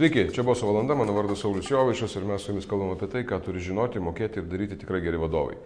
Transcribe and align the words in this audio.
Sveiki, 0.00 0.30
čia 0.32 0.40
buvo 0.42 0.56
valanda, 0.64 0.94
mano 0.94 1.12
vardas 1.12 1.42
Saulis 1.42 1.66
Jovišas 1.68 2.14
ir 2.16 2.24
mes 2.24 2.40
su 2.40 2.54
jumis 2.54 2.64
kalbam 2.64 2.94
apie 2.94 3.04
tai, 3.12 3.20
ką 3.28 3.36
turi 3.44 3.60
žinoti, 3.60 4.00
mokėti 4.00 4.40
ir 4.40 4.46
daryti 4.48 4.78
tikrai 4.80 5.02
geri 5.04 5.20
vadovai. 5.20 5.58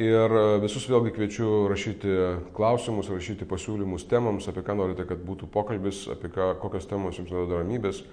Ir 0.00 0.36
visus 0.62 0.86
vėlgi 0.88 1.12
kviečiu 1.12 1.66
rašyti 1.68 2.14
klausimus, 2.56 3.10
rašyti 3.12 3.44
pasiūlymus 3.50 4.08
temams, 4.08 4.48
apie 4.48 4.64
ką 4.64 4.78
norite, 4.80 5.04
kad 5.04 5.20
būtų 5.20 5.50
pokalbis, 5.52 6.06
apie 6.16 6.32
ką, 6.32 6.48
kokios 6.64 6.88
temos 6.88 7.20
jums 7.20 7.28
duoda 7.28 7.60
ramybės, 7.60 8.06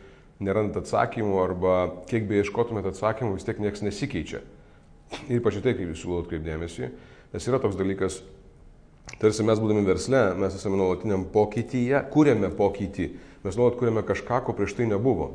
nerandant 0.44 0.84
atsakymų 0.84 1.40
arba 1.46 1.80
kiek 2.12 2.28
bei 2.28 2.44
ieškotumėte 2.44 2.92
atsakymų, 2.92 3.40
vis 3.40 3.48
tiek 3.48 3.64
niekas 3.64 3.88
nesikeičia. 3.88 4.44
Ir 5.30 5.40
ypač 5.40 5.64
tai, 5.64 5.72
kaip 5.72 5.88
jūs 5.88 6.04
siūlau 6.04 6.26
atkreipdėmėsi, 6.26 6.92
nes 7.32 7.48
yra 7.48 7.64
toks 7.64 7.80
dalykas, 7.80 8.26
tarsi 9.24 9.48
mes 9.48 9.64
būdami 9.64 9.88
versle, 9.88 10.34
mes 10.36 10.60
esame 10.60 10.84
nuolatiniam 10.84 11.30
pokytyje, 11.32 12.10
kūrėme 12.12 12.52
pokytį 12.60 13.14
Mes 13.44 13.58
nuolat 13.60 13.76
kuriame 13.80 14.06
kažką, 14.08 14.44
ko 14.46 14.56
prieš 14.56 14.78
tai 14.78 14.88
nebuvo. 14.88 15.32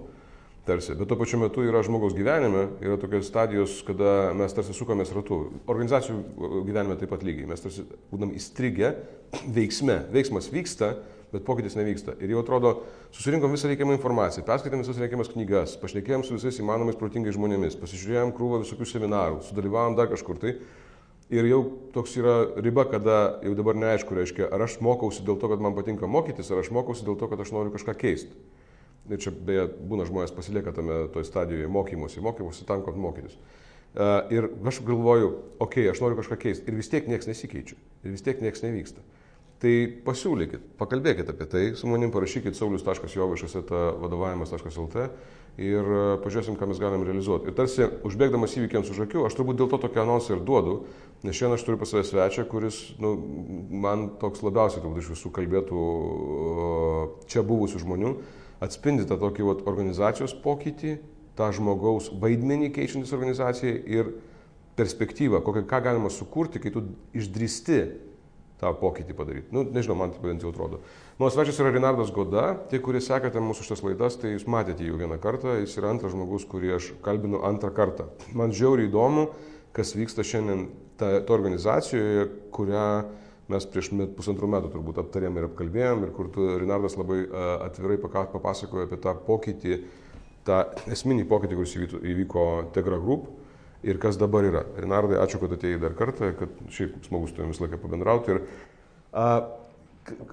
Tarsi. 0.68 0.92
Bet 0.98 1.08
tuo 1.08 1.16
pačiu 1.16 1.38
metu 1.40 1.62
yra 1.64 1.80
žmogaus 1.84 2.12
gyvenime, 2.16 2.66
yra 2.84 2.98
tokios 3.00 3.28
stadijos, 3.30 3.78
kada 3.88 4.34
mes 4.36 4.52
tarsi 4.52 4.74
sukomės 4.76 5.14
ratu. 5.16 5.38
Organizacijų 5.64 6.64
gyvenime 6.66 6.98
taip 7.00 7.12
pat 7.14 7.24
lygiai. 7.24 7.48
Mes 7.48 7.64
tarsi 7.64 7.86
būdam 8.10 8.34
įstrigę 8.36 8.90
veiksme. 9.56 10.02
Veiksmas 10.12 10.50
vyksta, 10.52 10.90
bet 11.32 11.44
pokytis 11.44 11.76
nevyksta. 11.76 12.16
Ir 12.20 12.34
jau 12.34 12.42
atrodo, 12.42 12.74
susirinkom 13.16 13.52
visą 13.56 13.70
reikiamą 13.70 13.96
informaciją, 13.96 14.45
perskaitėm 14.48 14.84
visas 14.84 15.00
reikiamas 15.00 15.32
knygas, 15.32 15.76
pašnekėjom 15.80 16.24
su 16.24 16.36
visais 16.36 16.60
įmanomais 16.60 17.00
protingais 17.00 17.36
žmonėmis, 17.36 17.76
pasižiūrėjom 17.80 18.34
krūvą 18.36 18.62
visokių 18.64 18.88
seminarų, 18.92 19.42
sudalyvavom 19.48 19.96
dar 19.98 20.12
kažkur 20.12 20.40
tai. 20.40 20.54
Ir 21.28 21.45
jau 21.45 21.60
toks 21.92 22.14
yra 22.16 22.37
riba, 22.56 22.87
kada 22.88 23.16
jau 23.45 23.52
dabar 23.56 23.77
neaišku, 23.77 24.16
reiškia, 24.16 24.46
ar 24.48 24.64
aš 24.64 24.78
mokausi 24.84 25.27
dėl 25.27 25.37
to, 25.37 25.51
kad 25.52 25.60
man 25.60 25.74
patinka 25.77 26.09
mokytis, 26.09 26.48
ar 26.48 26.62
aš 26.62 26.71
mokausi 26.73 27.04
dėl 27.04 27.18
to, 27.21 27.29
kad 27.29 27.43
aš 27.45 27.52
noriu 27.52 27.73
kažką 27.74 27.93
keisti. 28.01 28.32
Ir 29.12 29.21
čia 29.21 29.32
beje 29.32 29.66
būna 29.90 30.06
žmonės 30.09 30.32
pasilieka 30.37 30.73
tame 30.76 31.02
toj 31.12 31.26
stadijoje 31.29 31.68
mokymosi, 31.73 32.24
mokymosi 32.24 32.65
tam, 32.68 32.80
kad 32.84 32.96
mokytis. 32.96 33.37
Uh, 33.99 34.24
ir 34.32 34.49
aš 34.68 34.80
galvoju, 34.84 35.29
okei, 35.59 35.84
okay, 35.84 35.93
aš 35.93 36.01
noriu 36.04 36.16
kažką 36.21 36.37
keisti. 36.40 36.68
Ir 36.68 36.76
vis 36.80 36.88
tiek 36.93 37.09
niekas 37.09 37.29
nesikeičia. 37.29 37.76
Ir 38.04 38.12
vis 38.16 38.24
tiek 38.24 38.40
niekas 38.45 38.65
nevyksta. 38.65 39.04
Tai 39.59 39.73
pasiūlykit, 40.06 40.68
pakalbėkit 40.78 41.32
apie 41.32 41.46
tai, 41.51 41.62
su 41.74 41.88
manim 41.90 42.12
parašykit 42.14 42.54
saulius.jovaišas.lt 42.54 43.80
vadovavimas.lt 44.04 45.09
ir 45.59 45.82
e, 45.90 46.02
pažiūrėsim, 46.23 46.54
ką 46.54 46.68
mes 46.70 46.78
galim 46.78 47.02
realizuoti. 47.02 47.50
Ir 47.50 47.56
tarsi, 47.59 47.88
užbėgdamas 48.06 48.54
įvykiams 48.54 48.92
už 48.95 49.02
akių, 49.09 49.24
aš 49.26 49.34
turbūt 49.34 49.59
dėl 49.59 49.70
to 49.73 49.80
tokį 49.82 50.04
anonsą 50.04 50.37
ir 50.37 50.45
duodu, 50.46 50.76
nes 51.26 51.34
šiandien 51.34 51.59
aš 51.59 51.66
turiu 51.66 51.80
pas 51.80 51.90
save 51.90 52.04
svečią, 52.06 52.46
kuris 52.46 52.78
nu, 53.02 53.16
man 53.82 54.12
toks 54.23 54.46
labiausiai 54.46 54.84
turbūt 54.84 55.02
iš 55.02 55.12
visų 55.16 55.34
kalbėtų 55.34 55.82
e, 55.82 57.10
čia 57.34 57.43
buvusių 57.43 57.82
žmonių, 57.82 58.15
atspindi 58.62 59.10
tą 59.10 59.18
tokį 59.18 59.50
vat, 59.50 59.66
organizacijos 59.66 60.38
pokytį, 60.45 61.00
tą 61.38 61.50
žmogaus 61.54 62.12
vaidmenį 62.15 62.70
keičiantis 62.78 63.10
organizacijai 63.18 63.74
ir 63.90 64.15
perspektyvą, 64.78 65.43
kokią, 65.43 65.66
ką 65.66 65.82
galima 65.82 66.15
sukurti, 66.15 66.62
kai 66.62 66.70
tu 66.70 66.87
išdrįsti 67.19 67.82
tą 68.59 68.72
pokytį 68.78 69.14
padaryti. 69.16 69.53
Nu, 69.54 69.62
nežinau, 69.62 69.97
man 70.00 70.12
taip 70.14 70.25
bent 70.26 70.42
jau 70.42 70.50
atrodo. 70.53 70.81
Mano 71.19 71.31
svečias 71.34 71.60
yra 71.62 71.70
Rinardas 71.75 72.10
Goda. 72.14 72.48
Tie, 72.70 72.81
kurie 72.82 73.00
sekate 73.04 73.42
mūsų 73.42 73.66
šitas 73.66 73.84
laidas, 73.87 74.19
tai 74.19 74.34
jūs 74.34 74.48
matėte 74.50 74.82
jį 74.82 74.92
jau 74.92 74.98
vieną 75.04 75.20
kartą. 75.22 75.54
Jis 75.60 75.76
yra 75.78 75.92
antras 75.94 76.15
žmogus, 76.15 76.47
kurį 76.50 76.75
aš 76.78 76.91
kalbinu 77.06 77.44
antrą 77.47 77.70
kartą. 77.75 78.09
Man 78.38 78.54
žiauriai 78.54 78.91
įdomu, 78.91 79.28
kas 79.76 79.94
vyksta 79.94 80.26
šiandien 80.26 80.66
ta, 80.98 81.20
ta 81.22 81.37
organizacijoje, 81.37 82.26
kurią 82.54 82.88
mes 83.48 83.66
prieš 83.70 83.92
met, 83.97 84.12
pusantrų 84.19 84.50
metų 84.53 84.72
turbūt 84.75 84.98
aptarėm 85.04 85.38
ir 85.38 85.48
apkalbėjom 85.48 86.04
ir 86.04 86.12
kur 86.16 86.28
tu, 86.34 86.50
Rinardas, 86.60 86.98
labai 87.00 87.22
atvirai 87.65 87.97
papasakojo 88.03 88.88
apie 88.88 88.98
tą 89.00 89.15
pokytį, 89.25 89.78
tą 90.49 90.65
esminį 90.91 91.25
pokytį, 91.31 91.60
kuris 91.60 91.77
įvyko 92.03 92.49
Tegra 92.75 92.99
Group 93.00 93.31
ir 93.83 94.00
kas 94.03 94.19
dabar 94.19 94.47
yra. 94.47 94.65
Rinardai, 94.78 95.19
ačiū, 95.22 95.41
kad 95.43 95.55
atėjai 95.55 95.81
dar 95.83 95.94
kartą, 95.99 96.33
kad 96.39 96.61
šiaip 96.75 96.99
smagus 97.06 97.34
tu 97.34 97.43
jomis 97.44 97.61
laiką 97.62 97.78
pabendrauti. 97.83 98.34
Ir, 98.34 98.43
a, 99.12 99.27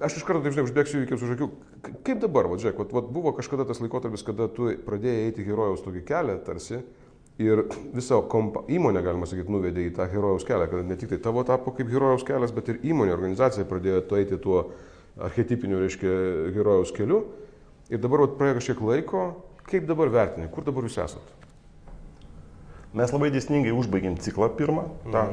aš 0.06 0.18
iš 0.18 0.26
karto, 0.26 0.42
taip 0.42 0.56
žinai, 0.56 0.66
užbėgsiu 0.66 1.00
įvykius 1.00 1.24
už 1.26 1.34
akių. 1.36 1.50
Kaip 2.06 2.22
dabar, 2.24 2.50
va, 2.50 2.58
žiūrėk, 2.60 2.80
va, 2.82 2.88
va, 2.98 3.04
buvo 3.18 3.34
kažkada 3.36 3.66
tas 3.68 3.80
laikotarpis, 3.82 4.26
kada 4.26 4.48
tu 4.52 4.72
pradėjai 4.86 5.28
eiti 5.28 5.46
herojaus 5.46 5.84
tokį 5.86 6.04
kelią 6.08 6.38
tarsi. 6.46 6.82
Ir 7.36 7.66
visą 7.92 8.22
kompa, 8.32 8.62
įmonę, 8.72 9.02
galima 9.04 9.26
sakyti, 9.28 9.52
nuvedė 9.52 9.82
į 9.84 9.96
tą 9.98 10.06
herojaus 10.08 10.46
kelią, 10.48 10.70
kad 10.70 10.86
ne 10.88 10.96
tik 10.96 11.10
tai 11.10 11.18
tavo 11.20 11.42
tapo 11.44 11.74
kaip 11.76 11.90
herojaus 11.92 12.24
kelias, 12.24 12.54
bet 12.56 12.70
ir 12.72 12.78
įmonė, 12.80 13.12
organizacija 13.12 13.66
pradėjo 13.68 14.06
tu 14.08 14.16
eiti 14.16 14.38
tuo 14.40 14.62
archetipiniu, 15.20 15.82
reiškia, 15.82 16.14
herojaus 16.56 16.94
keliu. 16.96 17.26
Ir 17.92 18.00
dabar 18.00 18.24
vat, 18.24 18.38
praėjo 18.40 18.56
kažkiek 18.62 18.80
laiko, 18.88 19.26
kaip 19.68 19.84
dabar 19.86 20.08
vertini, 20.14 20.48
kur 20.48 20.64
dabar 20.64 20.88
jūs 20.88 20.96
esate? 21.04 21.45
Mes 22.96 23.12
labai 23.12 23.28
dėsningai 23.34 23.74
užbaigėm 23.76 24.16
ciklą 24.24 24.48
pirmą, 24.56 24.86
mhm. 25.04 25.12
tą, 25.12 25.24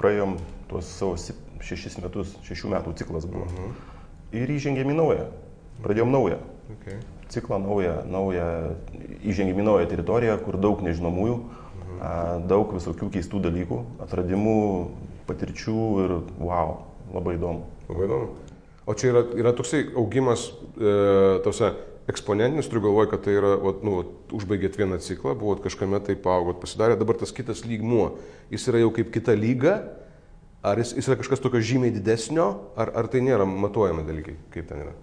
praėjom 0.00 0.36
tuos 0.68 0.90
savo 0.98 1.16
šešis 1.64 1.96
metus, 2.02 2.34
šešių 2.44 2.74
metų 2.74 2.92
ciklas 3.00 3.24
buvo. 3.30 3.48
Mhm. 3.48 3.74
Ir 4.36 4.52
įžengėm 4.52 4.92
į 4.92 4.96
naują, 4.98 5.26
pradėjom 5.84 6.12
naują. 6.12 6.40
Okay. 6.74 6.98
Ciklą 7.32 7.58
naują, 7.62 7.94
naują, 8.10 8.46
įžengėm 9.24 9.62
į 9.62 9.66
naują 9.68 9.88
teritoriją, 9.94 10.36
kur 10.44 10.58
daug 10.60 10.84
nežinomųjų, 10.84 11.38
mhm. 11.40 11.96
a, 12.04 12.12
daug 12.52 12.76
visokių 12.76 13.08
keistų 13.16 13.40
dalykų, 13.48 13.80
atradimų, 14.04 14.60
patirčių 15.28 15.84
ir 16.04 16.16
wow, 16.36 16.82
labai 17.14 17.38
įdomu. 17.38 17.64
Labai 17.88 18.08
įdomu. 18.10 18.32
O 18.84 18.92
čia 18.92 19.14
yra, 19.14 19.24
yra 19.40 19.52
toksai 19.56 19.86
augimas 19.96 20.50
e, 20.76 21.40
tose 21.46 21.70
eksponentinis, 22.10 22.68
turiu 22.68 22.84
galvoje, 22.88 23.10
kad 23.14 23.24
tai 23.24 23.36
yra, 23.38 23.54
vat, 23.60 23.82
nu, 23.86 24.02
užbaigėt 24.36 24.76
vieną 24.76 24.98
ciklą, 25.04 25.34
buvot 25.40 25.62
kažkame 25.64 26.00
tai 26.04 26.16
paaugot, 26.20 26.60
pasidarė 26.60 26.98
dabar 27.00 27.16
tas 27.20 27.32
kitas 27.32 27.64
lygmuo. 27.64 28.14
Jis 28.52 28.68
yra 28.68 28.82
jau 28.82 28.90
kaip 28.94 29.12
kita 29.14 29.36
lyga, 29.38 29.78
ar 30.64 30.80
jis, 30.80 30.92
jis 30.98 31.08
yra 31.08 31.18
kažkas 31.20 31.42
tokio 31.44 31.62
žymiai 31.64 31.94
didesnio, 31.94 32.48
ar, 32.76 32.92
ar 32.92 33.08
tai 33.12 33.24
nėra 33.24 33.48
matuojami 33.48 34.04
dalykai, 34.08 34.36
kaip 34.52 34.68
ten 34.68 34.84
yra? 34.84 34.94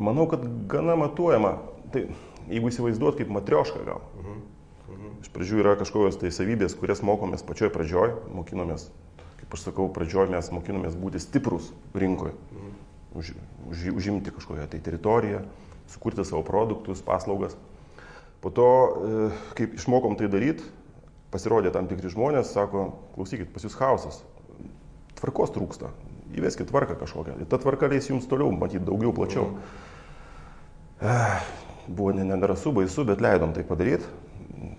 Manau, 0.00 0.28
kad 0.30 0.46
gana 0.70 0.96
matuojama. 0.96 1.56
Tai 1.90 2.06
jeigu 2.50 2.70
įsivaizduot 2.70 3.18
kaip 3.18 3.30
matriošką 3.34 3.82
gal. 3.86 4.02
Uh 4.18 4.26
-huh. 4.26 4.38
Iš 5.20 5.30
pradžių 5.34 5.60
yra 5.60 5.76
kažkokios 5.76 6.16
tai 6.16 6.30
savybės, 6.30 6.74
kurias 6.78 7.02
mokomės 7.02 7.42
pačioj 7.46 7.70
pradžioj, 7.70 8.14
mokinomės, 8.34 8.88
kaip 9.40 9.54
aš 9.54 9.60
sakau, 9.66 9.88
pradžioj 9.92 10.30
mes 10.30 10.50
mokinomės 10.50 10.94
būti 10.96 11.20
stiprus 11.20 11.72
rinkoje, 11.94 12.32
-huh. 12.32 12.70
už, 13.14 13.34
už, 13.70 13.84
užimti 13.96 14.30
kažkokią 14.30 14.66
tai 14.66 14.80
teritoriją, 14.80 15.42
sukurti 15.90 16.24
savo 16.24 16.42
produktus, 16.46 17.02
paslaugas. 17.04 17.56
Po 18.40 18.52
to, 18.54 18.68
e, 18.68 19.30
kaip 19.58 19.74
išmokom 19.76 20.16
tai 20.16 20.30
daryti, 20.32 20.64
pasirodė 21.30 21.72
tam 21.74 21.88
tikri 21.90 22.10
žmonės, 22.12 22.54
sako, 22.54 22.86
klausykit, 23.14 23.50
pas 23.54 23.66
jūs 23.66 23.76
chaosas, 23.78 24.22
tvarkos 25.20 25.52
trūksta, 25.54 25.92
įveskit 26.38 26.70
tvarką 26.70 26.96
kažkokią. 27.00 27.36
Ir 27.42 27.50
ta 27.50 27.60
tvarka 27.60 27.90
leis 27.90 28.08
jums 28.10 28.28
toliau 28.30 28.50
matyti 28.54 28.86
daugiau, 28.86 29.12
plačiau. 29.14 29.50
Mm. 31.00 31.58
Buvo 31.90 32.12
nedarasu, 32.14 32.72
baisu, 32.76 33.04
bet 33.08 33.22
leidom 33.24 33.54
tai 33.56 33.64
padaryti. 33.66 34.08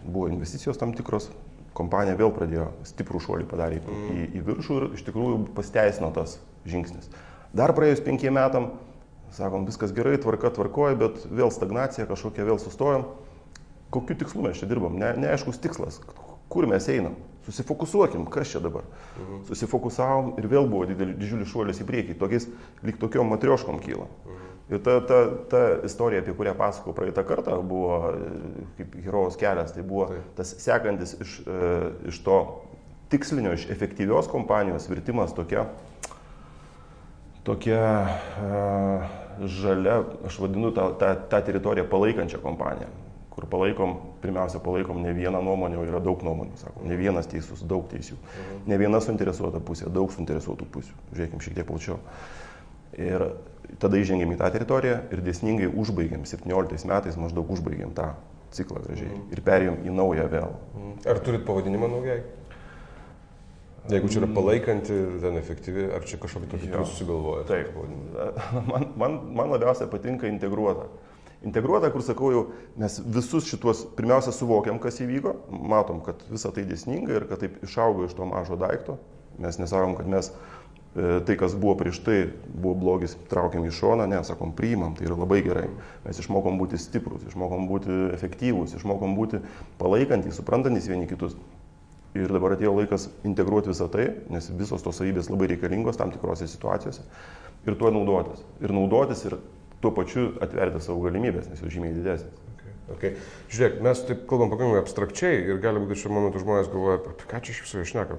Buvo 0.06 0.28
investicijos 0.30 0.80
tam 0.80 0.94
tikros, 0.96 1.30
kompanija 1.78 2.18
vėl 2.20 2.32
pradėjo 2.36 2.70
stiprų 2.88 3.22
šuolį 3.26 3.48
padaryti 3.50 3.92
mm. 3.92 4.14
į, 4.14 4.30
į 4.38 4.46
viršų 4.48 4.78
ir 4.80 4.88
iš 4.98 5.04
tikrųjų 5.08 5.42
pasteisino 5.58 6.12
tas 6.16 6.38
žingsnis. 6.68 7.10
Dar 7.58 7.74
praėjus 7.76 8.04
penkiem 8.06 8.38
metam 8.38 8.72
sakom, 9.36 9.66
viskas 9.68 9.94
gerai, 9.96 10.18
tvarka 10.22 10.52
tvarkoja, 10.56 10.98
bet 11.00 11.26
vėl 11.32 11.52
stagnacija 11.54 12.08
kažkokia, 12.10 12.48
vėl 12.48 12.60
sustojom. 12.62 13.08
Kokiu 13.92 14.16
tikslu 14.20 14.46
mes 14.46 14.60
čia 14.60 14.70
dirbam? 14.70 14.96
Ne, 15.00 15.12
neaiškus 15.20 15.60
tikslas, 15.64 16.00
kur 16.52 16.68
mes 16.70 16.88
einam. 16.92 17.18
Susifokusuokim, 17.48 18.28
kas 18.32 18.52
čia 18.54 18.62
dabar. 18.62 18.86
Mhm. 19.18 19.44
Susifokusavom 19.50 20.36
ir 20.40 20.48
vėl 20.52 20.70
buvo 20.70 20.86
dideli, 20.86 21.16
didžiulis 21.18 21.50
šuolis 21.52 21.82
į 21.82 21.88
priekį, 21.90 22.18
tokiais, 22.22 22.48
lyg 22.86 23.00
tokiom 23.02 23.34
matrioškom 23.34 23.82
kyla. 23.84 24.08
Mhm. 24.28 24.50
Ir 24.72 24.80
ta, 24.80 25.00
ta, 25.04 25.18
ta 25.52 25.62
istorija, 25.84 26.22
apie 26.24 26.32
kurią 26.38 26.54
pasakojau 26.56 26.96
praeitą 26.96 27.26
kartą, 27.28 27.58
buvo 27.68 28.14
kaip 28.78 28.94
herojos 29.04 29.36
kelias, 29.42 29.74
tai 29.76 29.84
buvo 29.84 30.06
Taip. 30.14 30.30
tas 30.38 30.54
sekantis 30.64 31.18
iš, 31.20 31.42
e, 31.44 31.72
iš 32.08 32.22
to 32.24 32.38
tikslinio, 33.12 33.52
iš 33.58 33.66
efektyvios 33.74 34.30
kompanijos 34.32 34.88
virtimas 34.88 35.34
tokia, 35.36 35.66
tokia 37.44 37.82
uh, 38.40 39.21
žalia, 39.48 40.02
aš 40.28 40.40
vadinu 40.42 40.72
tą, 40.76 40.92
tą, 41.00 41.14
tą 41.30 41.40
teritoriją 41.46 41.88
palaikančią 41.90 42.42
kompaniją, 42.44 42.90
kur 43.32 43.48
palaikom, 43.50 43.96
pirmiausia, 44.22 44.60
palaikom 44.64 45.02
ne 45.02 45.14
vieną 45.18 45.42
nuomonę, 45.46 45.80
o 45.80 45.86
yra 45.88 46.02
daug 46.04 46.24
nuomonių, 46.26 46.58
sakom, 46.62 46.86
ne 46.90 46.98
vienas 47.00 47.30
teisus, 47.32 47.64
daug 47.68 47.88
teisių, 47.92 48.18
mhm. 48.18 48.66
ne 48.72 48.82
viena 48.82 49.02
suinteresuota 49.04 49.62
pusė, 49.64 49.90
daug 49.90 50.12
suinteresuotų 50.14 50.68
pusių, 50.74 50.98
žiūrėkim 51.14 51.44
šiek 51.44 51.58
tiek 51.60 51.70
plačiau. 51.70 51.98
Ir 53.00 53.24
tada 53.80 53.98
įžengėm 54.02 54.34
į 54.36 54.42
tą 54.42 54.52
teritoriją 54.52 54.98
ir 55.16 55.24
dėsningai 55.24 55.72
užbaigėm, 55.80 56.28
17 56.28 56.90
metais 56.92 57.18
maždaug 57.18 57.54
užbaigėm 57.56 57.96
tą 57.96 58.12
ciklą 58.52 58.84
gražiai 58.84 59.10
mhm. 59.14 59.26
ir 59.32 59.44
perėjom 59.48 59.82
į 59.88 59.96
naują 59.96 60.28
vėl. 60.32 60.54
Mhm. 60.76 60.94
Ar 61.08 61.24
turit 61.24 61.48
pavadinimą 61.48 61.92
naujai? 61.96 62.20
Jeigu 63.90 64.10
čia 64.14 64.20
yra 64.22 64.28
palaikanti, 64.30 64.98
ten 65.24 65.38
efektyvi, 65.40 65.88
ar 65.96 66.04
čia 66.06 66.20
kažkokį 66.22 66.50
tokį 66.52 66.68
jūs 66.70 66.92
susigalvojate? 66.94 67.48
Taip. 67.50 68.68
Man, 68.70 68.86
man, 69.00 69.16
man 69.34 69.54
labiausiai 69.56 69.90
patinka 69.90 70.30
integruota. 70.30 70.86
Integruota, 71.42 71.90
kur 71.90 72.04
sakau, 72.06 72.30
jau 72.30 72.42
mes 72.78 73.00
visus 73.02 73.48
šituos 73.50 73.82
pirmiausia 73.98 74.34
suvokiam, 74.36 74.78
kas 74.82 75.00
įvyko, 75.02 75.34
matom, 75.50 76.04
kad 76.06 76.22
visa 76.30 76.52
tai 76.54 76.68
dėsninga 76.70 77.16
ir 77.18 77.26
kad 77.32 77.42
taip 77.42 77.56
išaugo 77.66 78.06
iš 78.06 78.14
to 78.18 78.28
mažo 78.30 78.58
daikto. 78.62 79.00
Mes 79.42 79.58
nesakom, 79.58 79.96
kad 79.98 80.12
mes 80.12 80.30
e, 80.30 81.18
tai, 81.26 81.38
kas 81.42 81.56
buvo 81.58 81.74
prieš 81.80 82.04
tai, 82.06 82.20
buvo 82.46 82.76
blogis, 82.84 83.18
traukiam 83.32 83.66
į 83.66 83.74
šoną, 83.74 84.06
ne, 84.12 84.20
sakom, 84.28 84.54
priimam, 84.54 84.94
tai 84.94 85.08
yra 85.10 85.18
labai 85.18 85.40
gerai. 85.48 85.66
Mes 86.06 86.22
išmokom 86.22 86.62
būti 86.62 86.78
stiprus, 86.84 87.26
išmokom 87.32 87.66
būti 87.72 87.98
efektyvūs, 88.20 88.78
išmokom 88.78 89.18
būti 89.18 89.42
palaikantys, 89.82 90.38
suprantantys 90.38 90.92
vieni 90.92 91.10
kitus. 91.10 91.34
Ir 92.18 92.32
dabar 92.34 92.58
atėjo 92.58 92.74
laikas 92.76 93.08
integruoti 93.28 93.72
visą 93.72 93.88
tai, 93.92 94.10
nes 94.34 94.50
visos 94.60 94.84
tos 94.84 95.00
savybės 95.00 95.32
labai 95.32 95.48
reikalingos 95.54 96.00
tam 96.00 96.12
tikrose 96.12 96.50
situacijose. 96.52 97.06
Ir 97.68 97.78
tuo 97.80 97.92
naudotis. 97.94 98.44
Ir 98.60 98.74
naudotis 98.76 99.24
ir 99.30 99.38
tuo 99.82 99.94
pačiu 99.96 100.34
atverti 100.44 100.82
savo 100.84 101.06
galimybės, 101.06 101.48
nes 101.50 101.62
jos 101.64 101.72
žymiai 101.72 101.96
didesnės. 101.96 102.52
Okay. 102.92 103.16
Žiūrėk, 103.52 103.78
mes 103.86 104.02
taip 104.08 104.24
kalbam 104.28 104.50
pakankamai 104.52 104.82
abstrakčiai 104.82 105.38
ir 105.46 105.60
gali 105.64 105.80
būti 105.84 106.02
šiuo 106.02 106.12
momentu 106.12 106.42
žmonės 106.42 106.70
galvoja, 106.72 106.98
apie 107.00 107.28
ką 107.30 107.40
čia 107.46 107.54
iš 107.54 107.62
viso 107.64 107.84
išneka. 107.86 108.18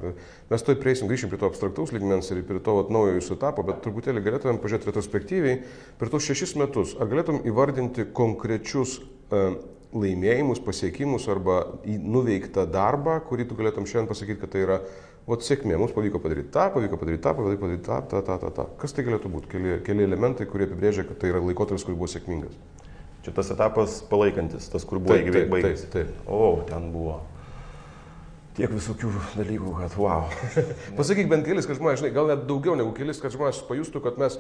Mes 0.49 0.65
to 0.65 0.77
prieisim, 0.81 1.11
grįšim 1.11 1.33
prie 1.33 1.41
to 1.43 1.50
abstraktaus 1.50 1.93
lygmens 1.93 2.31
ir 2.33 2.41
prie 2.49 2.62
to 2.65 2.77
naujo 2.95 3.19
jūsų 3.19 3.37
etapo, 3.37 3.67
bet 3.69 3.83
truputėlį 3.85 4.25
galėtumėm 4.25 4.62
pažiūrėti 4.62 4.88
retrospektyviai 4.88 5.59
per 6.00 6.12
tos 6.12 6.25
šešis 6.31 6.56
metus. 6.62 6.97
Ar 6.97 7.11
galėtum 7.12 7.43
įvardinti 7.49 8.09
konkrečius 8.17 9.00
uh, 9.03 9.59
laimėjimus, 9.93 10.61
pasiekimus 10.65 11.29
arba 11.33 11.62
nuveiktą 11.85 12.65
darbą, 12.71 13.19
kurį 13.29 13.49
tu 13.49 13.59
galėtum 13.59 13.89
šiandien 13.89 14.11
pasakyti, 14.11 14.41
kad 14.41 14.53
tai 14.55 14.62
yra 14.65 14.79
o 15.27 15.39
sėkmė, 15.39 15.77
mums 15.79 15.94
pavyko 15.94 16.21
padaryti 16.23 16.50
tą, 16.55 16.69
pavyko 16.75 16.99
padaryti 17.00 17.23
tą, 17.23 17.35
pavyko 17.39 17.65
padaryti 17.65 17.87
tą, 17.87 17.99
tą, 18.11 18.23
tą, 18.27 18.39
tą, 18.43 18.53
tą. 18.56 18.69
Kas 18.81 18.97
tai 18.97 19.05
galėtų 19.06 19.31
būti? 19.33 19.50
Keli, 19.53 19.75
keli 19.87 20.06
elementai, 20.09 20.49
kurie 20.50 20.67
apibrėžia, 20.67 21.06
kad 21.09 21.21
tai 21.23 21.31
yra 21.31 21.43
laikotarpis, 21.44 21.85
kuris 21.87 22.00
buvo 22.00 22.11
sėkmingas. 22.11 22.56
Čia 23.23 23.35
tas 23.37 23.53
etapas 23.55 24.00
palaikantis, 24.11 24.67
tas, 24.73 24.87
kur 24.89 24.99
buvo 25.03 25.21
įgyvendintas. 25.21 25.85
Taip, 25.87 25.93
taip, 25.95 26.17
taip. 26.17 26.33
O, 26.33 26.56
ten 26.67 26.88
buvo 26.95 27.21
tiek 28.56 28.72
visokių 28.72 29.10
dalykų, 29.37 29.72
kad 29.78 29.94
wow. 30.00 30.26
Pasakyk 30.99 31.31
bent 31.31 31.46
kelis, 31.46 31.69
kad 31.69 31.78
žmonės, 31.78 32.02
žinai, 32.02 32.12
gal 32.16 32.28
net 32.28 32.44
daugiau 32.49 32.76
negu 32.78 32.93
kelis, 32.96 33.20
kad 33.22 33.32
žmonės 33.34 33.62
pajustų, 33.69 34.02
kad 34.04 34.20
mes 34.20 34.37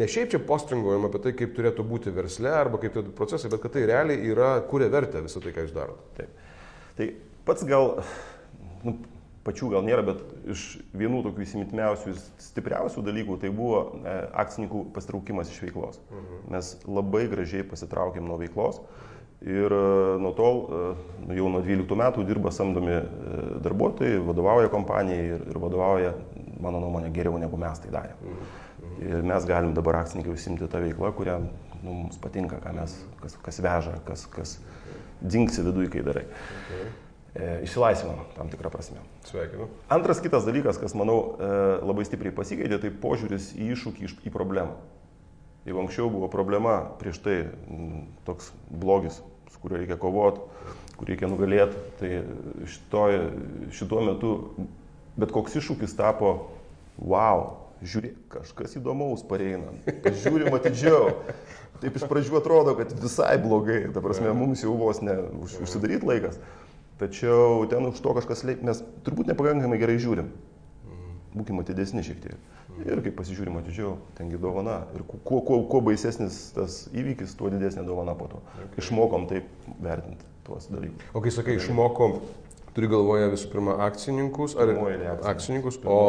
ne 0.00 0.08
šiaip 0.10 0.34
čia 0.34 0.42
postringuojam 0.44 1.08
apie 1.08 1.22
tai, 1.24 1.32
kaip 1.38 1.54
turėtų 1.56 1.86
būti 1.88 2.12
versle 2.14 2.52
arba 2.52 2.80
kaip 2.82 2.96
turėtų 2.96 3.14
procesai, 3.16 3.52
bet 3.52 3.64
kad 3.64 3.76
tai 3.76 3.86
realiai 3.88 4.30
yra, 4.32 4.56
kuria 4.68 4.90
vertę 4.92 5.24
visą 5.24 5.42
tai, 5.44 5.54
ką 5.56 5.64
jūs 5.64 5.74
darote. 5.76 6.04
Taip. 6.18 6.44
Tai 6.98 7.08
pats 7.48 7.64
gal, 7.68 7.90
nu, 8.84 8.98
pačių 9.44 9.70
gal 9.74 9.84
nėra, 9.86 10.04
bet 10.06 10.20
iš 10.54 10.66
vienų 10.96 11.22
tokių 11.26 11.44
įsimintimiausių, 11.44 12.14
stipriausių 12.46 13.04
dalykų 13.04 13.38
tai 13.42 13.50
buvo 13.54 13.80
e, 14.00 14.14
akcininkų 14.44 14.86
pasitraukimas 14.94 15.50
iš 15.52 15.64
veiklos. 15.66 16.00
Mhm. 16.10 16.44
Mes 16.54 16.70
labai 16.88 17.24
gražiai 17.32 17.66
pasitraukėm 17.68 18.28
nuo 18.28 18.38
veiklos. 18.40 18.80
Ir 19.44 19.72
e, 19.76 19.80
nuo 20.24 20.32
tol, 20.32 20.62
e, 20.72 21.36
jau 21.36 21.50
nuo 21.52 21.60
12 21.64 21.98
metų 22.00 22.24
dirba 22.24 22.52
samdomi 22.54 22.94
e, 22.96 23.02
darbuotojai, 23.64 24.22
vadovauja 24.24 24.70
kompanijai 24.72 25.26
ir, 25.34 25.44
ir 25.52 25.60
vadovauja, 25.60 26.14
mano 26.64 26.80
nuomonė, 26.80 27.10
geriau 27.12 27.36
negu 27.40 27.60
mes 27.60 27.82
tai 27.82 27.92
darėme. 27.92 28.36
Ir 29.04 29.24
mes 29.26 29.44
galim 29.48 29.74
dabar 29.76 30.00
akcininkai 30.00 30.32
užsimti 30.32 30.68
tą 30.70 30.80
veiklą, 30.80 31.12
kurią 31.18 31.36
nu, 31.44 31.92
mums 32.06 32.16
patinka, 32.22 32.62
mes, 32.72 32.96
kas, 33.20 33.36
kas 33.44 33.60
veža, 33.64 33.98
kas, 34.08 34.24
kas 34.32 34.56
dingsi 35.20 35.64
viduje, 35.66 35.92
kai 35.92 36.04
darai. 36.06 36.24
Okay. 36.64 36.88
E, 37.34 37.46
išsilaisvinam 37.66 38.24
tam 38.36 38.48
tikrą 38.48 38.70
prasme. 38.70 39.02
Sveikinu. 39.26 39.68
Antras 39.92 40.20
kitas 40.22 40.46
dalykas, 40.46 40.78
kas 40.80 40.96
manau 40.96 41.34
e, 41.34 41.52
labai 41.82 42.04
stipriai 42.06 42.32
pasikeitė, 42.32 42.78
tai 42.80 42.94
požiūris 43.02 43.52
į 43.58 43.72
iššūkį, 43.74 44.10
į 44.30 44.32
problemą. 44.32 44.78
Jeigu 45.66 45.80
anksčiau 45.80 46.10
buvo 46.12 46.28
problema, 46.30 46.76
prieš 47.00 47.18
tai 47.24 47.36
m, 47.66 48.04
toks 48.28 48.52
blogis, 48.68 49.18
su 49.54 49.62
kuriuo 49.62 49.80
reikia 49.80 49.98
kovoti, 50.00 50.42
kur 50.98 51.10
reikia 51.10 51.30
nugalėti. 51.30 51.84
Tai 52.00 52.14
šitoj, 52.74 53.20
šituo 53.78 54.02
metu 54.10 54.32
bet 55.20 55.34
koks 55.34 55.58
iššūkis 55.60 55.94
tapo, 55.98 56.34
wow, 56.98 57.46
žiūrėk, 57.84 58.16
kažkas 58.32 58.78
įdomaus 58.80 59.24
pareina, 59.28 59.74
žiūrim 60.24 60.54
atidžiau. 60.56 61.12
Taip 61.82 61.98
iš 61.98 62.06
pradžių 62.08 62.38
atrodo, 62.38 62.74
kad 62.78 62.92
visai 62.96 63.34
blogai, 63.42 63.82
ta 63.94 64.02
prasme, 64.04 64.32
mums 64.36 64.62
jau 64.64 64.76
vos 64.78 65.02
ne 65.04 65.16
už, 65.44 65.58
užsidaryti 65.66 66.08
laikas. 66.08 66.38
Tačiau 67.00 67.64
ten 67.70 67.90
už 67.90 67.98
to 68.00 68.14
kažkas, 68.16 68.44
mes 68.46 68.82
turbūt 69.06 69.30
nepakankamai 69.32 69.80
gerai 69.80 69.98
žiūrim. 70.02 70.30
Būkime 71.34 71.64
atidesni 71.64 72.04
šiek 72.06 72.20
tiek. 72.22 72.53
Ir 72.84 73.00
kai 73.04 73.12
pasižiūrim 73.14 73.58
atidžiau, 73.60 73.96
tengi 74.18 74.40
dovana. 74.40 74.80
Ir 74.96 75.04
kuo, 75.06 75.40
kuo, 75.46 75.60
kuo 75.70 75.80
baisesnis 75.84 76.48
tas 76.56 76.84
įvykis, 76.94 77.36
tuo 77.38 77.52
didesnė 77.52 77.84
dovana 77.86 78.16
po 78.18 78.30
to. 78.32 78.40
Išmokom 78.80 79.28
taip 79.30 79.46
vertinti 79.84 80.26
tuos 80.46 80.66
dalykus. 80.72 81.12
O 81.14 81.22
kai 81.24 81.32
sakai, 81.34 81.54
išmokom, 81.60 82.18
turi 82.74 82.90
galvoje 82.90 83.28
visų 83.32 83.50
pirma 83.52 83.76
akcininkus, 83.86 84.56
ar 84.58 84.72
akcininkus, 85.30 85.78
o 85.86 86.00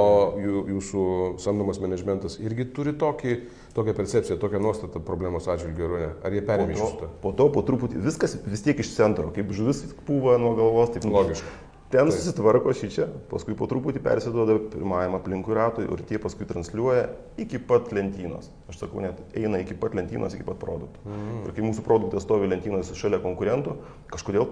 jų, 0.42 0.64
jūsų 0.74 1.04
samdomas 1.44 1.80
managementas 1.84 2.40
irgi 2.42 2.66
turi 2.76 2.96
tokį, 2.98 3.36
tokią 3.78 3.96
percepciją, 4.00 4.40
tokią 4.42 4.62
nuostatą 4.64 5.04
problemos 5.06 5.50
atžvilgiu, 5.52 5.86
ar 5.86 6.02
ne? 6.02 6.10
Ar 6.26 6.36
jie 6.36 6.42
perėmė 6.48 6.76
iš 6.76 6.82
šito? 6.82 7.12
Po 7.22 7.36
to, 7.38 7.48
po 7.54 7.62
truputį, 7.68 8.02
viskas 8.08 8.40
vis 8.48 8.66
tiek 8.66 8.82
iš 8.82 8.96
centro, 8.98 9.30
kaip 9.36 9.54
žuvis 9.56 9.86
pūva 10.08 10.40
nuo 10.42 10.56
galvos, 10.58 10.96
taip 10.96 11.06
logiška. 11.06 11.54
Ten 11.94 12.10
tai. 12.10 12.16
susitvarko 12.18 12.74
šį 12.74 12.88
čia, 12.90 13.06
paskui 13.30 13.54
po 13.58 13.68
truputį 13.70 14.02
persiduoda 14.06 14.58
pirmajam 14.74 15.18
aplinkui 15.20 15.54
ratui 15.58 15.86
ir 15.86 16.02
tie 16.10 16.18
paskui 16.22 16.48
transliuoja 16.50 17.12
iki 17.42 17.60
pat 17.62 17.92
lentynos. 17.94 18.50
Aš 18.72 18.82
sakau, 18.82 19.04
net 19.04 19.20
eina 19.38 19.62
iki 19.62 19.78
pat 19.78 19.94
lentynos, 19.98 20.34
iki 20.34 20.48
pat 20.48 20.58
produktų. 20.62 21.04
Mm. 21.06 21.44
Ir 21.46 21.54
kai 21.54 21.68
mūsų 21.68 21.86
produktas 21.86 22.26
stovi 22.26 22.50
lentynos 22.50 22.90
šalia 22.98 23.22
konkurentų, 23.22 23.78
kažkodėl 24.10 24.50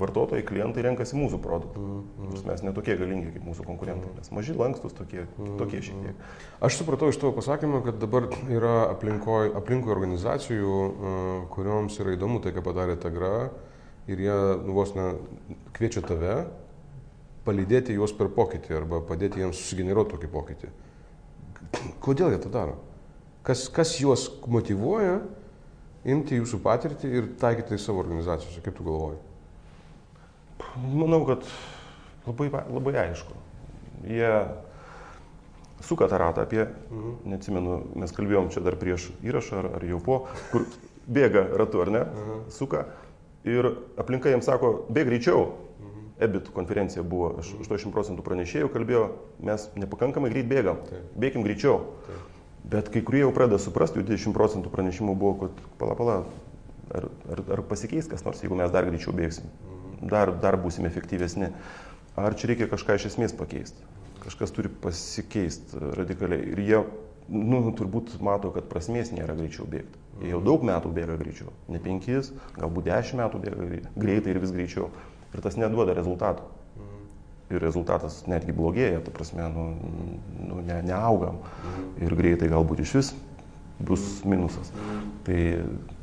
vartotojai, 0.00 0.44
klientai 0.46 0.84
renkasi 0.86 1.18
mūsų 1.18 1.40
produktų. 1.42 1.82
Mm. 1.82 2.28
Nors 2.28 2.44
mes 2.46 2.62
netokie 2.64 2.94
galingi 3.00 3.34
kaip 3.34 3.48
mūsų 3.50 3.66
konkurentai. 3.66 4.12
Mes 4.16 4.30
maži 4.36 4.54
lankstus, 4.54 4.94
tokie, 4.96 5.24
mm. 5.26 5.56
tokie 5.58 5.82
šiek 5.84 5.98
tiek. 6.04 6.22
Aš 6.62 6.78
supratau 6.78 7.10
iš 7.10 7.18
tavo 7.18 7.34
pasakymą, 7.36 7.82
kad 7.88 7.98
dabar 8.00 8.30
yra 8.46 8.76
aplinkoje 8.92 9.50
aplinkoj 9.58 9.96
organizacijų, 9.96 10.78
kurioms 11.50 11.98
yra 12.00 12.14
įdomu 12.14 12.38
tai, 12.44 12.54
ką 12.54 12.64
padarė 12.64 12.96
Tagra 13.02 13.34
ir 14.08 14.22
jie 14.24 14.36
nu, 14.64 14.74
vos 14.76 14.94
ne 14.96 15.12
kviečia 15.76 16.02
tave 16.06 16.36
palydėti 17.46 17.96
juos 17.96 18.12
per 18.16 18.30
pokytį 18.32 18.76
arba 18.76 19.00
padėti 19.04 19.42
jiems 19.42 19.58
susigeneruoti 19.58 20.14
tokį 20.14 20.30
pokytį. 20.32 20.70
Kodėl 22.02 22.34
jie 22.34 22.40
tą 22.42 22.52
daro? 22.52 22.78
Kas, 23.46 23.68
kas 23.72 23.94
juos 24.00 24.26
motivuoja 24.50 25.20
imti 26.08 26.38
jūsų 26.40 26.60
patirtį 26.64 27.12
ir 27.16 27.28
taikyti 27.40 27.76
į 27.76 27.82
savo 27.82 28.02
organizacijose? 28.04 28.62
Kaip 28.64 28.76
tu 28.76 28.86
galvoji? 28.86 29.20
Manau, 30.92 31.22
kad 31.28 31.46
labai, 32.26 32.50
labai 32.52 32.96
aišku. 33.06 33.36
Jie 34.08 34.32
suka 35.84 36.08
tą 36.08 36.20
ratą 36.20 36.44
apie, 36.44 36.66
mhm. 36.90 37.16
neatsimenu, 37.32 37.76
mes 38.00 38.12
kalbėjom 38.16 38.50
čia 38.52 38.62
dar 38.64 38.76
prieš 38.80 39.10
įrašą 39.24 39.62
ar, 39.62 39.70
ar 39.78 39.86
jau 39.88 40.00
po, 40.04 40.20
kur 40.52 40.66
bėga 41.08 41.46
ratu, 41.56 41.80
ar 41.84 41.92
ne? 41.94 42.02
Mhm. 42.04 42.42
Suka. 42.54 42.84
Ir 43.48 43.70
aplinka 44.00 44.32
jiems 44.32 44.48
sako, 44.48 44.72
bėg 44.92 45.08
greičiau. 45.08 45.48
EBIT 46.20 46.50
konferencija 46.52 47.00
buvo, 47.00 47.30
80 47.40 47.94
procentų 47.94 48.20
pranešėjų 48.26 48.68
kalbėjo, 48.74 49.04
mes 49.48 49.62
nepakankamai 49.80 50.28
greit 50.32 50.50
bėgam, 50.50 50.82
Taip. 50.84 51.14
bėgim 51.16 51.46
greičiau. 51.46 51.78
Taip. 52.04 52.26
Bet 52.74 52.90
kai 52.92 53.00
kurie 53.00 53.22
jau 53.22 53.30
pradeda 53.32 53.56
suprasti, 53.62 54.02
jau 54.02 54.04
20 54.10 54.36
procentų 54.36 54.72
pranešimų 54.74 55.14
buvo, 55.16 55.46
kad 55.46 55.62
pala, 55.80 55.94
pala, 55.96 56.16
ar, 56.92 57.06
ar, 57.32 57.42
ar 57.56 57.62
pasikeis 57.70 58.10
kas 58.10 58.26
nors, 58.26 58.42
jeigu 58.44 58.58
mes 58.58 58.72
dar 58.74 58.84
greičiau 58.88 59.14
bėgsim, 59.16 59.48
mhm. 59.48 60.10
dar, 60.12 60.34
dar 60.44 60.60
būsim 60.60 60.84
efektyvesni. 60.90 61.54
Ar 62.20 62.36
čia 62.36 62.52
reikia 62.52 62.68
kažką 62.68 62.98
iš 62.98 63.08
esmės 63.14 63.32
pakeisti? 63.36 63.88
Kažkas 64.20 64.52
turi 64.52 64.68
pasikeisti 64.68 65.80
radikaliai. 65.96 66.50
Ir 66.52 66.60
jie, 66.60 66.82
nu, 67.32 67.62
turbūt 67.78 68.18
mato, 68.20 68.52
kad 68.52 68.68
prasmės 68.68 69.14
nėra 69.16 69.38
greičiau 69.38 69.64
bėgti. 69.70 69.99
Jie 70.20 70.34
jau 70.34 70.40
daug 70.44 70.64
metų 70.66 70.92
bėga 70.94 71.16
greičiau. 71.20 71.52
Ne 71.72 71.80
penkis, 71.82 72.32
galbūt 72.58 72.90
dešimt 72.90 73.22
metų 73.22 73.40
bėga 73.44 73.68
greitai 73.96 74.34
ir 74.34 74.40
vis 74.42 74.52
greičiau 74.54 74.90
ir 75.34 75.44
tas 75.44 75.56
neduoda 75.60 75.94
rezultatų. 75.96 76.44
Mhm. 76.76 77.06
Ir 77.54 77.64
rezultatas 77.64 78.20
netgi 78.30 78.54
blogėja, 78.56 79.00
ta 79.06 79.14
prasme, 79.14 79.46
nu, 79.54 79.66
nu, 80.38 80.60
ne, 80.66 80.80
neaugam. 80.86 81.40
Mhm. 81.40 81.86
Ir 82.06 82.16
greitai 82.18 82.50
galbūt 82.52 82.84
iš 82.84 82.96
vis 82.98 83.12
bus 83.80 84.20
mhm. 84.20 84.34
minusas. 84.34 84.72
Tai 85.24 85.38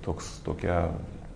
toks, 0.06 0.32
tokia, 0.48 0.80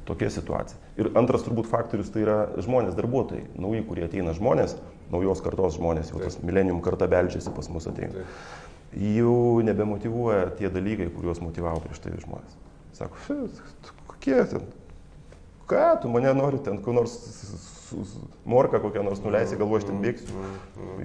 tokia 0.10 0.32
situacija. 0.34 0.80
Ir 1.02 1.12
antras 1.18 1.46
turbūt 1.46 1.70
faktorius 1.70 2.12
tai 2.14 2.26
yra 2.26 2.40
žmonės, 2.62 2.98
darbuotojai, 2.98 3.46
nauji, 3.62 3.86
kurie 3.88 4.08
ateina 4.08 4.34
žmonės, 4.38 4.76
naujos 5.12 5.44
kartos 5.44 5.78
žmonės, 5.78 6.12
jau 6.12 6.20
tas 6.24 6.40
milenium 6.44 6.82
karta 6.84 7.08
beldžiasi 7.12 7.54
pas 7.56 7.70
mus 7.72 7.88
ateina. 7.90 8.26
Jau 8.92 9.62
nebemotivuoja 9.64 10.50
tie 10.60 10.68
dalykai, 10.72 11.08
kuriuos 11.16 11.40
motivavo 11.44 11.80
prieš 11.84 12.02
tai 12.04 12.18
žmonės. 12.20 12.58
Sako, 13.01 14.05
kokie 14.13 14.39
ten, 14.51 14.65
ką 15.72 15.86
tu 16.03 16.12
mane 16.12 16.34
nori 16.38 16.62
ten, 16.63 16.81
kur 16.84 16.96
nors 16.98 17.17
morką 18.46 18.79
kokią 18.79 19.03
nors 19.03 19.20
nuleisi, 19.24 19.58
galvoju, 19.60 19.81
aš 19.81 19.88
ten 19.89 20.00
bėgsiu. 20.03 20.46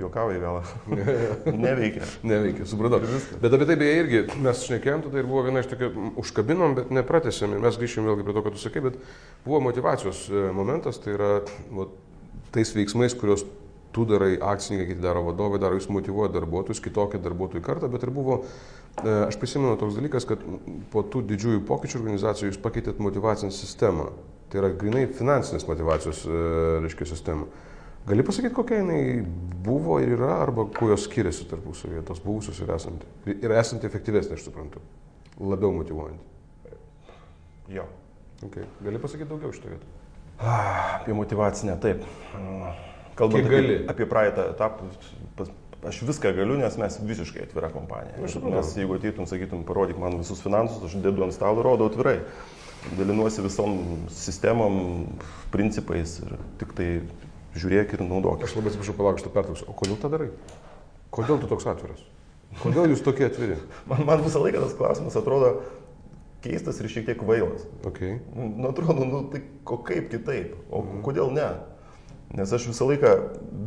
Jokauji 0.00 0.40
gal. 0.42 0.60
Neveikia. 1.66 2.06
Neveikia, 2.26 2.66
supratau. 2.68 3.00
Bet 3.42 3.56
apie 3.56 3.68
tai 3.68 3.76
beje 3.80 3.98
irgi 4.02 4.22
mes 4.44 4.62
šnekėjom, 4.68 5.04
tada 5.06 5.20
ir 5.20 5.28
buvo 5.28 5.44
viena 5.46 5.62
iš 5.64 5.70
tokių 5.72 5.90
užkabinom, 6.22 6.76
bet 6.78 6.94
nepratėsėm 6.94 7.58
mes 7.62 7.78
grįšim 7.80 8.06
vėlgi 8.06 8.26
prie 8.26 8.36
to, 8.36 8.44
ką 8.46 8.54
tu 8.54 8.62
sakai, 8.62 8.84
bet 8.88 8.98
buvo 9.46 9.62
motivacijos 9.66 10.26
e, 10.30 10.48
momentas, 10.56 11.00
tai 11.02 11.16
yra 11.16 11.30
va, 11.74 11.88
tais 12.54 12.74
veiksmais, 12.76 13.16
kuriuos 13.18 13.46
tu 13.96 14.06
darai, 14.08 14.34
akcininkai, 14.36 14.90
kiti 14.92 15.04
daro 15.04 15.24
vadovai, 15.30 15.60
daro, 15.62 15.78
jūs 15.78 15.88
motivuoja 15.92 16.34
darbuotojus, 16.34 16.82
kitokią 16.84 17.22
darbuotojų 17.24 17.64
kartą, 17.64 17.90
bet 17.92 18.04
ir 18.04 18.12
buvo, 18.14 18.42
aš 19.04 19.36
prisimenu 19.40 19.76
toks 19.76 19.98
dalykas, 19.98 20.24
kad 20.28 20.40
po 20.92 21.02
tų 21.04 21.22
didžiųjų 21.32 21.62
pokyčių 21.68 22.00
organizacijų 22.00 22.50
jūs 22.52 22.60
pakeitėt 22.62 23.00
motivacinę 23.02 23.52
sistemą. 23.52 24.10
Tai 24.50 24.60
yra 24.62 24.70
grinai 24.78 25.06
finansinės 25.10 25.66
motivacijos, 25.66 26.22
e, 26.24 26.42
reiškia, 26.84 27.08
sistema. 27.10 27.48
Gali 28.06 28.22
pasakyti, 28.22 28.54
kokia 28.54 28.78
jinai 28.78 29.00
buvo 29.66 29.98
ir 29.98 30.14
yra, 30.14 30.36
arba 30.44 30.68
kuo 30.70 30.92
jos 30.92 31.08
skiriasi 31.08 31.48
tarpusavėje, 31.50 32.04
tos 32.06 32.22
buvusios 32.22 32.60
ir 32.62 32.70
esanti. 32.70 33.08
Ir 33.34 33.54
esanti 33.58 33.88
efektyvesnė, 33.90 34.38
aš 34.38 34.46
suprantu. 34.46 34.82
Labiau 35.42 35.72
motivuojanti. 35.74 36.22
Jo. 37.74 37.88
Okay. 38.46 38.68
Gali 38.84 39.00
pasakyti 39.02 39.28
daugiau 39.32 39.50
šitą 39.56 39.74
vietą? 39.74 39.94
Ah, 40.38 41.00
Apie 41.00 41.16
motivacinę, 41.16 41.74
taip. 41.82 42.04
Kalbant 43.16 43.48
Kiek 43.48 43.58
apie, 43.58 43.76
apie 43.90 44.06
praeitą 44.06 44.50
etapą, 44.52 44.90
pas- 45.36 45.50
aš 45.84 46.02
viską 46.08 46.32
galiu, 46.36 46.56
nes 46.60 46.76
mes 46.80 46.98
visiškai 47.02 47.44
atvira 47.46 47.70
kompanija. 47.74 48.16
Nu. 48.20 48.52
Mes 48.54 48.72
jeigu 48.78 48.96
ateitum, 48.96 49.28
sakytum, 49.28 49.64
parodyk 49.68 49.98
man 50.00 50.18
visus 50.20 50.42
finansus, 50.44 50.82
aš 50.88 50.98
dedu 51.04 51.26
ant 51.26 51.36
stalo, 51.36 51.64
rodau 51.66 51.90
atvirai. 51.90 52.20
Dalinuosi 52.96 53.42
visom 53.42 53.80
sistemom, 54.14 55.06
principais 55.50 56.20
ir 56.22 56.36
tik 56.60 56.76
tai 56.78 56.90
žiūrėk 57.56 57.96
ir 57.96 58.04
naudok. 58.06 58.44
Aš 58.46 58.54
labai 58.58 58.70
atsiprašau, 58.70 58.94
palauk, 58.98 59.18
aš 59.18 59.26
tą 59.26 59.32
pertrauksiu. 59.34 59.66
O 59.72 59.74
kodėl 59.76 59.98
tą 60.00 60.12
darai? 60.12 60.28
Kodėl 61.14 61.40
tu 61.42 61.50
toks 61.50 61.66
atviras? 61.72 62.04
Kodėl 62.60 62.92
jūs 62.92 63.02
tokie 63.04 63.26
atviri? 63.26 63.58
Man, 63.90 64.04
man 64.06 64.22
visą 64.24 64.40
laiką 64.44 64.62
tas 64.62 64.76
klausimas 64.78 65.18
atrodo 65.18 65.56
keistas 66.46 66.78
ir 66.80 66.90
šiek 66.92 67.08
tiek 67.08 67.18
kvailas. 67.20 67.64
Okay. 67.88 68.20
Nu, 68.34 68.48
nu, 68.52 68.68
atrodo, 68.70 69.06
nu, 69.08 69.22
tai 69.32 69.42
o 69.66 69.78
kaip 69.82 70.10
kitaip, 70.12 70.54
o 70.70 70.82
mm. 70.84 71.00
kodėl 71.06 71.32
ne? 71.34 71.48
Nes 72.36 72.52
aš 72.52 72.68
visą 72.70 72.88
laiką 72.90 73.12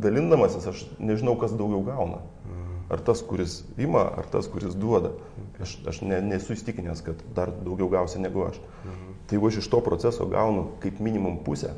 dalindamasis, 0.02 0.66
aš 0.70 0.84
nežinau, 1.02 1.34
kas 1.40 1.54
daugiau 1.58 1.82
gauna. 1.86 2.22
Mm. 2.46 2.80
Ar 2.94 3.02
tas, 3.06 3.22
kuris 3.26 3.60
ima, 3.78 4.04
ar 4.22 4.28
tas, 4.30 4.48
kuris 4.50 4.76
duoda. 4.78 5.12
Aš, 5.60 5.76
aš 5.90 6.00
ne, 6.06 6.20
nesu 6.24 6.54
įstikinęs, 6.56 7.02
kad 7.06 7.20
dar 7.36 7.52
daugiau 7.52 7.90
gausi 7.92 8.22
negu 8.22 8.46
aš. 8.46 8.60
Mm. 8.84 9.14
Tai 9.26 9.38
jeigu 9.38 9.50
aš 9.50 9.60
iš 9.62 9.70
to 9.70 9.82
proceso 9.84 10.26
gaunu 10.30 10.68
kaip 10.82 11.02
minimum 11.02 11.40
pusę, 11.46 11.74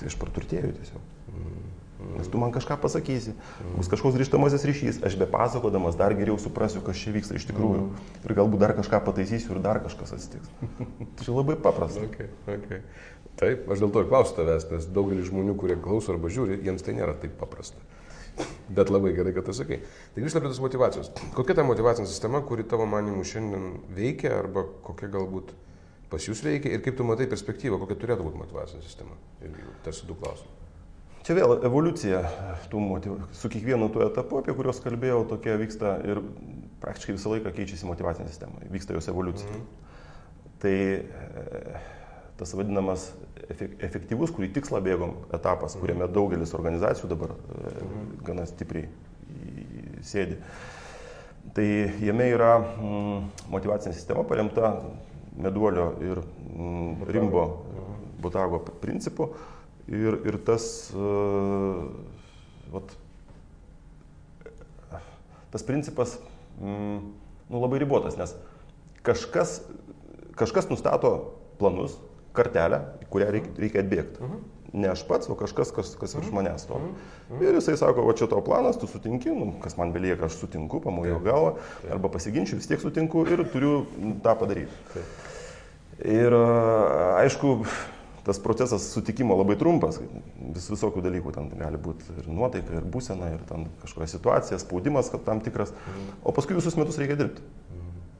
tai 0.00 0.10
aš 0.10 0.16
praturtėjau 0.20 0.72
tiesiog. 0.76 1.08
Nes 2.16 2.28
tu 2.32 2.38
man 2.40 2.52
kažką 2.52 2.78
pasakysi, 2.80 3.34
bus 3.76 3.88
kažkoks 3.92 4.16
grįžtamasis 4.16 4.64
ryšys, 4.68 5.00
aš 5.04 5.16
be 5.20 5.26
pasakodamas 5.28 5.98
dar 6.00 6.14
geriau 6.16 6.38
suprasiu, 6.40 6.80
kas 6.84 6.96
čia 6.96 7.12
vyksta 7.12 7.36
iš 7.36 7.44
tikrųjų. 7.50 7.82
Ir 8.24 8.34
galbūt 8.38 8.62
dar 8.62 8.72
kažką 8.78 9.02
pataisysiu 9.04 9.54
ir 9.54 9.62
dar 9.64 9.82
kažkas 9.84 10.14
atsitiks. 10.16 10.48
Tai 11.20 11.34
labai 11.36 11.58
paprasta. 11.60 12.06
Okay, 12.08 12.30
okay. 12.48 12.80
Taip, 13.40 13.64
aš 13.72 13.80
dėl 13.80 13.92
to 13.94 14.02
ir 14.04 14.10
klausiu 14.10 14.36
tavęs, 14.36 14.66
nes 14.68 14.86
daugelis 14.92 15.30
žmonių, 15.30 15.54
kurie 15.60 15.78
klauso 15.80 16.12
arba 16.12 16.28
žiūri, 16.32 16.60
jiems 16.66 16.84
tai 16.84 16.96
nėra 16.98 17.14
taip 17.22 17.38
paprasta. 17.40 17.80
Bet 18.68 18.92
labai 18.92 19.14
gerai, 19.16 19.32
kad 19.36 19.48
tu 19.48 19.54
sakai. 19.56 19.80
Tai 20.14 20.22
grįžtame 20.22 20.44
prie 20.44 20.52
tos 20.52 20.62
motivacijos. 20.62 21.10
Kokia 21.34 21.56
ta 21.58 21.64
motivacinė 21.66 22.08
sistema, 22.08 22.42
kuri 22.46 22.64
tavo 22.68 22.86
manimų 22.88 23.24
šiandien 23.26 23.66
veikia 23.96 24.36
arba 24.38 24.64
kokia 24.86 25.10
galbūt 25.12 25.52
pas 26.10 26.24
jūs 26.26 26.42
veikia 26.44 26.72
ir 26.74 26.82
kaip 26.84 26.96
tu 26.98 27.06
matai 27.06 27.28
perspektyvą, 27.30 27.78
kokia 27.82 27.98
turėtų 28.02 28.26
būti 28.26 28.40
motivacinė 28.40 28.82
sistema? 28.86 29.18
Irgi 29.44 29.66
tarsi 29.84 30.08
du 30.08 30.16
klausimai. 30.18 30.56
Čia 31.26 31.36
vėl 31.36 31.58
evoliucija 31.68 32.22
motiv... 32.80 33.18
su 33.36 33.50
kiekvienu 33.52 33.90
tuo 33.92 34.06
etapu, 34.06 34.40
apie 34.40 34.54
kuriuos 34.56 34.80
kalbėjau, 34.82 35.20
tokia 35.30 35.58
vyksta 35.60 35.98
ir 36.08 36.22
praktiškai 36.80 37.16
visą 37.18 37.34
laiką 37.34 37.52
keičiasi 37.58 37.88
motivacinė 37.88 38.30
sistema, 38.32 38.62
vyksta 38.72 38.96
jos 38.96 39.10
evoliucija. 39.12 39.52
Mhm. 39.52 39.66
Tai 40.60 40.76
tas 42.40 42.54
vadinamas 42.56 43.10
efek- 43.52 43.76
efektyvus, 43.84 44.32
kurį 44.32 44.50
tikslą 44.56 44.80
bėgom 44.84 45.14
etapas, 45.36 45.76
kuriame 45.80 46.08
daugelis 46.08 46.54
organizacijų 46.56 47.10
dabar 47.12 47.34
e, 47.36 47.72
gana 48.24 48.46
stipriai 48.48 48.88
sėdi. 50.06 50.38
Tai 51.56 51.66
jame 52.04 52.28
yra 52.32 52.54
mm, 52.60 53.46
motivacinė 53.52 53.94
sistema 53.96 54.24
paremta 54.28 54.74
meduolio 55.40 55.90
ir 56.04 56.20
mm, 56.22 57.06
rimbo 57.12 57.44
butago 58.20 58.60
principu. 58.82 59.30
Ir, 59.90 60.20
ir 60.28 60.36
tas, 60.46 60.64
uh, 60.94 61.80
vat, 62.70 62.92
tas 65.50 65.64
principas 65.66 66.12
mm, 66.60 66.98
nu, 67.50 67.58
labai 67.58 67.80
ribotas, 67.82 68.14
nes 68.20 68.36
kažkas, 69.02 69.56
kažkas 70.38 70.68
nustato 70.70 71.10
planus, 71.58 71.96
kartelę, 72.32 72.80
kurią 73.10 73.30
reikia, 73.36 73.52
reikia 73.58 73.84
atbėgti. 73.84 74.20
-huh. 74.20 74.40
Ne 74.72 74.88
aš 74.88 75.02
pats, 75.06 75.28
o 75.28 75.34
kažkas, 75.34 75.72
kas, 75.74 75.96
kas 75.98 76.14
virš 76.14 76.30
manęs 76.30 76.66
to. 76.66 76.74
Uh 76.74 76.80
-huh. 76.80 77.48
Ir 77.48 77.54
jisai 77.54 77.76
sako, 77.76 78.06
va 78.06 78.12
čia 78.12 78.26
tavo 78.26 78.40
planas, 78.40 78.78
tu 78.78 78.86
sutinki, 78.86 79.30
nu, 79.30 79.52
kas 79.60 79.76
man 79.76 79.92
belieka, 79.92 80.24
aš 80.24 80.32
sutinku, 80.32 80.80
pamojo 80.80 81.18
galvą, 81.18 81.54
arba 81.90 82.08
pasiginčiu, 82.08 82.56
vis 82.56 82.66
tiek 82.66 82.80
sutinku 82.80 83.26
ir 83.26 83.50
turiu 83.52 83.86
tą 84.22 84.36
padaryti. 84.38 84.72
Ir 86.04 86.34
a, 86.34 87.16
aišku, 87.20 87.64
tas 88.24 88.38
procesas 88.38 88.92
sutikimo 88.92 89.36
labai 89.36 89.56
trumpas, 89.56 90.00
vis 90.54 90.68
visokių 90.70 91.02
dalykų 91.02 91.32
ten 91.34 91.48
gali 91.58 91.80
būti 91.80 92.04
ir 92.18 92.28
nuotaika, 92.28 92.74
ir 92.74 92.84
būsena, 92.84 93.32
ir 93.34 93.40
ten 93.48 93.66
kažkokia 93.82 94.06
situacija, 94.06 94.58
spaudimas, 94.58 95.10
tam 95.24 95.40
tikras, 95.40 95.72
o 96.24 96.32
paskui 96.32 96.54
visus 96.58 96.76
metus 96.76 96.98
reikia 96.98 97.16
dirbti. 97.16 97.42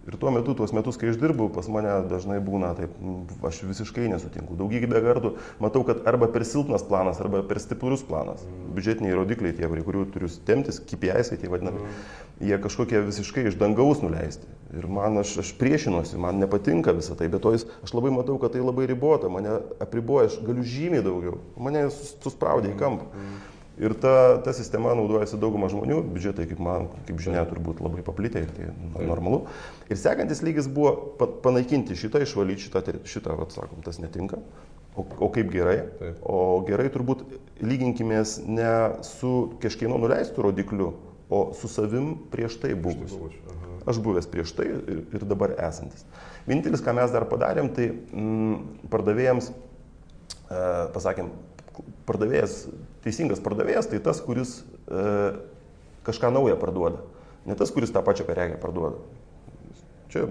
Ir 0.09 0.17
tuo 0.17 0.31
metu, 0.33 0.55
tuos 0.57 0.73
metus, 0.73 0.97
kai 0.97 1.11
aš 1.13 1.19
dirbu, 1.21 1.51
pas 1.53 1.67
mane 1.69 1.91
dažnai 2.09 2.39
būna 2.41 2.71
taip, 2.79 2.95
mm, 3.03 3.35
aš 3.45 3.59
visiškai 3.69 4.07
nesutinku. 4.09 4.57
Daugybę 4.57 5.03
kartų 5.05 5.35
matau, 5.61 5.83
kad 5.85 6.01
arba 6.09 6.27
per 6.33 6.47
silpnas 6.49 6.83
planas, 6.89 7.21
arba 7.21 7.43
per 7.45 7.61
stiprus 7.61 8.01
planas. 8.09 8.41
Biudžetiniai 8.73 9.13
rodikliai, 9.19 9.53
tie, 9.59 9.69
prie 9.69 9.85
kurių 9.85 10.07
turiu 10.15 10.31
temtis, 10.49 10.81
KPIs, 10.81 11.35
tai 11.37 11.53
vadinami, 11.53 11.85
jie 12.41 12.57
kažkokie 12.65 13.03
visiškai 13.11 13.45
iš 13.51 13.61
dangaus 13.61 14.01
nuleisti. 14.01 14.49
Ir 14.73 14.89
man 14.89 15.21
aš, 15.21 15.37
aš 15.45 15.53
priešinuosi, 15.61 16.17
man 16.17 16.41
nepatinka 16.41 16.97
visą 16.97 17.15
tai, 17.19 17.29
bet 17.29 17.45
to 17.45 17.53
jis, 17.53 17.67
aš 17.85 17.93
labai 17.93 18.11
matau, 18.15 18.39
kad 18.41 18.57
tai 18.57 18.65
labai 18.65 18.89
ribota, 18.89 19.29
mane 19.29 19.59
apriboja, 19.85 20.31
aš 20.31 20.41
galiu 20.47 20.65
žymiai 20.65 21.05
daugiau, 21.05 21.41
mane 21.61 21.91
sus- 21.93 22.17
suspraudė 22.25 22.73
į 22.73 22.79
kampą. 22.81 23.11
Ir 23.81 23.95
ta, 23.97 24.15
ta 24.45 24.53
sistema 24.53 24.93
naudojasi 24.93 25.39
dauguma 25.41 25.71
žmonių, 25.73 26.03
biudžetai, 26.13 26.45
kaip 26.51 26.59
man, 26.61 26.91
kaip 27.09 27.21
žinia, 27.25 27.47
turbūt 27.49 27.79
labai 27.81 28.03
paplitę 28.05 28.43
ir 28.45 28.51
tai 28.53 28.67
normalu. 29.09 29.47
Ir 29.89 29.97
sekantis 29.97 30.43
lygis 30.45 30.69
buvo 30.69 30.93
pa, 31.17 31.29
panaikinti 31.47 31.97
šitą, 31.97 32.21
išvalyti 32.27 32.67
šitą, 32.67 32.83
šitą, 33.09 33.39
vat, 33.41 33.55
sakom, 33.57 33.81
tas 33.87 33.97
netinka. 34.03 34.43
O, 34.99 35.07
o 35.25 35.31
kaip 35.33 35.49
gerai? 35.55 35.79
Taip. 35.97 36.21
O 36.29 36.61
gerai 36.69 36.91
turbūt 36.93 37.25
lyginkimės 37.65 38.41
ne 38.45 38.75
su 39.07 39.55
kažkieno 39.63 39.97
nuleistų 40.03 40.45
rodikliu, 40.51 40.93
o 41.31 41.41
su 41.57 41.71
savim 41.71 42.13
prieš 42.29 42.59
tai 42.61 42.75
buvus. 42.77 43.17
Aš 43.89 44.01
buvęs 44.05 44.29
prieš 44.29 44.53
tai 44.59 44.67
ir, 44.75 45.05
ir 45.17 45.25
dabar 45.25 45.55
esantis. 45.57 46.05
Vienintelis, 46.45 46.83
ką 46.85 46.93
mes 46.99 47.15
dar 47.15 47.25
padarėm, 47.31 47.71
tai 47.73 47.89
mm, 47.95 48.89
pardavėjams, 48.93 49.49
e, 49.49 50.65
pasakėm, 50.93 51.31
pardavėjas, 52.09 52.69
teisingas 53.05 53.41
pardavėjas, 53.45 53.89
tai 53.91 53.99
tas, 54.05 54.21
kuris 54.25 54.61
e, 54.91 55.33
kažką 56.07 56.31
naują 56.35 56.57
parduoda. 56.61 57.03
Ne 57.47 57.55
tas, 57.57 57.71
kuris 57.73 57.93
tą 57.95 58.03
pačią 58.05 58.25
prekę 58.29 58.59
parduoda. 58.61 58.97
Čia 60.11 60.27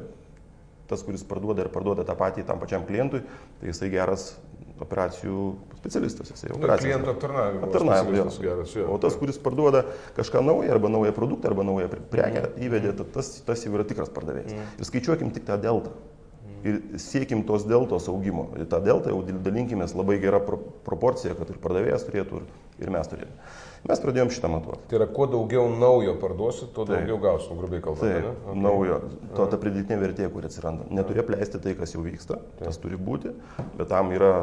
tas, 0.90 1.04
kuris 1.06 1.24
parduoda 1.24 1.62
ir 1.66 1.70
parduoda 1.74 2.04
tą 2.06 2.16
patį 2.18 2.44
tam 2.48 2.60
pačiam 2.62 2.86
klientui, 2.88 3.22
tai 3.62 3.70
jisai 3.72 3.90
geras 3.94 4.32
operacijų 4.80 5.42
specialistas. 5.80 6.30
Jisai 6.32 6.50
operacijos- 6.56 6.86
Klientų 6.88 7.12
aptarnavimo. 7.14 7.68
Specialistas 7.70 8.40
Geras, 8.40 8.74
jo. 8.76 8.86
O 8.94 8.98
tas, 8.98 9.16
kuris 9.20 9.38
parduoda 9.38 9.84
kažką 10.16 10.42
naują, 10.46 10.72
arba 10.72 10.90
naują 10.90 11.12
produktą, 11.14 11.50
arba 11.52 11.64
naują 11.68 11.88
pre- 11.92 12.00
prekę 12.14 12.46
įvedė, 12.64 12.94
ta- 12.98 13.04
tas, 13.14 13.42
tas 13.46 13.66
jau 13.66 13.74
yra 13.76 13.84
tikras 13.84 14.10
pardavėjas. 14.10 14.56
Ir 14.80 14.86
skaičiuokim 14.88 15.32
tik 15.36 15.44
tą 15.46 15.58
deltą. 15.62 15.92
Ir 16.68 16.80
siekim 17.00 17.46
tos 17.48 17.64
deltos 17.68 18.10
augimo. 18.12 18.50
Ir 18.60 18.68
tą 18.72 18.82
deltą 18.84 19.14
jau 19.14 19.22
dalinkimės 19.30 19.96
labai 19.96 20.18
gerą 20.20 20.42
pro, 20.44 20.60
proporciją, 20.88 21.38
kad 21.40 21.52
ir 21.54 21.60
pardavėjas 21.64 22.04
turėtų, 22.08 22.42
ir, 22.42 22.64
ir 22.84 22.92
mes 22.94 23.12
turėtume. 23.12 23.52
Mes 23.88 24.02
pradėjom 24.04 24.32
šitą 24.36 24.50
matuoti. 24.52 24.90
Tai 24.92 24.98
yra, 25.00 25.08
kuo 25.16 25.28
daugiau 25.32 25.70
naujo 25.72 26.18
parduosi, 26.20 26.68
tuo 26.76 26.84
Taip. 26.84 26.98
daugiau 26.98 27.20
gausim, 27.24 27.56
grubiai 27.62 27.84
kalbant. 27.86 28.04
Taip, 28.04 28.26
ane? 28.26 28.34
Okay. 28.42 28.64
naujo, 28.66 28.98
to 29.38 29.46
ta 29.54 29.60
pridėtinė 29.62 30.00
vertė, 30.02 30.28
kuri 30.34 30.50
atsiranda. 30.50 30.90
Neturi 30.92 31.24
plėsti 31.30 31.62
tai, 31.64 31.78
kas 31.80 31.96
jau 31.96 32.04
vyksta, 32.04 32.42
tas 32.60 32.82
turi 32.84 33.00
būti, 33.00 33.32
bet 33.80 33.88
tam 33.94 34.12
yra 34.16 34.34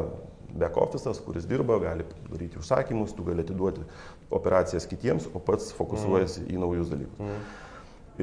back 0.57 0.81
office'as, 0.81 1.21
kuris 1.21 1.45
dirba, 1.45 1.77
gali 1.83 2.07
daryti 2.31 2.57
užsakymus, 2.63 3.13
tu 3.17 3.27
gali 3.27 3.45
atiduoti 3.45 3.85
operacijas 4.33 4.89
kitiems, 4.89 5.29
o 5.35 5.43
pats 5.43 5.69
fokusuojasi 5.77 6.47
į 6.49 6.61
naujus 6.63 6.93
dalykus. 6.95 7.37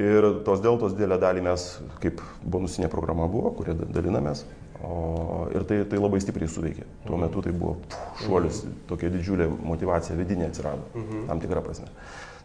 Ir 0.00 0.26
tos 0.46 0.62
deltos 0.62 0.94
didelę 0.96 1.20
dalį 1.22 1.44
mes, 1.46 1.64
kaip 2.02 2.20
bonusinė 2.42 2.88
programa 2.90 3.28
buvo, 3.30 3.52
kurie 3.54 3.76
dalinamės, 3.78 4.42
o, 4.82 5.46
ir 5.54 5.66
tai, 5.70 5.80
tai 5.86 6.00
labai 6.00 6.18
stipriai 6.22 6.50
suveikė. 6.50 6.86
Tuo 7.06 7.18
metu 7.20 7.44
tai 7.44 7.54
buvo 7.54 7.76
pff, 7.84 8.24
šuolis, 8.24 8.64
tokia 8.90 9.12
didžiulė 9.14 9.46
motivacija 9.62 10.18
vidinė 10.18 10.50
atsirado, 10.50 11.04
tam 11.28 11.42
tikrą 11.42 11.62
prasme. 11.62 11.92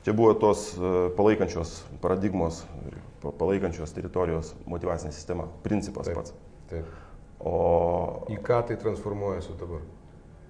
Čia 0.06 0.14
buvo 0.16 0.36
tos 0.40 0.70
e, 0.78 0.94
palaikančios 1.18 1.74
paradigmos, 2.04 2.62
palaikančios 3.26 3.92
teritorijos 3.98 4.54
motivacinė 4.70 5.12
sistema, 5.12 5.50
principas 5.66 6.08
Taip. 6.08 6.22
pats. 6.22 6.38
Taip. 6.70 6.94
O, 7.40 7.56
Į 8.32 8.38
ką 8.46 8.62
tai 8.70 8.78
transformuojasi 8.80 9.58
dabar? 9.60 9.82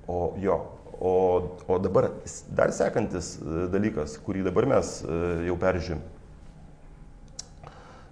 o 0.09 0.33
jo, 0.37 0.65
o, 0.99 1.41
o 1.67 1.79
dabar 1.79 2.11
dar 2.49 2.73
sekantis 2.73 3.35
e, 3.37 3.67
dalykas, 3.69 4.17
kurį 4.25 4.41
dabar 4.47 4.65
mes 4.69 4.95
e, 5.05 5.17
jau 5.47 5.55
peržiūrim. 5.61 6.01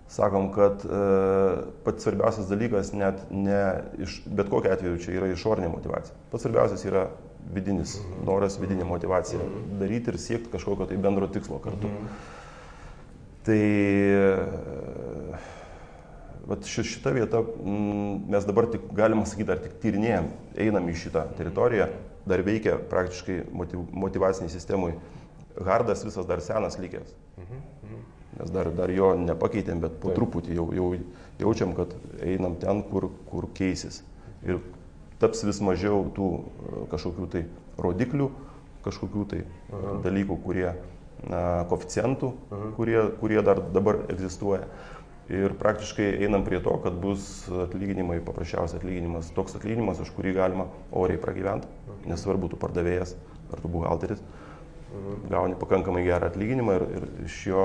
Sakom, 0.08 0.54
kad 0.56 0.86
e, 0.88 1.00
pats 1.84 2.06
svarbiausias 2.06 2.48
dalykas 2.48 2.94
net 2.96 3.26
ne 3.30 3.58
iš, 4.00 4.22
bet 4.26 4.48
kokia 4.50 4.72
atveju 4.78 5.02
čia 5.04 5.18
yra 5.20 5.28
išorinė 5.34 5.68
motivacija. 5.74 6.16
Pats 6.32 6.46
svarbiausias 6.46 6.86
yra 6.88 7.10
vidinis 7.54 7.98
noras, 8.28 8.56
vidinė 8.60 8.88
motivacija 8.88 9.40
daryti 9.82 10.14
ir 10.14 10.20
siekti 10.20 10.52
kažkokio 10.56 10.88
tai 10.88 10.98
bendro 11.04 11.28
tikslo 11.32 11.60
kartu. 11.64 11.92
Tai 13.48 13.60
e, 13.60 14.24
vat 16.48 16.64
ši- 16.72 16.88
šita 16.88 17.12
vieta 17.16 17.44
mm, 17.44 18.26
mes 18.32 18.48
dabar 18.48 18.68
tik, 18.72 18.88
galima 18.96 19.28
sakyti, 19.28 19.52
ar 19.52 19.60
tik 19.64 19.78
tyrinėjom, 19.84 20.28
einam 20.68 20.88
į 20.88 20.96
šitą 21.04 21.26
teritoriją, 21.38 21.88
dar 22.28 22.44
veikia 22.48 22.78
praktiškai 22.92 23.42
motiv, 23.56 23.84
motivaciniai 23.92 24.52
sistemui. 24.56 24.96
Hardas 25.68 26.04
visas 26.06 26.28
dar 26.30 26.40
senas 26.46 26.80
likęs. 26.80 27.12
Mes 28.38 28.52
dar, 28.54 28.70
dar 28.76 28.92
jo 28.94 29.14
nepakeitėm, 29.18 29.82
bet 29.82 29.96
po 30.02 30.12
Taip. 30.12 30.20
truputį 30.20 30.58
jau, 30.58 30.68
jau 30.76 30.90
jaučiam, 31.42 31.74
kad 31.78 31.94
einam 32.22 32.58
ten, 32.62 32.84
kur, 32.86 33.10
kur 33.30 33.48
keisis. 33.58 34.04
Ir 34.46 34.60
taps 35.22 35.42
vis 35.48 35.62
mažiau 35.66 36.04
tų 36.14 36.28
e, 36.38 36.84
kažkokių 36.92 37.30
tai 37.34 37.42
rodiklių, 37.82 38.30
kažkokių 38.86 39.26
tai 39.32 39.42
Aha. 39.72 39.96
dalykų, 40.06 40.38
kurie, 40.44 40.68
na, 41.26 41.42
koficientų, 41.72 42.32
kurie, 42.78 43.00
kurie 43.22 43.42
dar 43.46 43.64
dabar 43.74 44.04
egzistuoja. 44.14 44.70
Ir 45.34 45.58
praktiškai 45.60 46.06
einam 46.24 46.46
prie 46.48 46.62
to, 46.64 46.72
kad 46.80 46.96
bus 47.04 47.50
atlyginimai, 47.66 48.22
paprasčiausias 48.24 48.78
atlyginimas, 48.80 49.34
toks 49.36 49.58
atlyginimas, 49.58 50.00
už 50.00 50.14
kurį 50.16 50.38
galima 50.38 50.70
oriai 50.96 51.20
pragyventi, 51.20 51.68
nesvarbu, 52.08 52.54
tu 52.54 52.60
pardavėjas 52.62 53.18
ar 53.52 53.60
tu 53.64 53.72
buhalteris, 53.72 54.22
gauni 55.30 55.56
pakankamai 55.60 56.04
gerą 56.06 56.30
atlyginimą 56.32 56.76
ir, 56.78 56.84
ir 56.98 57.06
iš 57.28 57.38
jo 57.50 57.64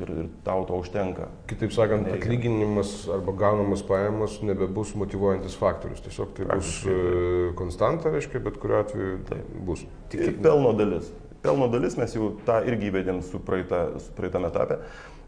ir, 0.00 0.12
ir 0.22 0.28
tau 0.46 0.64
to 0.68 0.78
užtenka. 0.80 1.28
Kitaip 1.50 1.72
sakant, 1.76 2.06
Nereikia. 2.08 2.24
atlyginimas 2.26 2.92
arba 3.12 3.34
gaunamas 3.42 3.82
pajamos 3.86 4.38
nebebus 4.42 4.94
motivuojantis 4.98 5.56
faktorius. 5.60 6.00
Tiesiog 6.06 6.32
tai 6.36 6.46
bus 6.48 6.50
Praktiškai 6.50 6.96
e, 6.96 7.52
konstanta, 7.60 8.12
reiškia, 8.14 8.40
bet 8.46 8.56
kuriuo 8.62 8.80
atveju 8.84 9.18
Taip. 9.28 9.52
bus. 9.68 9.84
Ir 10.16 10.34
pelno 10.42 10.72
dalis. 10.78 11.12
Pelno 11.44 11.68
dalis 11.72 11.96
mes 11.96 12.12
jau 12.16 12.32
tą 12.48 12.58
irgi 12.68 12.90
įvedėm 12.90 13.22
su, 13.24 13.38
praeita, 13.44 13.86
su 14.00 14.12
praeitame 14.16 14.50
etape. 14.52 14.80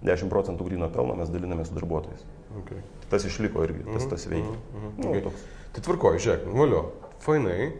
10 0.02 0.26
procentų 0.32 0.64
grino 0.66 0.88
pelno 0.90 1.14
mes 1.14 1.30
daliname 1.30 1.62
su 1.64 1.76
darbuotojais. 1.76 2.24
Okay. 2.58 2.80
Tas 3.12 3.22
išliko 3.28 3.62
irgi, 3.68 3.84
tas, 3.92 4.08
tas 4.10 4.24
veikia. 4.26 4.56
Nu, 4.98 5.12
Okay. 5.12 5.22
toks. 5.28 5.44
Tai 5.72 5.82
tvarkoju, 5.86 6.18
žiūrėk, 6.24 6.48
valio, 6.56 6.80
fainai. 7.22 7.70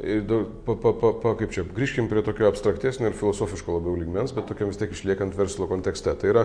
Ir 0.00 0.24
Pa, 0.64 0.72
pa, 0.74 0.92
pa, 0.96 1.12
pa, 1.20 1.34
kaip 1.36 1.50
čia, 1.52 1.66
grįžkim 1.68 2.06
prie 2.08 2.22
tokio 2.24 2.46
abstraktesnio 2.48 3.10
ir 3.10 3.16
filosofiško 3.18 3.74
labiau 3.76 3.92
lygmens, 3.98 4.32
bet 4.32 4.46
tokiam 4.48 4.70
vis 4.70 4.78
tiek 4.80 4.94
išliekant 4.94 5.34
verslo 5.36 5.66
kontekste. 5.68 6.14
Tai 6.16 6.30
yra, 6.30 6.44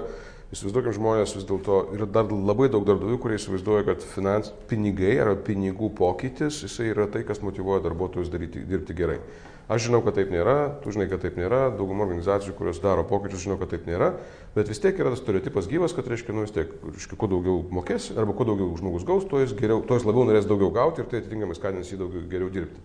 įsivaizduokim 0.51 0.95
žmonės 0.97 1.35
vis 1.37 1.45
dėlto, 1.47 1.77
yra 1.95 2.09
dar 2.11 2.27
labai 2.27 2.67
daug 2.73 2.83
darbdavių, 2.89 3.19
kurie 3.23 3.37
įsivaizduoja, 3.39 3.85
kad 3.87 4.03
finans, 4.03 4.51
pinigai 4.67 5.13
arba 5.23 5.37
pinigų 5.47 5.93
pokytis, 5.95 6.59
jisai 6.65 6.89
yra 6.91 7.07
tai, 7.13 7.23
kas 7.23 7.39
motivuoja 7.45 7.85
darbuotojus 7.85 8.33
daryti, 8.33 8.65
dirbti 8.67 8.97
gerai. 8.97 9.21
Aš 9.71 9.87
žinau, 9.87 9.99
kad 10.03 10.15
taip 10.15 10.29
nėra, 10.31 10.57
tu 10.83 10.91
žinai, 10.95 11.09
kad 11.11 11.23
taip 11.23 11.39
nėra, 11.39 11.65
dauguma 11.75 12.05
organizacijų, 12.05 12.53
kurios 12.55 12.79
daro 12.83 13.03
pokyčius, 13.07 13.43
žinau, 13.43 13.57
kad 13.59 13.71
taip 13.71 13.87
nėra, 13.87 14.13
bet 14.55 14.71
vis 14.71 14.79
tiek 14.83 14.95
yra 14.95 15.11
tas 15.11 15.19
stereotipas 15.23 15.67
gyvas, 15.67 15.95
kad 15.95 16.07
reiškia, 16.07 16.35
nu 16.35 16.45
vis 16.45 16.55
tiek, 16.55 16.71
reiškia, 16.87 17.19
kuo 17.19 17.27
daugiau 17.31 17.59
mokės, 17.75 18.13
arba 18.15 18.35
kuo 18.35 18.47
daugiau 18.47 18.79
žmogus 18.79 19.03
gaus, 19.07 19.27
tuo 19.27 19.43
jis, 19.43 19.51
geriau, 19.59 19.83
tuo 19.83 19.99
jis 19.99 20.07
labiau 20.07 20.23
norės 20.29 20.47
daugiau 20.47 20.71
gauti 20.71 21.03
ir 21.03 21.11
tai 21.11 21.19
atitinkamai 21.19 21.59
skatins 21.59 21.91
jį 21.91 21.99
daugiau 21.99 22.23
geriau 22.31 22.53
dirbti. 22.53 22.79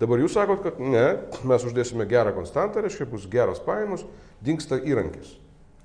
Dabar 0.00 0.20
jūs 0.20 0.34
sakot, 0.36 0.60
kad 0.64 0.80
ne, 0.82 1.06
mes 1.48 1.64
uždėsime 1.64 2.04
gerą 2.08 2.34
konstantą, 2.36 2.82
reiškia, 2.84 3.08
bus 3.08 3.24
geros 3.32 3.62
pajamos, 3.64 4.04
dinksta 4.44 4.76
įrankis. 4.84 5.36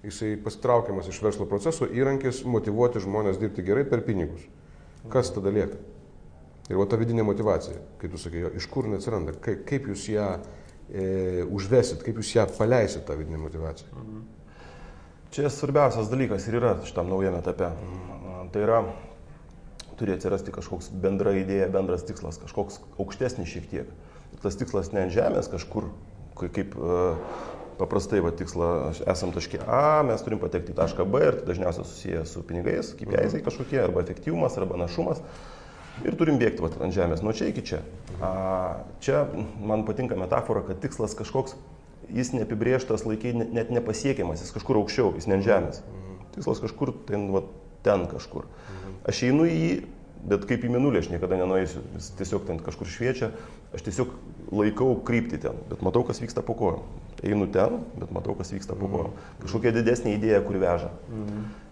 Jisai 0.04 0.34
pasitraukiamas 0.41 1.08
iš 1.12 1.21
verslo 1.24 1.45
proceso, 1.47 1.86
įrankis 1.86 2.41
motivuoti 2.50 3.04
žmonės 3.04 3.39
dirbti 3.39 3.63
gerai 3.63 3.86
per 3.88 4.02
pinigus. 4.04 4.47
Kas 5.13 5.32
tada 5.34 5.54
lieka? 5.54 5.78
Ir 6.71 6.80
va 6.80 6.88
ta 6.89 6.97
vidinė 7.00 7.24
motivacija, 7.28 7.78
kaip 8.02 8.13
tu 8.15 8.32
jo, 8.36 8.52
iš 8.58 8.67
kur 8.71 8.88
jinai 8.88 9.00
atsiranda, 9.00 9.36
kaip, 9.43 9.63
kaip 9.67 9.88
jūs 9.91 10.06
ją 10.12 10.28
e, 10.89 11.43
užvesit, 11.47 12.04
kaip 12.06 12.19
jūs 12.21 12.36
ją 12.36 12.45
paleisit, 12.58 13.06
tą 13.08 13.17
vidinę 13.19 13.39
motivaciją. 13.41 14.06
Čia 15.32 15.52
svarbiausias 15.52 16.10
dalykas 16.12 16.47
ir 16.47 16.60
yra 16.60 16.74
šitam 16.88 17.08
naujame 17.12 17.39
etape. 17.39 17.69
Tai 18.52 18.63
yra, 18.65 18.82
turi 20.01 20.15
atsirasti 20.17 20.51
kažkoks 20.55 20.89
bendra 21.03 21.35
idėja, 21.37 21.69
bendras 21.71 22.03
tikslas, 22.07 22.41
kažkoks 22.41 22.81
aukštesnis 22.99 23.49
šiek 23.53 23.69
tiek. 23.69 23.93
Tas 24.41 24.57
tikslas 24.57 24.89
ne 24.95 25.03
ant 25.05 25.13
žemės 25.13 25.49
kažkur, 25.51 25.91
kai- 26.39 26.49
kaip 26.49 26.73
e, 26.73 26.99
paprastai 27.77 28.19
va, 28.25 28.31
tikslą 28.33 28.69
esam 29.09 29.31
taške 29.35 29.59
A, 29.67 30.01
mes 30.05 30.21
turim 30.25 30.41
patekti 30.41 30.73
į 30.73 30.77
tašką 30.81 31.05
B 31.09 31.21
ir 31.27 31.37
tai 31.39 31.51
dažniausiai 31.51 31.85
susiję 31.85 32.25
su 32.29 32.41
pinigais, 32.45 32.93
kaip 32.97 33.13
jaisai 33.13 33.41
kažkokie, 33.45 33.79
arba 33.83 34.01
efektyvumas, 34.05 34.57
arba 34.61 34.77
našumas. 34.81 35.21
Ir 36.07 36.15
turim 36.17 36.37
bėgti 36.41 36.63
vat, 36.63 36.77
ant 36.81 36.93
žemės, 36.95 37.21
nuo 37.21 37.33
čia 37.37 37.49
iki 37.51 37.61
čia. 37.67 37.81
A, 38.23 38.31
čia 39.03 39.25
man 39.61 39.83
patinka 39.85 40.17
metafora, 40.17 40.63
kad 40.65 40.79
tikslas 40.81 41.13
kažkoks, 41.19 41.53
jis 42.09 42.31
neapibrieštas 42.33 43.03
laikai, 43.05 43.33
ne- 43.37 43.49
net 43.59 43.69
nepasiekiamas, 43.75 44.41
jis 44.41 44.53
kažkur 44.55 44.79
aukščiau, 44.81 45.11
jis 45.19 45.27
ne 45.29 45.37
ant 45.37 45.45
žemės. 45.45 45.81
Tikslas 46.33 46.61
kažkur 46.63 46.93
ten, 47.09 47.27
vat, 47.35 47.49
ten 47.85 48.07
kažkur. 48.09 48.47
Aš 49.07 49.23
einu 49.29 49.47
į 49.49 49.55
jį, 49.57 49.71
bet 50.29 50.45
kaip 50.49 50.65
į 50.65 50.69
minulį 50.75 51.01
aš 51.01 51.09
niekada 51.13 51.39
nenueisiu, 51.39 51.81
jis 51.95 52.11
tiesiog 52.19 52.45
ten 52.45 52.59
kažkur 52.61 52.89
šviečia, 52.89 53.31
aš 53.73 53.85
tiesiog 53.87 54.13
laikau 54.53 54.93
kryptį 55.07 55.39
ten, 55.47 55.57
bet 55.71 55.81
matau, 55.85 56.03
kas 56.05 56.21
vyksta 56.21 56.43
po 56.45 56.53
kojom. 56.59 56.85
Einu 57.25 57.47
ten, 57.53 57.79
bet 57.97 58.13
matau, 58.13 58.35
kas 58.37 58.53
vyksta 58.53 58.77
po 58.77 58.89
kojom. 58.91 59.17
Kažkokia 59.41 59.73
didesnė 59.79 60.15
idėja, 60.17 60.43
kur 60.45 60.59
veža. 60.61 60.91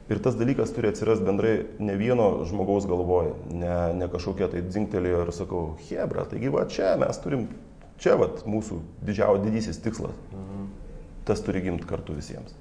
Ir 0.09 0.17
tas 0.25 0.33
dalykas 0.33 0.71
turi 0.73 0.89
atsirasti 0.89 1.25
bendrai 1.25 1.53
ne 1.77 1.93
vieno 1.99 2.41
žmogaus 2.49 2.87
galvoje, 2.89 3.35
ne, 3.53 3.73
ne 3.93 4.07
kažkokia 4.09 4.47
tai 4.49 4.63
dzingtelėjo 4.65 5.19
ir 5.27 5.31
sakau, 5.37 5.61
hebra, 5.85 6.25
taigi 6.31 6.49
va 6.49 6.63
čia 6.65 6.95
mes 6.97 7.21
turim, 7.21 7.45
čia 8.01 8.15
va 8.17 8.31
mūsų 8.41 8.79
didžiausias 9.05 9.45
didysis 9.45 9.81
tikslas. 9.85 10.17
Tas 11.29 11.43
turi 11.45 11.61
gimti 11.61 11.85
kartu 11.85 12.15
visiems. 12.17 12.55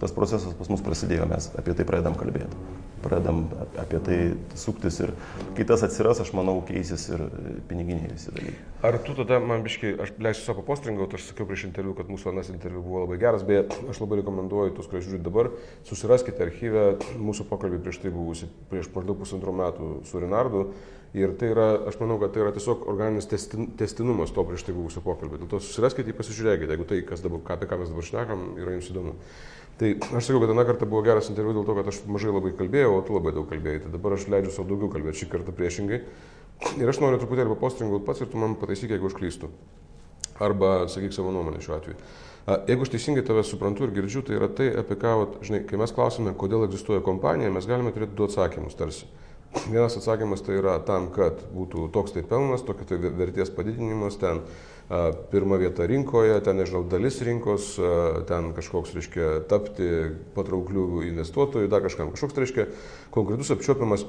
Tas 0.00 0.12
procesas 0.12 0.54
pas 0.58 0.68
mus 0.72 0.82
prasidėjo, 0.84 1.28
mes 1.30 1.50
apie 1.58 1.74
tai 1.76 1.86
pradedam 1.88 2.16
kalbėti. 2.18 2.58
Pradedam 3.04 3.44
ap- 3.62 3.76
apie 3.84 4.00
tai 4.02 4.16
suktis 4.58 4.98
ir 5.04 5.12
kai 5.56 5.66
tas 5.68 5.84
atsiras, 5.86 6.20
aš 6.24 6.32
manau, 6.34 6.56
keisis 6.66 7.06
ir 7.12 7.22
piniginiai 7.68 8.10
visi 8.12 8.32
dalykai. 8.34 8.56
Ar 8.88 8.98
tu 9.04 9.14
tada, 9.18 9.38
man 9.40 9.62
biškai, 9.66 9.94
aš 10.02 10.12
leisiu 10.18 10.48
savo 10.48 10.64
postringauti, 10.66 11.20
aš 11.20 11.30
sakiau 11.30 11.46
prieš 11.48 11.66
interviu, 11.68 11.94
kad 11.94 12.10
mūsų 12.10 12.32
anas 12.32 12.50
interviu 12.52 12.82
buvo 12.82 13.04
labai 13.04 13.20
geras, 13.22 13.46
beje, 13.46 13.66
aš 13.92 14.02
labai 14.02 14.20
rekomenduoju 14.22 14.74
tus, 14.76 14.90
kurie 14.90 15.04
žiūri 15.06 15.22
dabar, 15.22 15.52
susiraskite 15.86 16.42
archyvę 16.48 16.84
mūsų 17.20 17.46
pokalbį 17.52 17.80
prieš 17.84 18.02
tai 18.02 18.12
buvusi, 18.14 18.50
prieš 18.72 18.90
maždaug 18.96 19.20
pusantrų 19.22 19.56
metų 19.62 19.90
su 20.08 20.22
Rinardu. 20.22 20.68
Ir 21.16 21.30
tai 21.38 21.48
yra, 21.48 21.66
aš 21.88 21.96
manau, 22.00 22.18
kad 22.20 22.34
tai 22.34 22.42
yra 22.42 22.50
tiesiog 22.52 22.82
organinis 22.90 23.28
testin, 23.30 23.70
testinumas 23.78 24.34
to 24.36 24.42
prieš 24.44 24.66
tai 24.66 24.74
buvusio 24.76 25.00
pokalbio. 25.00 25.38
Dėl 25.40 25.48
to 25.48 25.60
susiraskite 25.64 26.12
pasižiūrėkite, 26.12 26.74
jeigu 26.74 26.84
tai, 26.90 26.98
kas 27.08 27.22
dabar, 27.24 27.40
apie 27.54 27.68
ką 27.70 27.78
mes 27.80 27.92
dabar 27.92 28.04
šnekam, 28.04 28.42
yra 28.60 28.74
jums 28.74 28.90
įdomu. 28.92 29.14
Tai 29.76 29.90
aš 30.00 30.24
sakiau, 30.24 30.40
kad 30.40 30.48
vieną 30.48 30.64
kartą 30.64 30.86
buvo 30.88 31.02
geras 31.04 31.26
interviu 31.28 31.52
dėl 31.58 31.66
to, 31.68 31.74
kad 31.76 31.88
aš 31.90 31.98
mažai 32.08 32.30
labai 32.32 32.54
kalbėjau, 32.56 32.94
o 32.96 33.02
tu 33.04 33.16
labai 33.16 33.34
daug 33.36 33.48
kalbėjai. 33.50 33.82
Tai 33.84 33.90
dabar 33.92 34.14
aš 34.16 34.24
leidžiu 34.32 34.54
savo 34.54 34.70
daugiau 34.70 34.88
kalbėti 34.94 35.20
šį 35.20 35.28
kartą 35.34 35.52
priešingai. 35.56 35.98
Ir 36.80 36.88
aš 36.88 37.02
noriu 37.02 37.20
truputėlį 37.20 37.52
papostringauti 37.52 38.06
pats 38.06 38.24
ir 38.24 38.30
tu 38.32 38.40
man 38.40 38.56
pataisyk, 38.56 38.94
jeigu 38.94 39.10
aš 39.10 39.18
klystu. 39.18 39.50
Arba 40.40 40.86
sakyk 40.92 41.12
savo 41.12 41.34
nuomonę 41.34 41.60
šiuo 41.64 41.76
atveju. 41.76 41.98
Jeigu 42.70 42.86
aš 42.86 42.92
teisingai 42.94 43.24
tave 43.26 43.42
suprantu 43.44 43.84
ir 43.84 43.92
girdžiu, 43.96 44.22
tai 44.24 44.36
yra 44.38 44.48
tai, 44.48 44.70
apie 44.80 44.96
ką, 45.02 45.12
vat, 45.20 45.38
žinai, 45.44 45.64
kai 45.68 45.80
mes 45.80 45.92
klausime, 45.92 46.32
kodėl 46.38 46.64
egzistuoja 46.68 47.02
kompanija, 47.04 47.52
mes 47.52 47.68
galime 47.68 47.92
turėti 47.92 48.16
du 48.16 48.28
atsakymus 48.28 48.78
tarsi. 48.78 49.08
Vienas 49.66 49.96
atsakymas 49.98 50.44
tai 50.46 50.60
yra 50.60 50.76
tam, 50.86 51.08
kad 51.14 51.42
būtų 51.52 51.88
toks 51.92 52.14
tai 52.14 52.22
pelnas, 52.28 52.62
tokia 52.64 52.86
tai 52.86 53.00
ver- 53.02 53.16
vertės 53.18 53.50
padidinimas, 53.50 54.18
ten 54.20 54.44
pirma 55.30 55.58
vieta 55.58 55.86
rinkoje, 55.86 56.38
ten, 56.46 56.60
nežinau, 56.60 56.84
dalis 56.86 57.18
rinkos, 57.26 57.72
ten 58.28 58.52
kažkoks, 58.54 58.94
reiškia, 58.94 59.30
tapti 59.50 59.88
patrauklių 60.36 61.02
investuotojų, 61.08 61.70
dar 61.72 61.82
kažkam. 61.82 62.12
Kažkoks, 62.14 62.36
tai 62.36 62.44
reiškia, 62.44 62.66
konkretus 63.14 63.50
apčiopiamas, 63.54 64.06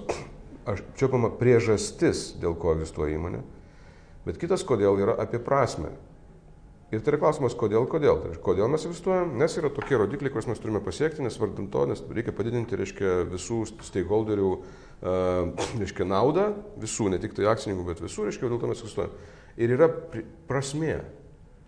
apčiopiama 0.69 1.31
priežastis, 1.39 2.29
dėl 2.41 2.53
ko 2.61 2.75
egzistuoja 2.77 3.17
įmonė. 3.17 3.41
Bet 4.27 4.37
kitas, 4.41 4.65
kodėl 4.67 4.99
yra 5.01 5.17
apie 5.23 5.41
prasme. 5.41 5.95
Ir 6.87 7.01
tai 7.03 7.11
yra 7.11 7.19
klausimas, 7.19 7.55
kodėl, 7.57 7.83
kodėl. 7.91 8.21
Tai, 8.23 8.29
kodėl 8.43 8.69
mes 8.71 8.85
investuojam, 8.87 9.33
nes 9.39 9.57
yra 9.59 9.71
tokie 9.75 9.97
rodikliai, 9.99 10.31
kuriuos 10.31 10.47
mes 10.47 10.61
turime 10.63 10.79
pasiekti, 10.83 11.23
nes 11.25 11.35
vardant 11.39 11.67
to, 11.73 11.81
nes 11.89 12.03
reikia 12.15 12.31
padidinti, 12.35 12.77
reiškia, 12.79 13.15
visų 13.27 13.57
stakeholderių, 13.89 14.51
uh, 14.53 15.65
reiškia, 15.81 16.07
naudą, 16.07 16.45
visų, 16.79 17.09
ne 17.11 17.19
tik 17.23 17.35
tai 17.35 17.49
akcininkų, 17.51 17.89
bet 17.89 18.05
visų, 18.05 18.29
reiškia, 18.29 18.47
dėl 18.47 18.61
to 18.61 18.71
mes 18.71 18.85
investuojam. 18.85 19.17
Ir 19.57 19.73
yra 19.73 19.89
prasmė. 20.47 20.99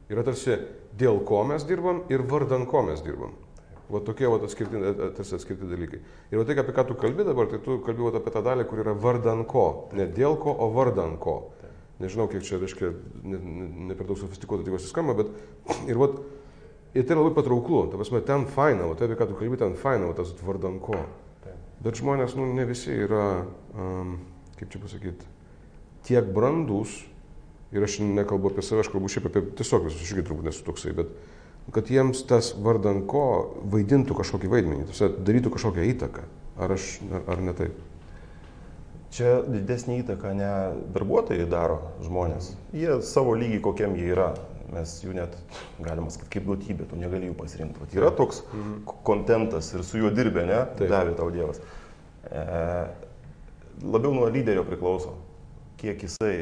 Yra 0.09 0.23
tarsi 0.25 0.57
dėl 0.97 1.21
ko 1.25 1.43
mes 1.47 1.65
dirbam 1.69 2.03
ir 2.09 2.23
vardan 2.29 2.65
ko 2.69 2.83
mes 2.85 3.01
dirbam. 3.05 3.35
Va 3.89 4.01
tokie 4.05 4.29
va 4.29 4.37
atskirti, 4.45 4.79
tarsi 5.17 5.33
atskirti 5.37 5.69
dalykai. 5.69 5.99
Ir 6.29 6.37
va 6.37 6.45
tai, 6.45 6.57
apie 6.61 6.75
ką 6.77 6.85
tu 6.91 6.97
kalbi 6.97 7.25
dabar, 7.25 7.47
tai 7.49 7.57
tu 7.65 7.79
kalbi 7.85 8.05
va 8.05 8.11
apie 8.19 8.33
tą 8.33 8.43
dalį, 8.45 8.67
kur 8.69 8.83
yra 8.83 8.93
vardan 8.93 9.41
ko. 9.49 9.89
Ne 9.97 10.05
dėl 10.13 10.37
ko, 10.41 10.53
o 10.53 10.69
vardan 10.75 11.15
ko. 11.21 11.39
Nežinau, 11.99 12.29
kiek 12.31 12.45
čia, 12.45 12.59
reiškia, 12.61 12.91
ne, 13.25 13.39
ne, 13.39 13.69
ne 13.89 13.97
per 13.97 14.07
daug 14.07 14.19
sofistikuotai 14.21 14.69
tai 14.69 14.77
skamba, 14.83 15.17
bet 15.17 15.33
ir, 15.89 15.97
vat, 15.99 16.13
ir 16.93 17.07
tai 17.09 17.17
labai 17.17 17.33
patrauklu. 17.35 17.87
Ta 17.89 17.97
prasme, 17.99 18.21
ten 18.27 18.45
faina, 18.53 18.85
o 18.85 18.93
tai 18.95 19.09
apie 19.09 19.17
ką 19.19 19.31
tu 19.31 19.39
kalbėjai, 19.41 19.63
ten 19.65 19.75
faina, 19.81 20.07
o 20.07 20.15
tas 20.15 20.31
vardan 20.45 20.77
ko. 20.83 21.01
Bet 21.81 21.97
žmonės, 21.99 22.37
nu, 22.37 22.45
ne 22.53 22.67
visi 22.69 22.93
yra, 23.07 23.25
um, 23.73 24.17
kaip 24.59 24.69
čia 24.69 24.83
pasakyti, 24.83 25.27
tiek 26.05 26.29
brandus, 26.35 27.01
ir 27.71 27.85
aš 27.85 27.99
nekalbu 28.03 28.53
apie 28.53 28.65
save, 28.65 28.83
aš 28.83 28.91
kalbu 28.93 29.11
šiaip 29.11 29.29
apie 29.29 29.43
tiesiog 29.59 29.85
visus, 29.87 30.03
aš 30.03 30.15
irgi 30.15 30.25
turbūt 30.29 30.49
nesu 30.49 30.65
toksai, 30.65 30.95
bet 30.97 31.13
kad 31.73 31.89
jiems 31.91 32.23
tas 32.29 32.53
vardan 32.57 33.03
ko 33.09 33.23
vaidintų 33.69 34.17
kažkokį 34.17 34.49
vaidmenį, 34.51 34.87
tiesiog 34.89 35.19
darytų 35.27 35.53
kažkokią 35.53 35.85
įtaką. 35.93 36.25
Ar 36.59 36.73
aš, 36.75 36.87
ar, 37.21 37.39
ne 37.39 37.53
taip? 37.55 37.77
Čia 39.15 39.39
didesnį 39.47 40.01
įtaką 40.03 40.33
ne 40.37 40.49
darbuotojai 40.93 41.45
daro 41.49 41.79
žmonės. 42.03 42.51
Jie 42.75 42.99
savo 43.07 43.35
lygį, 43.39 43.61
kokiam 43.65 43.95
jie 43.97 44.09
yra. 44.11 44.33
Mes 44.69 44.91
jų 45.01 45.15
net, 45.17 45.33
galima 45.81 46.11
sakyti, 46.13 46.29
kaip 46.35 46.43
duotybė, 46.45 46.85
tu 46.91 46.97
negali 46.99 47.25
jų 47.25 47.37
pasirinkti. 47.39 47.81
Vat 47.81 47.95
yra 47.97 48.11
toks 48.13 48.43
mhm. 48.51 48.75
kontentas 49.07 49.71
ir 49.73 49.85
su 49.87 49.97
juo 49.97 50.11
dirbė, 50.13 50.43
ne? 50.45 50.59
Taip. 50.77 50.91
Davė 50.91 51.15
tau 51.17 51.31
Dievas. 51.33 51.57
E, 52.29 52.43
labiau 53.81 54.13
nuo 54.13 54.27
lyderio 54.29 54.61
priklauso, 54.67 55.15
kiek 55.81 56.05
jisai, 56.05 56.35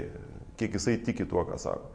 kiek 0.58 0.78
jisai 0.78 0.98
tiki 1.04 1.26
tuo, 1.30 1.46
ką 1.48 1.60
sako. 1.62 1.92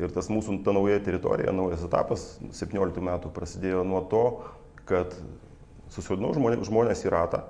Ir 0.00 0.12
tas 0.14 0.30
mūsų 0.30 0.60
ta 0.64 0.72
nauja 0.74 1.00
teritorija, 1.02 1.52
naujas 1.54 1.82
etapas 1.84 2.26
17 2.56 3.02
metų 3.04 3.32
prasidėjo 3.34 3.82
nuo 3.86 4.02
to, 4.10 4.24
kad 4.88 5.14
susodinau 5.90 6.30
žmonės 6.34 7.04
į 7.04 7.12
ratą 7.12 7.42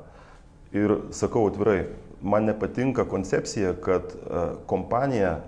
ir 0.72 0.96
sakau 1.14 1.46
atvirai, 1.50 1.84
man 2.22 2.46
nepatinka 2.48 3.04
koncepcija, 3.10 3.74
kad 3.84 4.14
e, 4.14 4.42
kompanija 4.70 5.40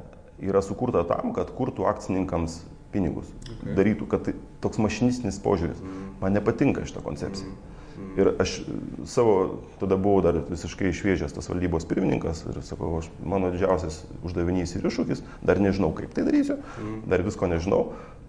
yra 0.43 0.63
sukurta 0.65 1.05
tam, 1.09 1.33
kad 1.37 1.53
kurtų 1.57 1.87
akcininkams 1.89 2.61
pinigus, 2.93 3.31
okay. 3.47 3.75
darytų, 3.79 4.09
kad 4.11 4.27
tai 4.27 4.35
toks 4.65 4.81
mašinistinis 4.83 5.41
požiūris. 5.43 5.81
Mm. 5.81 6.09
Man 6.21 6.37
nepatinka 6.37 6.85
šitą 6.89 7.05
koncepciją. 7.05 7.49
Mm. 7.49 7.72
Mm. 7.93 8.13
Ir 8.21 8.31
aš 8.43 8.55
savo, 9.09 9.35
tada 9.81 9.99
buvau 10.01 10.23
dar 10.25 10.39
visiškai 10.49 10.93
šviežias 10.97 11.35
tas 11.37 11.49
valdybos 11.51 11.85
pirmininkas 11.91 12.45
ir 12.49 12.63
sakau, 12.65 12.95
aš, 13.01 13.11
mano 13.21 13.51
didžiausias 13.53 14.03
uždavinys 14.25 14.73
ir 14.79 14.89
iššūkis, 14.89 15.21
dar 15.45 15.61
nežinau, 15.61 15.93
kaip 15.97 16.15
tai 16.17 16.25
darysiu, 16.29 16.57
mm. 16.81 17.05
dar 17.13 17.25
visko 17.27 17.51
nežinau, 17.51 17.83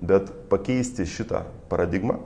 bet 0.04 0.30
pakeisti 0.52 1.08
šitą 1.08 1.46
paradigmą, 1.72 2.20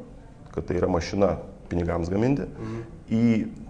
kad 0.56 0.66
tai 0.70 0.80
yra 0.82 0.90
mašina 0.90 1.36
pinigams 1.70 2.10
gaminti, 2.10 2.48
mm. 2.48 2.84
į 3.14 3.26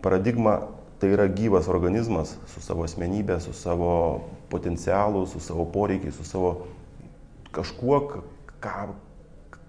paradigmą 0.05 0.57
tai 1.01 1.11
yra 1.13 1.27
gyvas 1.29 1.67
organizmas 1.69 2.35
su 2.49 2.63
savo 2.63 2.85
asmenybė, 2.87 3.37
su 3.43 3.53
savo 3.53 3.91
potencialu, 4.49 5.25
su 5.29 5.41
savo 5.43 5.67
poreikiais, 5.69 6.15
su 6.17 6.25
savo 6.25 6.53
kažkuo, 7.53 7.99
ką, 8.63 8.87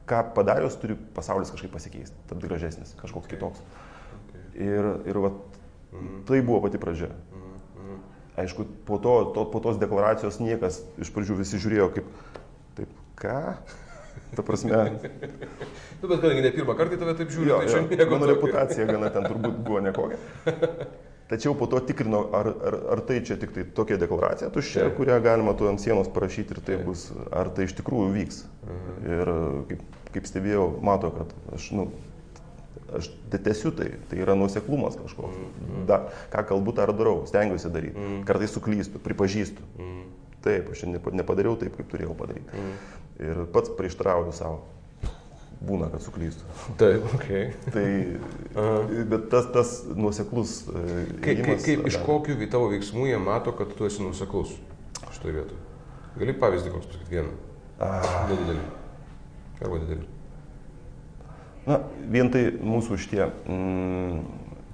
ką 0.09 0.23
padarius 0.37 0.79
turi 0.81 0.97
pasaulis 1.17 1.53
kažkaip 1.53 1.75
pasikeisti, 1.75 2.17
tapti 2.31 2.49
gražesnis, 2.49 2.95
kažkoks 3.01 3.29
kitoks. 3.31 3.61
Ir, 4.59 4.89
ir 5.07 5.21
va, 5.23 5.33
mm. 5.95 6.23
tai 6.27 6.41
buvo 6.43 6.65
pati 6.67 6.81
pradžia. 6.83 7.13
Mm. 7.35 7.99
Aišku, 8.39 8.67
po, 8.87 8.99
to, 9.03 9.19
to, 9.35 9.45
po 9.51 9.63
tos 9.63 9.79
deklaracijos 9.79 10.39
niekas 10.43 10.83
iš 10.99 11.11
pradžių 11.15 11.41
visi 11.41 11.59
žiūrėjo 11.63 11.91
kaip, 11.97 12.09
taip, 12.79 12.97
ką? 13.19 13.43
Ta 14.37 14.43
prasme. 14.43 14.77
nu, 16.03 16.09
bet 16.09 16.21
kadangi 16.21 16.43
ne 16.45 16.51
pirmą 16.53 16.75
kartą 16.79 16.99
tave 17.01 17.15
taip 17.19 17.31
žiūri, 17.33 17.53
jo, 17.53 17.61
tai 17.63 17.73
šiandien... 17.73 18.11
Mano 18.11 18.29
reputacija 18.31 18.87
gana 18.89 19.13
ten 19.15 19.27
turbūt 19.31 19.61
buvo 19.67 19.83
nekokia. 19.85 20.19
Tačiau 21.29 21.53
po 21.61 21.69
to 21.69 21.81
tikrino, 21.85 22.23
ar, 22.33 22.49
ar, 22.49 22.77
ar 22.95 23.03
tai 23.05 23.19
čia 23.25 23.37
tik 23.41 23.53
tai 23.53 23.67
tokia 23.77 23.99
deklaracija 24.01 24.49
tuščia, 24.53 24.87
tai. 24.87 24.95
kurią 24.97 25.19
galima 25.25 25.53
tu 25.57 25.69
ant 25.69 25.81
sienos 25.83 26.09
parašyti 26.13 26.57
ir 26.57 26.61
tai, 26.63 26.79
tai 26.79 26.87
bus, 26.89 27.09
ar 27.29 27.51
tai 27.55 27.67
iš 27.69 27.77
tikrųjų 27.81 28.13
vyks. 28.15 28.43
Mhm. 28.65 29.09
Ir 29.13 29.33
kaip, 29.73 29.83
kaip 30.15 30.31
stebėjau, 30.31 30.69
mato, 30.89 31.13
kad 31.19 31.35
aš, 31.57 31.71
nu, 31.77 31.91
aš 32.97 33.11
tesiu 33.45 33.73
tai, 33.77 33.91
tai 34.09 34.23
yra 34.23 34.37
nuseklumas 34.39 34.97
kažkoks. 35.01 35.37
Mhm. 35.37 35.85
Da, 35.91 36.01
ką 36.33 36.47
kalbu, 36.53 36.75
tą 36.77 36.89
ir 36.89 36.95
darau, 36.97 37.27
stengiuosi 37.29 37.73
daryti. 37.75 37.99
Mhm. 37.99 38.25
Kartais 38.29 38.55
suklystu, 38.55 39.03
pripažįstu. 39.03 39.69
Mhm. 39.79 40.01
Taip, 40.43 40.73
aš 40.73 40.85
nepadariau 40.89 41.59
taip, 41.61 41.77
kaip 41.77 41.93
turėjau 41.93 42.17
padaryti. 42.19 42.51
Mhm. 42.55 42.75
Ir 43.19 43.47
pats 43.53 43.73
prieštrauju 43.75 44.33
savo 44.33 44.63
būna, 45.59 45.89
kad 45.91 46.03
suklystu. 46.03 46.47
Taip, 46.79 47.07
okay. 47.17 47.49
tai, 47.75 47.87
Aha. 48.55 49.05
bet 49.11 49.29
tas, 49.33 49.49
tas 49.55 49.73
nuoseklus. 49.91 50.61
E, 50.71 51.07
kaip, 51.25 51.43
kaip, 51.47 51.65
kaip 51.65 51.89
iš 51.91 51.99
kokių 52.07 52.39
tavo 52.51 52.71
veiksmų 52.73 53.09
jie 53.11 53.19
mato, 53.23 53.55
kad 53.59 53.73
tu 53.79 53.89
esi 53.89 54.05
nuoseklus 54.05 54.55
šitoje 55.17 55.35
vietoje? 55.41 55.65
Gali 56.19 56.37
pavyzdį 56.39 56.75
koks 56.75 56.93
pasakyti 56.93 57.19
vieną? 57.19 57.35
Nedidelį. 58.31 58.63
Arba 59.59 59.83
didelį. 59.83 60.07
Na, 61.69 61.83
vien 62.09 62.31
tai 62.33 62.47
mūsų 62.55 62.97
šitie, 63.03 63.25
mm, 63.29 64.23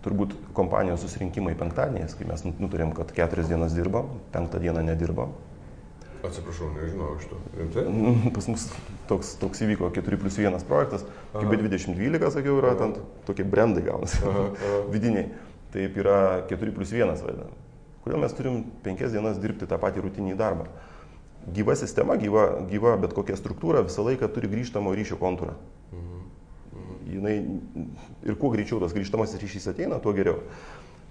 turbūt 0.05 0.37
kompanijos 0.55 1.03
susirinkimai 1.03 1.57
penktadieniais, 1.59 2.15
kai 2.15 2.29
mes 2.29 2.45
nutarėm, 2.47 2.93
kad 2.95 3.11
keturias 3.17 3.51
dienas 3.51 3.75
dirbam, 3.75 4.13
penktą 4.35 4.61
dieną 4.63 4.85
nedirbam, 4.87 5.33
Atsiprašau, 6.25 6.71
nežinau 6.73 7.17
iš 7.21 7.27
to. 7.29 7.39
Rimtai? 7.59 7.83
Pas 8.33 8.47
mus 8.49 8.63
toks, 9.11 9.35
toks 9.41 9.61
įvyko 9.67 9.91
4 9.93 10.21
plus 10.23 10.39
1 10.41 10.57
projektas, 10.69 11.05
kaip 11.35 11.51
B2012, 11.53 12.31
sakiau, 12.33 12.57
yra 12.63 12.73
ten 12.81 12.95
tokie 13.29 13.45
brandai 13.45 13.85
gaunasi, 13.85 14.23
vidiniai. 14.95 15.29
Taip 15.75 15.99
yra 16.01 16.17
4 16.49 16.73
plus 16.73 16.95
1 16.97 17.13
vadinam. 17.27 17.53
Kodėl 18.05 18.25
mes 18.25 18.37
turim 18.37 18.63
5 18.87 19.13
dienas 19.13 19.41
dirbti 19.43 19.69
tą 19.69 19.77
patį 19.81 20.07
rutinį 20.07 20.37
darbą? 20.41 20.71
Gyva 21.53 21.77
sistema, 21.77 22.17
gyva, 22.17 22.47
gyva 22.71 22.95
bet 23.01 23.13
kokia 23.17 23.37
struktūra 23.37 23.85
visą 23.85 24.07
laiką 24.07 24.31
turi 24.33 24.49
grįžtamo 24.49 24.95
ryšio 24.97 25.21
kontūrą. 25.21 25.59
Mhm. 25.93 26.23
Jinai, 27.14 27.37
ir 28.27 28.38
kuo 28.40 28.50
greičiau 28.55 28.81
tas 28.83 28.94
grįžtamasis 28.96 29.40
ryšys 29.42 29.70
ateina, 29.74 30.00
tuo 30.03 30.14
geriau. 30.16 30.40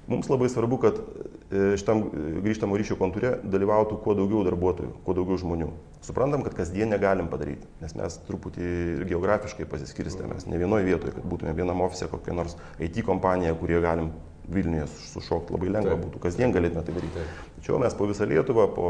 Mums 0.07 0.27
labai 0.27 0.49
svarbu, 0.51 0.77
kad 0.83 0.97
e, 0.99 1.77
šitam 1.79 2.01
e, 2.09 2.23
grįžtamo 2.43 2.75
ryšio 2.75 2.97
kontūre 2.99 3.37
dalyvautų 3.47 4.01
kuo 4.03 4.15
daugiau 4.17 4.41
darbuotojų, 4.43 4.89
kuo 5.05 5.15
daugiau 5.15 5.37
žmonių. 5.39 5.69
Suprantam, 6.03 6.43
kad 6.43 6.57
kasdien 6.57 6.91
negalim 6.91 7.29
padaryti, 7.31 7.69
nes 7.79 7.95
mes 7.95 8.17
truputį 8.27 8.67
geografiškai 9.07 9.67
pasiskirstę, 9.71 10.27
mes 10.27 10.43
ne 10.51 10.59
vienoje 10.59 10.89
vietoje, 10.89 11.15
kad 11.15 11.23
būtume 11.31 11.55
vienam 11.55 11.85
ofise 11.85 12.09
kokia 12.11 12.35
nors 12.35 12.57
IT 12.83 12.99
kompanija, 13.07 13.55
kurie 13.59 13.79
galim 13.83 14.11
Vilniuje 14.51 14.89
sušokti 14.91 15.55
labai 15.55 15.69
lengva 15.71 15.93
Taip. 15.93 16.01
būtų, 16.03 16.19
kasdien 16.25 16.51
galėtume 16.51 16.81
tai 16.83 16.95
daryti. 16.97 17.13
Taip. 17.15 17.53
Tačiau 17.61 17.77
mes 17.79 17.93
po 17.95 18.09
visą 18.09 18.27
Lietuvą, 18.27 18.65
po 18.75 18.87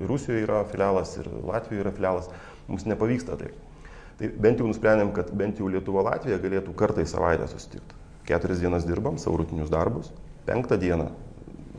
Rusijoje 0.00 0.46
yra 0.46 0.62
filialas 0.70 1.12
ir 1.20 1.28
Latvijoje 1.44 1.84
yra 1.84 1.92
filialas, 1.92 2.30
mums 2.70 2.88
nepavyksta 2.88 3.36
taip. 3.36 3.58
Tai 4.20 4.30
bent 4.44 4.60
jau 4.60 4.68
nusprendėm, 4.68 5.10
kad 5.16 5.32
bent 5.36 5.58
jau 5.60 5.70
Lietuva 5.72 6.04
Latvija 6.10 6.38
galėtų 6.42 6.76
kartą 6.78 7.04
į 7.04 7.10
savaitę 7.10 7.48
susitikti 7.50 8.00
keturias 8.26 8.60
dienas 8.60 8.86
dirbam 8.86 9.18
savo 9.18 9.36
rutinius 9.36 9.70
darbus, 9.70 10.12
penktą 10.46 10.78
dieną 10.78 11.10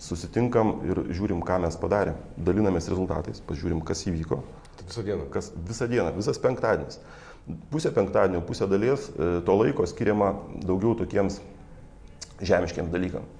susitinkam 0.04 0.80
ir 0.90 1.04
žiūrim, 1.14 1.44
ką 1.46 1.60
mes 1.64 1.78
padarėm, 1.80 2.18
dalinamės 2.38 2.90
rezultatais, 2.92 3.40
pažiūrim, 3.48 3.84
kas 3.86 4.04
įvyko. 4.10 4.42
Tai 4.80 4.88
visą 4.90 5.04
dieną. 5.06 5.28
Kas, 5.32 5.52
visą 5.70 5.88
dieną, 5.88 6.10
visas 6.18 6.42
penktadienis. 6.42 7.00
Pusę 7.72 7.92
penktadienio, 7.94 8.42
pusę 8.48 8.68
dalies 8.72 9.10
e, 9.12 9.30
to 9.46 9.56
laiko 9.60 9.86
skiriama 9.88 10.34
daugiau 10.64 10.96
tokiems 11.00 11.40
žemiškiams 12.42 12.92
dalykams. 12.92 13.40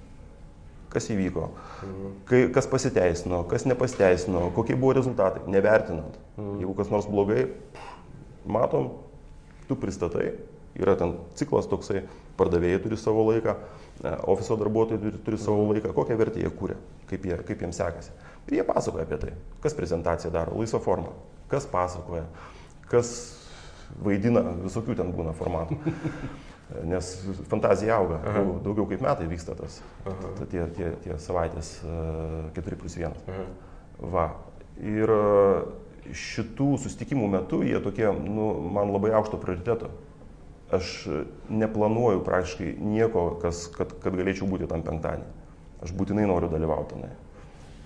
Kas 0.94 1.08
įvyko, 1.10 1.48
mhm. 1.82 2.10
kai, 2.28 2.42
kas 2.54 2.68
pasiteisino, 2.70 3.42
kas 3.50 3.64
nepasiteisino, 3.66 4.46
kokie 4.54 4.76
buvo 4.78 4.94
rezultatai, 5.00 5.42
nevertinant. 5.50 6.20
Mhm. 6.38 6.60
Jeigu 6.62 6.76
kas 6.78 6.92
nors 6.94 7.08
blogai, 7.10 7.48
matom, 8.46 8.90
tu 9.68 9.76
pristatai, 9.80 10.32
yra 10.78 10.96
ten 10.98 11.16
ciklas 11.38 11.68
toksai, 11.70 12.04
pardavėjai 12.38 12.82
turi 12.82 12.98
savo 12.98 13.24
laiką, 13.30 13.54
e, 14.02 14.14
ofiso 14.32 14.56
darbuotojai 14.60 15.00
turi, 15.02 15.20
turi 15.26 15.40
savo 15.40 15.68
laiką, 15.70 15.92
kokią 15.96 16.18
vertę 16.20 16.42
jie 16.42 16.50
kūrė, 16.50 16.78
kaip, 17.10 17.28
jie, 17.30 17.38
kaip 17.48 17.62
jiems 17.64 17.78
sekasi. 17.80 18.14
Ir 18.48 18.58
jie 18.58 18.66
pasakoja 18.66 19.06
apie 19.06 19.20
tai, 19.22 19.36
kas 19.64 19.76
prezentaciją 19.76 20.32
daro, 20.34 20.56
laisva 20.58 20.80
forma, 20.84 21.14
kas 21.52 21.68
pasakoja, 21.70 22.26
kas 22.90 23.14
vaidina, 24.04 24.42
visokių 24.64 24.98
ten 24.98 25.14
būna 25.14 25.36
formatų. 25.36 25.78
Nes 26.90 27.10
fantazija 27.50 27.98
auga, 28.00 28.18
Aha. 28.24 28.42
daugiau 28.64 28.86
kaip 28.88 29.02
metai 29.04 29.26
vyksta 29.30 29.54
tas, 29.58 29.78
Aha. 30.08 30.32
tie, 30.50 30.64
tie, 30.74 30.90
tie 31.04 31.16
savaitės 31.20 31.76
4 31.84 32.78
plus 32.80 32.96
1. 32.98 33.12
Aha. 33.30 33.44
Va. 34.14 34.24
Ir, 34.82 35.12
šitų 36.12 36.74
susitikimų 36.82 37.28
metu 37.38 37.62
jie 37.64 37.78
tokie, 37.82 38.06
nu, 38.12 38.50
man 38.74 38.92
labai 38.92 39.14
aukšto 39.16 39.40
prioriteto. 39.40 39.90
Aš 40.74 40.90
neplanuoju 41.52 42.24
praktiškai 42.26 42.74
nieko, 42.80 43.26
kas, 43.42 43.66
kad, 43.72 43.92
kad 44.02 44.16
galėčiau 44.16 44.48
būti 44.50 44.68
tam 44.70 44.82
penktadienį. 44.84 45.28
Aš 45.84 45.92
būtinai 45.96 46.24
noriu 46.28 46.48
dalyvauti 46.50 46.96
tenai. 46.96 47.12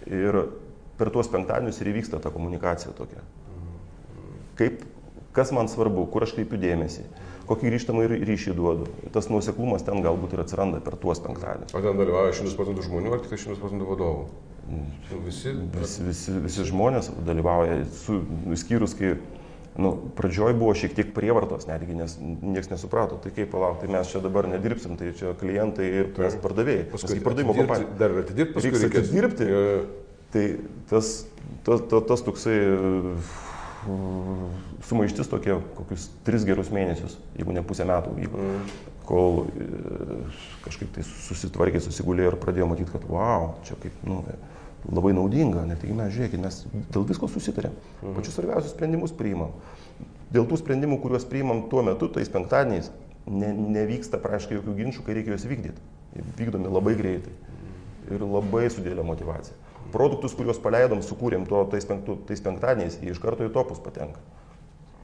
Ir 0.09 0.39
per 0.99 1.11
tuos 1.15 1.31
penktadienius 1.31 1.81
ir 1.83 1.91
įvyksta 1.93 2.21
ta 2.23 2.33
komunikacija 2.35 2.95
tokia. 2.97 3.23
Kaip, 4.59 4.83
kas 5.37 5.53
man 5.55 5.71
svarbu, 5.71 6.07
kur 6.11 6.27
aš 6.27 6.35
kreipiu 6.37 6.59
dėmesį, 6.63 7.05
kokį 7.49 7.71
grįžtamą 7.71 8.07
ryšį 8.11 8.55
duodu. 8.59 8.89
Tas 9.15 9.31
nuoseklumas 9.33 9.85
ten 9.87 10.03
galbūt 10.05 10.35
ir 10.35 10.45
atsiranda 10.45 10.81
per 10.85 10.99
tuos 11.01 11.23
penktadienius. 11.25 11.75
O 11.75 11.83
ten 11.85 11.99
dalyvauja 11.99 12.35
100 12.41 12.57
procentų 12.59 12.87
žmonių 12.89 13.15
ar 13.15 13.25
tik 13.25 13.35
100 13.35 13.55
tai 13.55 13.61
procentų 13.63 13.91
vadovų? 13.93 14.25
Visi, 15.25 15.55
visi, 15.75 16.05
visi, 16.05 16.37
visi 16.45 16.69
žmonės 16.69 17.11
dalyvauja, 17.27 17.81
su, 18.03 18.21
išskyrus, 18.53 18.95
kai 18.99 19.15
nu, 19.79 19.93
pradžioj 20.19 20.57
buvo 20.59 20.75
šiek 20.77 20.97
tiek 20.97 21.13
prievartos 21.17 21.69
netgi, 21.71 21.97
nes 21.97 22.17
niekas 22.21 22.73
nesuprato, 22.73 23.21
tai 23.23 23.33
kaip 23.35 23.53
palauk, 23.53 23.79
tai 23.81 23.91
mes 23.95 24.11
čia 24.11 24.23
dabar 24.25 24.49
nedirbsim, 24.51 24.99
tai 25.01 25.13
čia 25.17 25.33
klientai 25.39 25.89
ir 26.03 26.13
mes 26.19 26.39
pardavėjai. 26.43 26.87
Paskui 26.93 27.21
pardavimo 27.25 27.57
kompanija. 27.57 27.91
Dar 28.01 28.17
atidirbti, 28.25 28.57
paskui 28.59 28.75
Reiks 28.75 29.03
atidirbti. 29.05 29.51
Tai 30.29 30.45
tas, 30.91 31.13
tas, 31.65 31.85
tas, 31.89 32.03
tas 32.11 32.25
toksai 32.27 32.59
sumaištis 34.89 35.31
tokie 35.31 35.55
kokius 35.77 36.09
tris 36.27 36.45
gerus 36.47 36.71
mėnesius, 36.75 37.17
jeigu 37.39 37.55
ne 37.55 37.63
pusę 37.67 37.87
metų 37.89 38.15
vyko, 38.17 38.43
mm. 38.43 38.95
kol 39.09 39.39
e, 39.47 40.19
kažkaip 40.65 40.91
tai 40.97 41.05
susitvarkė, 41.07 41.81
susigulėjo 41.85 42.33
ir 42.33 42.39
pradėjo 42.43 42.69
matyti, 42.71 42.93
kad 42.95 43.07
wow, 43.09 43.53
čia 43.69 43.79
kaip, 43.83 43.95
nu, 44.09 44.21
labai 44.87 45.13
naudinga, 45.17 45.65
net 45.69 45.83
jeigu 45.85 45.97
mes 45.99 46.15
žiūrėkime, 46.15 46.47
mes 46.47 46.63
dėl 46.95 47.07
visko 47.09 47.29
susitarėm, 47.31 47.75
mm. 47.75 48.17
pačius 48.17 48.39
svarbiausius 48.39 48.75
sprendimus 48.77 49.15
priimam. 49.17 49.55
Dėl 50.33 50.47
tų 50.49 50.61
sprendimų, 50.61 51.01
kuriuos 51.03 51.25
priimam 51.29 51.65
tuo 51.73 51.83
metu, 51.87 52.11
tais 52.13 52.31
penktadieniais, 52.33 52.91
ne, 53.27 53.53
nevyksta 53.79 54.21
praškai 54.23 54.59
jokių 54.59 54.77
ginčių, 54.83 55.07
kai 55.07 55.17
reikia 55.19 55.35
juos 55.35 55.49
vykdyti. 55.49 55.87
Vykdomi 56.39 56.71
labai 56.73 56.95
greitai 56.99 57.33
ir 58.13 58.25
labai 58.25 58.69
sudėlė 58.73 59.05
motivacija 59.05 59.57
produktus, 59.93 60.35
kuriuos 60.37 60.61
paleidom, 60.63 61.03
sukūrėm 61.05 61.47
to 61.49 61.63
tais, 61.73 61.87
penktu, 61.89 62.19
tais 62.29 62.43
penktadieniais, 62.45 62.99
jie 63.03 63.15
iš 63.15 63.21
karto 63.23 63.47
į 63.47 63.53
topus 63.55 63.81
patenka. 63.85 64.21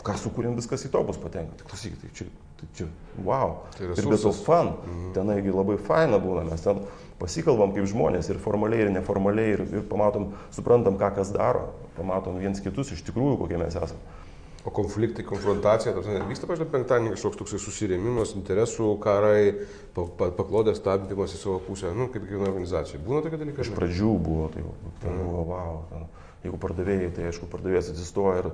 Ką 0.05 0.17
sukūrėm, 0.21 0.57
viskas 0.59 0.85
į 0.85 0.91
topus 0.93 1.17
patenka. 1.21 1.57
Tai 1.61 1.71
klausykit, 1.71 2.03
tai 2.03 2.11
čia, 2.17 2.27
tai 2.61 2.69
čia, 2.77 2.89
wow. 3.25 3.55
Tai 3.77 3.87
ir 3.89 4.11
be 4.11 4.19
to 4.21 4.35
fan, 4.37 4.75
mhm. 4.75 5.15
tenaigi 5.17 5.55
labai 5.55 5.79
faina 5.81 6.21
būna, 6.21 6.45
mes 6.51 6.65
ten 6.65 6.83
pasikalbam 7.21 7.73
kaip 7.73 7.89
žmonės 7.89 8.29
ir 8.33 8.43
formaliai, 8.43 8.85
ir 8.85 8.93
neformaliai, 8.93 9.55
ir, 9.57 9.65
ir 9.81 9.87
pamatom, 9.89 10.33
suprantam, 10.55 10.99
ką 11.01 11.15
kas 11.17 11.33
daro, 11.35 11.71
pamatom 11.97 12.37
viens 12.43 12.61
kitus 12.61 12.93
iš 12.93 13.05
tikrųjų, 13.09 13.39
kokie 13.45 13.61
mes 13.61 13.79
esame. 13.81 14.21
O 14.65 14.71
konfliktai, 14.73 15.27
konfrontacija, 15.29 15.93
tarsi 15.93 16.23
vyksta, 16.25 16.49
pažiūrėjau, 16.49 16.73
penktadienį 16.73 17.11
kažkoks 17.13 17.37
toksai 17.37 17.59
susirėmimas, 17.61 18.31
interesų 18.39 18.95
karai, 19.05 19.67
paklodės 19.93 20.81
stabdymas 20.81 21.35
į 21.37 21.41
savo 21.43 21.59
pusę, 21.67 21.91
nu, 21.93 22.07
kaip 22.09 22.25
kiekviena 22.25 22.49
organizacija. 22.49 23.01
Būna 23.05 23.21
tokie 23.27 23.43
dalykai? 23.43 23.67
Iš 23.67 23.75
pradžių 23.77 24.15
buvo, 24.25 24.47
tai 24.55 24.65
ten 25.03 25.13
mhm. 25.13 25.21
buvo, 25.21 25.43
wow. 25.51 25.83
Ten, 25.91 26.09
jeigu 26.45 26.61
pardavėjai, 26.61 27.11
tai 27.17 27.29
aišku, 27.31 27.49
pardavėjas 27.53 27.91
atsistoja 27.95 28.43
ir 28.43 28.49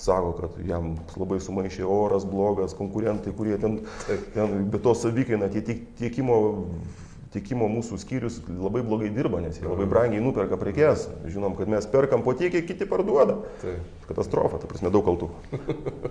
sako, 0.00 0.32
kad 0.40 0.58
jam 0.66 0.94
labai 1.20 1.38
sumaišė 1.44 1.84
oras 1.86 2.26
blogas, 2.28 2.74
konkurentai, 2.78 3.34
kurie 3.36 3.58
ten, 3.62 3.82
ten 4.34 4.56
be 4.72 4.80
to 4.82 4.94
savikaina, 4.98 5.50
tie 5.52 5.78
tiekimo 6.00 6.38
tiekimo 7.34 7.66
mūsų 7.70 7.98
skyrius 7.98 8.38
labai 8.46 8.84
blogai 8.86 9.08
dirba, 9.14 9.40
nes 9.42 9.58
jie 9.58 9.66
labai 9.66 9.86
brangiai 9.90 10.22
nuperka 10.22 10.58
prekes. 10.60 11.08
Žinom, 11.26 11.56
kad 11.58 11.70
mes 11.70 11.86
perkam 11.90 12.22
po 12.22 12.34
tiek, 12.38 12.52
kiek 12.54 12.68
kiti 12.68 12.86
parduoda. 12.88 13.40
Tai. 13.62 13.74
Katastrofa, 14.06 14.60
ta 14.62 14.70
prasme, 14.70 14.92
daug 14.94 15.04
kaltų. 15.06 15.30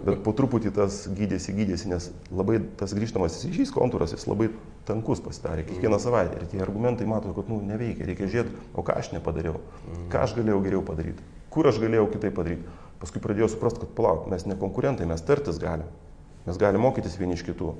Bet 0.03 0.21
po 0.25 0.33
truputį 0.35 0.73
tas 0.75 1.03
gydėsi, 1.15 1.55
gydėsi, 1.55 1.89
nes 1.93 2.09
labai 2.33 2.59
tas 2.79 2.95
grįžtamas 2.97 3.39
ryšys 3.45 3.71
kontūras, 3.75 4.15
jis 4.15 4.27
labai 4.27 4.49
tankus 4.89 5.23
pasidarė 5.23 5.65
kiekvieną 5.69 6.01
savaitę. 6.03 6.41
Ir 6.41 6.51
tie 6.51 6.63
argumentai 6.65 7.07
mato, 7.09 7.31
kad, 7.37 7.47
nu, 7.51 7.61
neveikia, 7.63 8.09
reikia 8.09 8.29
žiūrėti, 8.29 8.67
o 8.75 8.85
ką 8.85 8.99
aš 8.99 9.13
nepadariau, 9.15 9.61
ką 10.11 10.25
aš 10.27 10.35
galėjau 10.39 10.61
geriau 10.65 10.85
padaryti, 10.85 11.23
kur 11.53 11.69
aš 11.71 11.79
galėjau 11.83 12.09
kitaip 12.17 12.35
padaryti. 12.39 12.79
Paskui 13.03 13.23
pradėjau 13.23 13.51
suprasti, 13.51 13.83
kad 13.83 13.95
palauk, 13.97 14.29
mes 14.31 14.47
ne 14.47 14.55
konkurentai, 14.59 15.07
mes 15.09 15.23
tartis 15.27 15.59
galim. 15.59 15.87
Mes 16.43 16.59
galime 16.59 16.83
mokytis 16.83 17.15
vieni 17.19 17.37
iš 17.37 17.43
kitų 17.47 17.75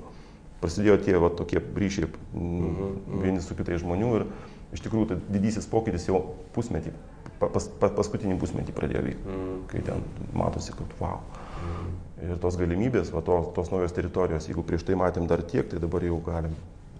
prasidėjo 0.62 0.98
tie 1.04 1.16
va, 1.20 1.30
tokie 1.30 1.60
ryšiai 1.60 2.08
uh 2.08 2.12
-huh. 2.34 3.22
vieni 3.22 3.42
su 3.42 3.54
kitais 3.54 3.82
žmonių 3.82 4.10
ir 4.20 4.26
iš 4.74 4.82
tikrųjų 4.84 5.08
tai 5.08 5.18
didysis 5.30 5.66
pokytis 5.70 6.08
jau 6.08 6.20
pusmetį, 6.54 6.92
pas, 7.38 7.68
pas, 7.80 7.92
paskutinį 7.98 8.38
pusmetį 8.40 8.72
pradėjo 8.72 9.02
vykti, 9.08 9.28
-huh. 9.28 9.56
kai 9.70 9.82
ten 9.82 10.02
matosi, 10.32 10.72
kad 10.72 10.86
wow. 11.00 11.18
-huh. 11.20 11.90
Ir 12.24 12.38
tos 12.38 12.56
galimybės, 12.56 13.12
va, 13.12 13.20
to, 13.22 13.52
tos 13.54 13.70
naujos 13.70 13.92
teritorijos, 13.92 14.48
jeigu 14.48 14.62
prieš 14.62 14.82
tai 14.82 14.94
matėm 14.94 15.26
dar 15.26 15.42
tiek, 15.42 15.68
tai 15.68 15.78
dabar 15.78 16.04
jau 16.04 16.20
galim. 16.26 16.54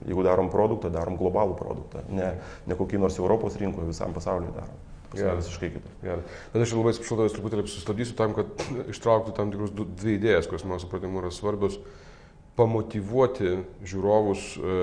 Jeigu 0.07 0.23
darom 0.23 0.51
produktą, 0.51 0.91
darom 0.91 1.17
globalų 1.17 1.55
produktą, 1.57 1.99
ne, 2.09 2.35
ne 2.67 2.75
kokį 2.75 2.99
nors 2.99 3.19
Europos 3.19 3.57
rinkoje, 3.57 3.87
visam 3.87 4.13
pasauliu 4.13 4.51
darom. 4.53 4.77
Gerai, 5.15 5.37
visiškai 5.37 5.71
kitaip. 5.71 5.93
Gerai. 6.03 6.23
Bet 6.53 6.63
aš 6.63 6.73
labai 6.75 6.91
atsiprašau, 6.91 7.17
tavęs 7.17 7.33
truputėlį 7.33 7.67
sustabdysiu 7.67 8.17
tam, 8.17 8.35
kad 8.35 8.47
ištrauktų 8.95 9.33
tam 9.33 9.51
tikrus 9.51 9.71
dvi 9.71 10.19
idėjas, 10.19 10.47
kurios 10.47 10.65
mano 10.65 10.79
supratimu 10.83 11.23
yra 11.23 11.31
svarbios. 11.31 11.79
Uh, 11.79 12.04
pamotivuoti 12.55 13.57
žiūrovus, 13.83 14.43
e, 14.59 14.75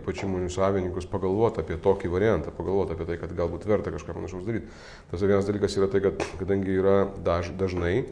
ypač 0.00 0.24
įmonių 0.26 0.50
savininkus, 0.50 1.06
pagalvoti 1.10 1.62
apie 1.62 1.76
tokį 1.82 2.10
variantą, 2.10 2.50
pagalvoti 2.54 2.96
apie 2.96 3.06
tai, 3.06 3.18
kad 3.20 3.34
galbūt 3.38 3.68
verta 3.70 3.92
kažką 3.94 4.16
panašaus 4.16 4.46
daryti. 4.46 4.66
Tas 5.12 5.22
vienas 5.22 5.46
dalykas 5.46 5.78
yra 5.78 5.90
tai, 5.92 6.02
kad 6.08 6.24
kadangi 6.40 6.74
yra 6.80 6.96
daž, 7.22 7.52
dažnai, 7.60 8.02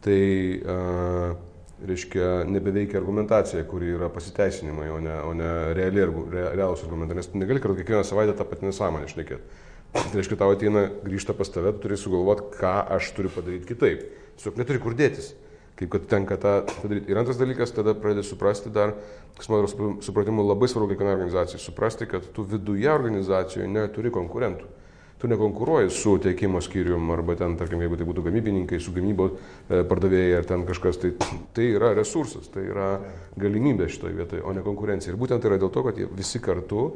tai 0.00 0.20
e, 0.56 0.78
reiškia 1.84 2.30
nebeveikia 2.48 2.96
argumentacija, 3.00 3.64
kuri 3.68 3.92
yra 3.98 4.08
pasiteisinimai, 4.12 4.88
o 4.92 5.00
ne, 5.04 5.18
o 5.20 5.34
ne 5.36 5.50
reali, 5.76 6.06
re, 6.32 6.46
realūs 6.56 6.86
argumentai, 6.86 7.18
nes 7.20 7.28
tu 7.28 7.40
negali 7.40 7.60
kartu 7.60 7.76
kiekvieną 7.82 8.06
savaitę 8.08 8.38
tą 8.38 8.48
patį 8.48 8.70
nesąmonę 8.70 9.12
šnekėti. 9.12 9.60
Tai 9.90 10.08
reiškia, 10.14 10.36
tau 10.38 10.52
ateina, 10.54 10.86
grįžta 11.02 11.34
pas 11.36 11.48
tave, 11.50 11.72
tu 11.74 11.84
turi 11.84 11.96
sugalvoti, 11.98 12.46
ką 12.60 12.74
aš 12.96 13.12
turiu 13.16 13.32
padaryti 13.34 13.68
kitaip. 13.72 14.04
Tiesiog 14.38 14.60
neturi 14.60 14.80
kur 14.82 14.94
dėtis. 14.96 15.32
Kaip 15.80 15.94
kad 15.94 16.08
tenka 16.10 16.36
tą 16.36 16.58
padaryti. 16.68 17.08
Ir 17.08 17.18
antras 17.18 17.38
dalykas, 17.40 17.72
tada 17.72 17.94
pradedi 17.96 18.26
suprasti 18.28 18.68
dar, 18.72 18.92
kas 19.38 19.48
mano 19.48 19.96
supratimu 20.04 20.44
labai 20.44 20.68
svarbu 20.68 20.90
kiekvienai 20.90 21.14
organizacijai, 21.16 21.62
suprasti, 21.62 22.08
kad 22.10 22.26
tu 22.36 22.44
viduje 22.44 22.90
organizacijoje 22.92 23.68
neturi 23.68 24.12
konkurentų. 24.12 24.68
Tu 25.20 25.28
nekonkuruoji 25.28 25.90
su 25.92 26.14
tiekimo 26.20 26.60
skyrium 26.64 27.10
arba 27.12 27.34
ten, 27.36 27.56
tarkim, 27.60 27.80
jeigu 27.84 27.96
tai 28.00 28.06
būtų 28.08 28.22
gamybininkai, 28.24 28.78
su 28.80 28.92
gamybos 28.92 29.34
e, 29.36 29.82
pardavėjai 29.88 30.38
ar 30.38 30.46
ten 30.48 30.62
kažkas, 30.68 31.00
tai 31.00 31.10
tai 31.56 31.66
yra 31.74 31.90
resursas, 31.96 32.48
tai 32.52 32.64
yra 32.70 32.86
galimybė 33.40 33.88
šitoje 33.92 34.16
vietoje, 34.16 34.44
o 34.44 34.54
ne 34.56 34.64
konkurencija. 34.64 35.12
Ir 35.12 35.20
būtent 35.20 35.44
tai 35.44 35.52
yra 35.52 35.60
dėl 35.60 35.72
to, 35.74 35.84
kad 35.84 36.00
jie 36.00 36.08
visi 36.16 36.40
kartu 36.40 36.86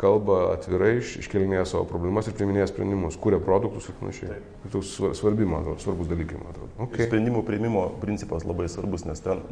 kalba 0.00 0.38
atvirai, 0.54 0.94
iškelinėja 1.20 1.66
savo 1.68 1.84
problemas 1.88 2.28
ir 2.28 2.34
priminėja 2.38 2.70
sprendimus, 2.70 3.18
kuria 3.20 3.40
produktus 3.42 3.90
ir 3.90 3.96
panašiai. 3.98 4.38
Tai 4.62 4.72
toks 4.72 4.94
svarbi, 5.18 5.44
man 5.48 5.60
atrodo, 5.60 5.82
svarbus 5.84 6.08
dalykai, 6.08 6.38
man 6.40 6.54
atrodo. 6.54 6.70
Okay. 6.86 7.04
Sprendimų 7.08 7.42
prieimimo 7.48 7.84
principas 8.00 8.46
labai 8.48 8.70
svarbus, 8.72 9.04
nes 9.08 9.20
ten 9.24 9.42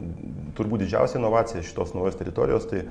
turbūt 0.56 0.86
didžiausia 0.86 1.20
inovacija 1.20 1.64
šitos 1.66 1.92
naujos 1.96 2.16
teritorijos, 2.20 2.68
tai 2.70 2.86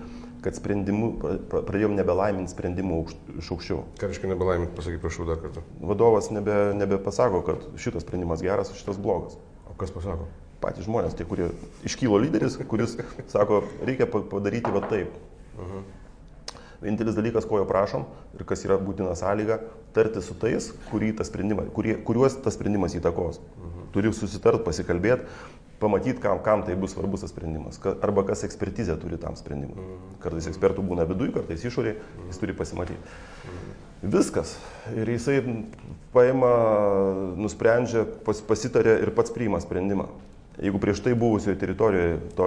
kad 0.45 0.57
sprendimų, 0.57 1.11
pradėjom 1.49 1.97
nebelaiminti 1.97 2.53
sprendimų 2.53 3.01
iš 3.41 3.51
aukščiau. 3.55 3.81
Ką 3.97 4.11
reiškia 4.11 4.31
nebelaiminti, 4.35 4.75
pasakyk 4.77 5.01
prašau 5.01 5.25
dar 5.29 5.41
kartą. 5.41 5.65
Vadovas 5.81 6.29
nebe, 6.33 6.57
nebepasako, 6.77 7.41
kad 7.47 7.69
šitas 7.81 8.05
sprendimas 8.05 8.45
geras, 8.45 8.69
o 8.69 8.77
šitas 8.77 9.01
blogas. 9.01 9.39
O 9.65 9.73
kas 9.81 9.93
pasako? 9.95 10.29
Patys 10.61 10.85
žmonės, 10.85 11.17
tie, 11.17 11.25
kurie 11.29 11.49
iškylo 11.85 12.21
lyderis, 12.21 12.57
kuris 12.69 12.95
sako, 13.33 13.63
reikia 13.85 14.07
padaryti 14.09 14.73
va 14.73 14.85
taip. 14.89 15.17
Uh 15.57 15.65
-huh. 15.65 15.96
Vienintelis 16.81 17.17
dalykas, 17.17 17.47
ko 17.49 17.61
jo 17.61 17.67
prašom 17.69 18.05
ir 18.37 18.45
kas 18.45 18.63
yra 18.67 18.77
būtina 18.81 19.15
sąlyga, 19.17 19.59
tarti 19.95 20.21
su 20.21 20.35
tais, 20.37 20.69
kurie, 20.91 21.95
kuriuos 22.05 22.37
tas 22.43 22.57
sprendimas 22.57 22.95
įtakos. 22.97 23.39
Mhm. 23.57 23.87
Turi 23.95 24.11
susitart, 24.13 24.61
pasikalbėti, 24.65 25.25
pamatyti, 25.81 26.21
kam, 26.21 26.41
kam 26.45 26.63
tai 26.67 26.75
bus 26.75 26.93
svarbus 26.93 27.25
tas 27.25 27.33
sprendimas. 27.33 27.79
Ka, 27.81 27.95
arba 28.05 28.25
kas 28.27 28.45
ekspertizė 28.45 28.97
turi 29.01 29.17
tam 29.21 29.37
sprendimui. 29.39 29.77
Mhm. 29.77 30.21
Kartais 30.21 30.49
ekspertų 30.53 30.85
būna 30.85 31.07
viduje, 31.09 31.33
kartais 31.39 31.65
išorėje, 31.65 31.97
mhm. 31.97 32.29
jis 32.31 32.41
turi 32.43 32.57
pasimatyti. 32.57 33.17
Mhm. 33.47 33.75
Viskas. 34.13 34.53
Ir 34.93 35.09
jisai 35.09 35.39
paima, 36.13 36.53
nusprendžia, 37.41 38.05
pas, 38.25 38.41
pasitarė 38.45 38.99
ir 39.01 39.13
pats 39.17 39.33
priima 39.33 39.57
sprendimą. 39.63 40.11
Jeigu 40.57 40.79
prieš 40.81 41.03
tai 41.05 41.13
buvusioje 41.13 41.57
teritorijoje, 41.61 42.17
to 42.35 42.45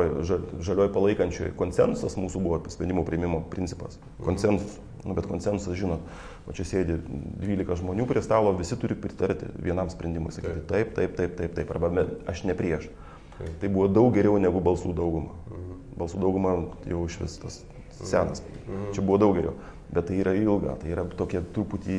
žalioje 0.66 0.90
palaikančioje 0.94 1.53
konsensusas 1.59 2.16
mūsų 2.18 2.42
buvo 2.42 2.59
sprendimų 2.73 3.05
prieimimo 3.07 3.44
principas. 3.53 4.01
Konsensus. 4.25 4.81
Nu, 5.05 5.14
bet 5.16 5.25
konsensusas, 5.31 5.79
žinot, 5.81 6.03
o 6.44 6.53
čia 6.53 6.66
sėdi 6.68 6.99
12 7.40 7.79
žmonių 7.81 8.05
prie 8.11 8.20
stalo, 8.20 8.51
visi 8.59 8.77
turi 8.77 8.99
pritarti 8.99 9.46
vienam 9.62 9.88
sprendimui, 9.88 10.35
sakyti 10.35 10.66
taip, 10.68 10.90
taip, 10.99 11.14
taip, 11.16 11.38
taip, 11.38 11.55
taip, 11.57 11.70
arba 11.73 12.05
aš 12.29 12.42
ne 12.51 12.57
prieš. 12.59 12.90
Taip. 13.38 13.55
Tai 13.62 13.70
buvo 13.73 13.87
daug 13.88 14.11
geriau 14.12 14.37
negu 14.42 14.61
balsų 14.61 14.92
dauguma. 14.99 15.38
Mhm. 15.49 15.79
Balsų 16.03 16.20
dauguma 16.20 16.57
jau 16.90 17.05
iš 17.07 17.20
vis 17.23 17.38
tas 17.40 17.61
senas. 18.03 18.42
Mhm. 18.66 18.90
Čia 18.96 19.07
buvo 19.07 19.20
daug 19.23 19.38
geriau. 19.38 19.55
Bet 19.90 20.11
tai 20.11 20.20
yra 20.20 20.35
ilga, 20.37 20.77
tai 20.83 20.92
yra 20.92 21.07
tokia 21.18 21.40
truputį 21.55 21.96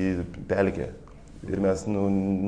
pelkė 0.47 0.91
Ir 1.49 1.61
mes 1.63 1.83
nu, 1.89 2.03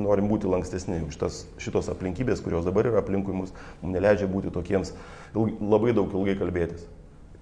norim 0.05 0.27
būti 0.29 0.49
lankstesni. 0.49 0.99
Šitas, 1.13 1.43
šitos 1.61 1.87
aplinkybės, 1.89 2.43
kurios 2.45 2.65
dabar 2.67 2.85
yra 2.91 2.99
aplinkui 3.01 3.33
mus, 3.33 3.53
mums 3.81 3.95
neleidžia 3.95 4.27
būti 4.29 4.51
tokiems 4.53 4.93
ilg, 5.33 5.55
labai 5.61 5.95
daug 5.97 6.13
ilgai 6.13 6.35
kalbėtis. 6.37 6.85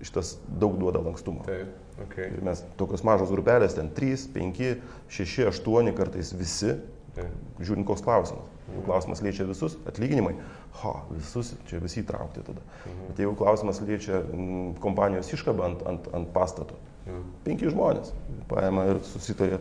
Šitas 0.02 0.38
daug 0.62 0.78
duoda 0.82 1.02
lankstumo. 1.04 1.44
Taip, 1.46 1.76
okay. 2.06 2.32
Ir 2.32 2.46
mes 2.48 2.64
tokios 2.80 3.04
mažos 3.06 3.30
grupelės, 3.34 3.76
ten 3.78 3.92
3, 3.98 4.30
5, 4.34 4.64
6, 5.12 5.52
8 5.52 5.92
kartais 5.98 6.32
visi, 6.34 6.78
Taip. 7.18 7.36
žiūrint 7.60 7.86
koks 7.86 8.02
klausimas. 8.06 8.48
Jeigu 8.72 8.86
klausimas 8.88 9.20
liečia 9.22 9.44
visus, 9.50 9.76
atlyginimai, 9.92 10.32
ha, 10.80 10.94
visus, 11.12 11.52
čia 11.68 11.82
visi 11.84 12.00
įtraukti 12.06 12.46
tada. 12.48 12.64
Bet 13.10 13.20
jeigu 13.20 13.36
klausimas 13.36 13.84
liečia 13.84 14.22
mm, 14.24 14.78
kompanijos 14.82 15.34
iškabą 15.36 15.68
ant, 15.68 15.84
ant, 15.92 16.08
ant 16.16 16.32
pastato, 16.34 16.80
Mhm. 17.02 17.22
penki 17.46 17.70
žmonės 17.72 18.12
paėmė 18.50 18.84
ir 18.92 19.00
susitarė, 19.10 19.58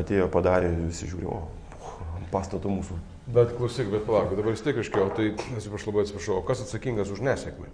atėjo, 0.00 0.28
padarė, 0.32 0.72
visi 0.86 1.08
žiūri, 1.10 1.28
o, 1.30 1.42
pastato 2.32 2.72
mūsų. 2.72 2.98
Bet 3.30 3.54
klausyk, 3.58 3.90
bet 3.92 4.06
palauk, 4.08 4.34
dabar 4.34 4.56
vis 4.56 4.64
tiek 4.64 4.78
iškiau, 4.82 5.10
tai 5.14 5.32
atsiprašau, 5.56 5.92
labai 5.92 6.06
atsiprašau, 6.06 6.40
o 6.40 6.44
kas 6.46 6.64
atsakingas 6.64 7.12
už 7.14 7.22
nesėkmę? 7.26 7.70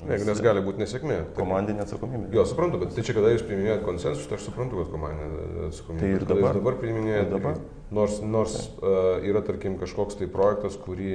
Jeigu 0.00 0.24
nes 0.30 0.38
gali 0.40 0.62
būti 0.64 0.80
nesėkmė. 0.80 1.16
Tai... 1.28 1.34
Komandinė 1.36 1.82
atsakomybė. 1.84 2.30
Jo, 2.32 2.46
suprantu, 2.48 2.78
bet 2.80 2.94
tai 2.96 3.02
čia 3.04 3.12
kada 3.18 3.34
jūs 3.34 3.42
priminėjot 3.44 3.82
konsensus, 3.84 4.28
tai 4.30 4.38
aš 4.38 4.46
suprantu, 4.46 4.78
kad 4.80 4.94
komandinė 4.94 5.66
atsakomybė. 5.66 6.00
Tai 6.00 6.08
ir 6.08 6.14
Bet 6.14 6.24
kada 6.24 6.38
jūs 6.38 6.40
dabar. 6.40 6.56
dabar 6.56 6.78
priminėjot, 6.80 7.26
Ir 7.26 7.34
dabar. 7.34 7.58
nors, 7.98 8.14
nors 8.24 8.54
uh, 8.80 9.20
yra, 9.28 9.42
tarkim, 9.44 9.76
kažkoks 9.82 10.16
tai 10.16 10.30
projektas, 10.32 10.78
kurį 10.80 11.10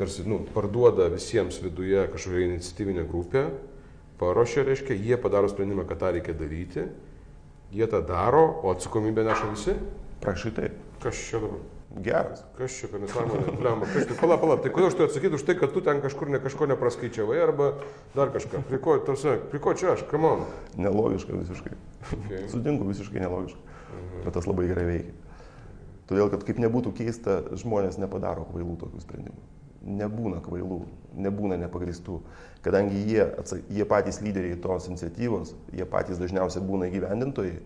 tarsi, 0.00 0.24
nu, 0.26 0.40
parduoda 0.56 1.06
visiems 1.12 1.60
viduje 1.62 2.02
kažkokia 2.10 2.48
iniciatyvinė 2.48 3.06
grupė, 3.06 3.44
paruošia, 4.18 4.66
reiškia, 4.66 4.98
jie 4.98 5.18
padaro 5.22 5.50
sprendimą, 5.52 5.86
kad 5.86 6.02
tą 6.02 6.10
reikia 6.16 6.34
daryti, 6.34 6.88
jie 7.72 7.88
tą 7.88 8.02
daro, 8.06 8.60
o 8.62 8.72
atsakomybę 8.72 9.24
neša 9.24 9.50
visi. 9.50 9.76
Prašai 10.20 10.52
taip. 10.56 10.82
Kas 11.02 11.18
čia 11.18 11.40
dabar? 11.42 11.62
Geras. 11.92 12.44
Kas 12.56 12.72
čia, 12.72 12.88
kad 12.88 13.02
nesąmonė, 13.04 13.52
blemba, 13.58 13.88
kas 13.90 14.06
čia, 14.08 14.16
pala, 14.16 14.38
pala, 14.40 14.56
tai 14.62 14.70
kodėl 14.72 14.88
aš 14.88 14.94
turiu 14.96 15.08
atsakyti 15.10 15.36
už 15.36 15.44
tai, 15.44 15.56
kad 15.60 15.74
tu 15.74 15.82
ten 15.84 16.00
kažkur 16.00 16.30
ne 16.32 16.40
kažko 16.40 16.68
nepraskaičiavai 16.70 17.40
arba 17.42 17.72
dar 18.14 18.32
kažką? 18.32 18.62
Prie 18.68 18.80
ko, 18.80 18.96
tarsi, 19.04 19.34
prie 19.52 19.60
ko 19.60 19.74
čia 19.76 19.92
aš, 19.92 20.06
come 20.08 20.30
on. 20.30 20.46
Nelogiška 20.80 21.36
visiškai. 21.36 21.74
Okay. 22.16 22.46
Sutinku, 22.52 22.88
visiškai 22.88 23.20
nelogiška. 23.20 23.76
Bet 24.22 24.32
tas 24.38 24.48
labai 24.48 24.70
gerai 24.70 24.86
veikia. 24.88 25.18
Todėl, 26.08 26.30
kad 26.32 26.46
kaip 26.48 26.62
nebūtų 26.64 26.94
keista, 26.96 27.42
žmonės 27.60 28.00
nepadaro 28.00 28.46
kvailų 28.48 28.78
tokių 28.80 29.04
sprendimų. 29.04 29.44
Nebūna 29.82 30.38
kvailų, 30.44 30.82
nebūna 31.18 31.56
nepagristų. 31.64 32.20
Kadangi 32.62 33.00
jie, 33.08 33.24
jie 33.74 33.86
patys 33.90 34.20
lyderiai 34.22 34.58
tos 34.62 34.86
iniciatyvos, 34.86 35.56
jie 35.74 35.86
patys 35.90 36.20
dažniausiai 36.22 36.62
būna 36.62 36.86
įgyvendintojai, 36.90 37.56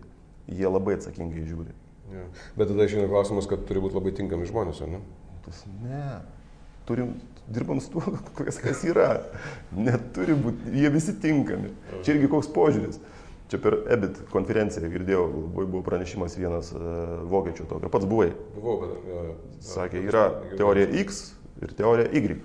jie 0.49 0.71
labai 0.71 0.97
atsakingai 0.97 1.45
žiūri. 1.45 1.75
Ja. 2.13 2.23
Bet 2.57 2.71
tada 2.71 2.87
išeina 2.87 3.09
klausimas, 3.11 3.49
kad 3.51 3.67
turi 3.67 3.83
būti 3.83 3.99
labai 3.99 4.15
tinkami 4.17 4.47
žmonės, 4.49 4.81
ar 4.85 4.95
ne? 4.95 5.03
Tas 5.45 5.61
ne. 5.83 6.07
Turim, 6.87 7.13
dirbam 7.51 7.81
su 7.83 7.91
tuo, 7.93 8.15
kas, 8.39 8.61
kas 8.63 8.81
yra. 8.87 9.09
Neturi 9.75 10.37
būti, 10.39 10.73
jie 10.79 10.91
visi 10.93 11.15
tinkami. 11.21 11.73
Čia 11.99 12.15
irgi 12.15 12.31
koks 12.31 12.49
požiūris. 12.55 13.01
Čia 13.47 13.59
per 13.63 13.77
EBIT 13.95 14.25
konferenciją 14.31 14.89
girdėjau, 14.91 15.21
buvo 15.55 15.79
pranešimas 15.85 16.33
vienas 16.35 16.73
uh, 16.75 17.21
vokiečių 17.31 17.67
tokio, 17.69 17.91
pats 17.91 18.07
buvai. 18.07 18.33
Buvau, 18.57 18.81
bet... 18.81 19.05
Jo, 19.07 19.21
jo. 19.29 19.35
Sakė, 19.63 20.01
yra 20.09 20.25
teorija 20.59 20.89
X 21.05 21.21
ir 21.61 21.73
teorija 21.77 22.11
Y. 22.13 22.37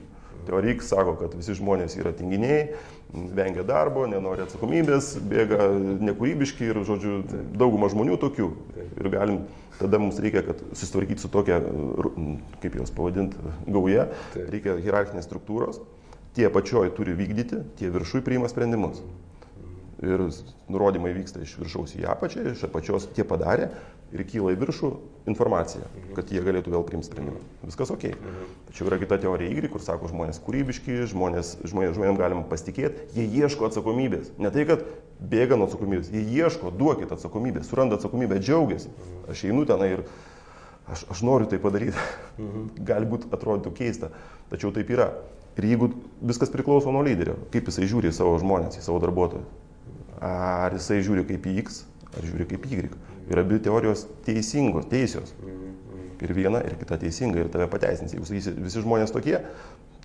Teorija 0.46 0.74
X 0.74 0.88
sako, 0.90 1.14
kad 1.20 1.34
visi 1.38 1.54
žmonės 1.54 1.94
yra 2.00 2.10
tinginiai, 2.18 2.72
vengia 3.12 3.62
darbo, 3.66 4.06
nenori 4.10 4.42
atsakomybės, 4.42 5.12
bėga 5.30 5.68
nekūrybiški 6.08 6.70
ir, 6.70 6.80
žodžiu, 6.88 7.20
dauguma 7.58 7.90
žmonių 7.92 8.16
tokių. 8.22 8.48
Ir 8.98 9.10
galim, 9.12 9.42
tada 9.78 10.00
mums 10.02 10.18
reikia, 10.22 10.42
kad 10.46 10.62
susitvarkyti 10.72 11.22
su 11.22 11.30
tokia, 11.32 11.60
kaip 12.64 12.78
jos 12.80 12.94
pavadinti, 12.96 13.38
gauja, 13.68 14.08
Taip. 14.34 14.48
reikia 14.54 14.78
hierarchinės 14.80 15.28
struktūros. 15.28 15.82
Tie 16.34 16.48
pačioj 16.50 16.94
turi 16.96 17.14
vykdyti, 17.14 17.60
tie 17.78 17.92
viršui 17.92 18.24
priima 18.24 18.48
sprendimus. 18.48 19.02
Ir 20.02 20.24
nurodymai 20.72 21.12
vyksta 21.14 21.44
iš 21.44 21.54
viršaus 21.60 21.92
į 22.00 22.06
apačią, 22.10 22.48
iš 22.56 22.64
apačios 22.66 23.06
tie 23.14 23.22
padarė 23.28 23.68
ir 24.12 24.24
kyla 24.28 24.52
į 24.52 24.58
viršų 24.60 24.90
informacija, 25.30 25.86
kad 26.16 26.30
jie 26.32 26.42
galėtų 26.44 26.72
vėl 26.74 26.84
priimti 26.86 27.08
sprendimą. 27.08 27.40
Viskas 27.64 27.92
ok. 27.94 28.08
Tačiau 28.68 28.88
yra 28.90 28.98
kita 29.00 29.18
teorija 29.22 29.52
Y, 29.52 29.70
kur 29.72 29.82
sako 29.84 30.10
žmonės 30.10 30.40
kūrybiški, 30.42 30.98
žmonės, 31.12 31.54
žmonės, 31.68 31.94
žmonėms 31.96 32.20
galima 32.20 32.42
pasitikėti, 32.50 33.06
jie 33.16 33.26
ieško 33.42 33.68
atsakomybės. 33.68 34.32
Ne 34.42 34.50
tai, 34.54 34.66
kad 34.68 34.84
bėga 35.32 35.58
nuo 35.58 35.68
atsakomybės, 35.70 36.10
jie 36.12 36.24
ieško, 36.42 36.72
duokit 36.78 37.14
atsakomybę, 37.14 37.62
suranda 37.66 37.98
atsakomybę, 38.00 38.40
džiaugiasi. 38.42 38.90
Aš 39.30 39.46
einu 39.50 39.64
tenai 39.68 39.92
ir 39.96 40.04
aš, 40.90 41.06
aš 41.14 41.22
noriu 41.26 41.48
tai 41.50 41.62
padaryti. 41.62 42.08
Galbūt 42.90 43.30
atrodytų 43.30 43.74
keista, 43.78 44.10
tačiau 44.50 44.74
taip 44.74 44.90
yra. 44.92 45.12
Ir 45.60 45.68
jeigu 45.68 45.90
viskas 46.24 46.50
priklauso 46.52 46.92
nuo 46.94 47.04
lyderio, 47.04 47.36
kaip 47.52 47.66
jisai 47.68 47.86
žiūri 47.88 48.08
į 48.08 48.16
savo 48.16 48.34
žmonės, 48.40 48.78
į 48.80 48.84
savo 48.86 49.00
darbuotojus. 49.02 49.48
Ar 50.22 50.72
jisai 50.72 51.02
žiūri 51.04 51.26
kaip 51.28 51.48
į 51.50 51.58
X, 51.64 51.82
ar 52.16 52.24
žiūri 52.24 52.46
kaip 52.54 52.64
į 52.70 52.78
Y. 52.78 52.92
Ir 53.32 53.40
abi 53.40 53.58
teorijos 53.64 54.06
teisingos, 54.26 54.86
teisios. 54.92 55.32
Ir 56.22 56.30
viena, 56.36 56.60
ir 56.62 56.76
kita 56.78 56.98
teisinga, 57.02 57.40
ir 57.42 57.48
tave 57.50 57.66
pateisins. 57.72 58.12
Jeigu 58.14 58.28
sakysi, 58.28 58.52
visi 58.62 58.82
žmonės 58.84 59.10
tokie, 59.10 59.40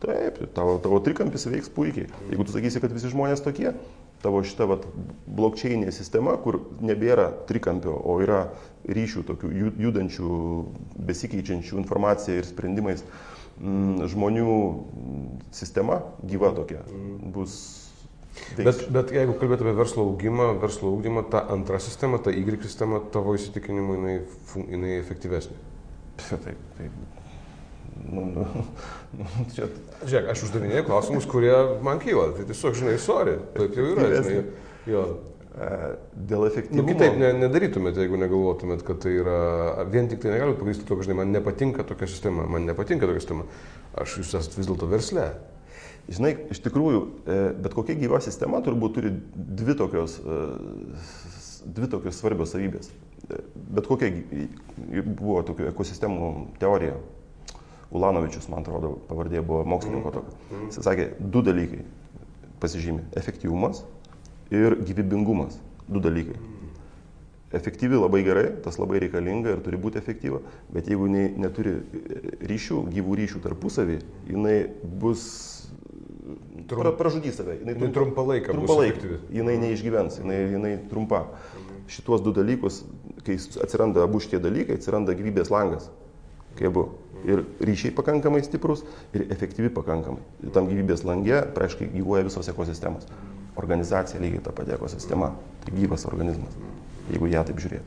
taip, 0.01 0.39
tavo, 0.55 0.77
tavo 0.81 0.97
trikampis 1.05 1.45
veiks 1.51 1.69
puikiai. 1.75 2.07
Jeigu 2.31 2.45
tu 2.47 2.55
sakysi, 2.55 2.81
kad 2.81 2.93
visi 2.95 3.11
žmonės 3.11 3.43
tokie, 3.45 3.73
tavo 4.23 4.41
šita 4.41 4.65
vat, 4.71 4.87
blokčiainė 5.29 5.91
sistema, 5.93 6.33
kur 6.41 6.57
nebėra 6.81 7.27
trikampio, 7.49 7.93
o 7.93 8.17
yra 8.23 8.47
ryšių 8.89 9.25
tokių 9.29 9.51
ju- 9.59 9.73
judančių, 9.87 10.29
besikeičiančių 11.11 11.77
informacija 11.83 12.39
ir 12.39 12.47
sprendimais 12.49 13.03
mm, 13.59 14.07
žmonių 14.13 14.47
mm, 14.47 15.27
sistema, 15.53 15.99
gyva 16.25 16.49
tokia, 16.57 16.81
bus 17.35 17.59
Bet, 18.57 18.87
bet 18.93 19.11
jeigu 19.13 19.35
kalbėtume 19.37 19.71
apie 19.73 19.81
verslo 19.81 20.05
augimą, 20.07 20.51
verslo 20.61 20.91
augimą, 20.93 21.23
ta 21.31 21.43
antra 21.53 21.79
sistema, 21.83 22.19
ta 22.21 22.31
Y 22.31 22.61
sistema, 22.63 23.01
tavo 23.13 23.35
įsitikinimu, 23.37 23.97
jinai, 23.97 24.17
jinai 24.71 24.97
efektyvesnė. 25.01 25.57
Taip, 26.29 26.57
taip. 26.77 26.91
Nu, 28.11 28.25
nu, 28.25 28.45
nu, 29.17 29.25
čia 29.53 29.67
Žiūrėk, 30.05 30.29
aš 30.33 30.43
uždavinėjau 30.47 30.85
klausimus, 30.87 31.25
kurie 31.29 31.53
man 31.85 32.01
kyla. 32.01 32.29
Tai 32.37 32.45
tiesiog, 32.49 32.77
žinai, 32.77 32.93
sorry, 33.01 33.37
taip 33.55 33.73
jau 33.77 33.87
yra. 33.95 34.07
Žinai, 34.13 34.43
jo. 34.89 35.03
e, 35.57 35.69
dėl 36.13 36.45
Nu, 36.45 36.49
efektyvumo. 36.51 36.87
kitaip 36.91 37.17
ne, 37.17 37.31
nedarytumėte, 37.41 38.03
jeigu 38.05 38.21
negalvotumėt, 38.21 38.85
kad 38.87 39.01
tai 39.03 39.15
yra, 39.17 39.39
vien 39.89 40.09
tik 40.11 40.21
tai 40.23 40.35
negalite 40.35 40.61
pagrysti 40.61 40.85
to, 40.85 40.99
kad, 40.99 41.09
žinai, 41.09 41.19
man 41.23 41.33
nepatinka 41.33 41.85
tokia 41.89 42.09
sistema, 42.11 42.45
man 42.45 42.69
nepatinka 42.69 43.09
tokia 43.09 43.23
sistema. 43.23 43.47
Aš 43.97 44.19
jūs 44.21 44.35
esate 44.37 44.61
vis 44.61 44.69
dėlto 44.69 44.89
versle. 44.93 45.31
Žinai, 46.07 46.33
iš 46.53 46.61
tikrųjų, 46.63 47.01
e, 47.27 47.37
bet 47.59 47.73
kokia 47.75 47.97
gyva 47.99 48.21
sistema 48.23 48.61
turbūt 48.63 48.95
turi 48.95 49.11
dvi 49.35 49.75
tokios, 49.75 50.15
e, 50.23 50.37
dvi 51.67 51.89
tokios 51.91 52.19
svarbios 52.21 52.53
savybės. 52.55 52.89
E, 53.27 53.41
Bet 53.77 53.85
kokia 53.89 54.09
buvo 55.03 55.41
tokių 55.45 55.67
ekosistemų 55.73 56.29
teorija. 56.61 56.95
Ulanovičius, 57.91 58.47
man 58.51 58.63
atrodo, 58.63 58.97
pavardė 59.07 59.41
buvo 59.45 59.61
mokslininko 59.67 60.11
tokio. 60.15 60.37
Jis 60.65 60.79
sakė, 60.83 61.09
du 61.19 61.43
dalykai 61.43 61.83
pasižymė- 62.59 63.03
efektyvumas 63.21 63.83
ir 64.51 64.75
gyvybingumas. 64.75 65.59
Du 65.87 65.99
dalykai. 66.03 66.35
Efektyvi 67.55 67.95
labai 67.95 68.23
gerai, 68.23 68.47
tas 68.63 68.75
labai 68.79 68.99
reikalinga 68.99 69.53
ir 69.55 69.61
turi 69.63 69.77
būti 69.79 70.01
efektyva, 70.01 70.41
bet 70.73 70.87
jeigu 70.87 71.07
jinai 71.07 71.29
neturi 71.37 71.77
ryšių, 72.43 72.81
gyvų 72.91 73.15
ryšių 73.21 73.39
tarpusavį, 73.45 74.01
jinai 74.27 74.57
bus 74.99 75.23
Trum- 76.67 76.81
pra, 76.81 76.91
pražudys 76.91 77.37
save. 77.39 77.59
Jinai 77.61 77.75
Jinai 77.77 77.93
trumpalaikė 77.95 78.51
trumpalaikė. 78.51 79.19
Jinai 79.31 79.55
neišgyvens, 79.61 80.19
jinai, 80.21 80.39
jinai 80.55 80.73
trumpa. 80.91 81.23
Šituos 81.87 82.23
du 82.25 82.33
dalykus, 82.35 82.81
kai 83.23 83.37
atsiranda 83.63 84.03
abu 84.03 84.19
šitie 84.19 84.41
dalykai, 84.43 84.75
atsiranda 84.75 85.15
gyvybės 85.15 85.51
langas. 85.53 85.89
Kai 86.59 86.67
abu. 86.67 86.89
Ir 87.27 87.45
ryšiai 87.63 87.93
pakankamai 87.97 88.43
stiprus, 88.45 88.83
ir 89.15 89.25
efektyvi 89.33 89.71
pakankamai. 89.73 90.21
Ir 90.43 90.51
tam 90.53 90.67
gyvybės 90.69 91.05
lange, 91.07 91.39
praaiškiai, 91.55 91.89
gyvuoja 91.95 92.27
visos 92.27 92.47
ekosistemos. 92.51 93.07
Organizacija 93.57 94.21
lygiai 94.21 94.43
ta 94.43 94.51
pati 94.53 94.75
ekosistema. 94.75 95.31
Tai 95.65 95.73
gyvas 95.73 96.05
organizmas, 96.09 96.53
jeigu 97.09 97.31
ją 97.31 97.43
taip 97.47 97.63
žiūrėti. 97.63 97.83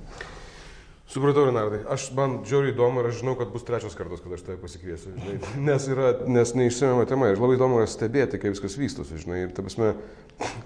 Supratau, 1.10 1.42
Renardai. 1.48 1.80
Aš 1.90 2.04
man 2.14 2.36
žiauriai 2.46 2.70
įdomu 2.70 3.02
ir 3.02 3.08
aš 3.08 3.16
žinau, 3.24 3.32
kad 3.34 3.48
bus 3.50 3.64
trečias 3.66 3.96
kartas, 3.98 4.20
kada 4.22 4.36
aš 4.36 4.44
tave 4.46 4.60
pasikviesiu. 4.62 5.10
Žinai, 5.18 5.38
nes 5.66 5.86
yra, 5.90 6.12
nes 6.30 6.52
neišsimiama 6.54 7.06
tema. 7.10 7.32
Ir 7.32 7.40
labai 7.42 7.56
įdomu 7.56 7.80
yra 7.80 7.88
stebėti, 7.90 8.38
kaip 8.38 8.54
viskas 8.54 8.76
vystosi. 8.78 9.18
Žinai, 9.18 9.40
ir 9.42 9.50
ta 9.56 9.64
prasme, 9.66 9.88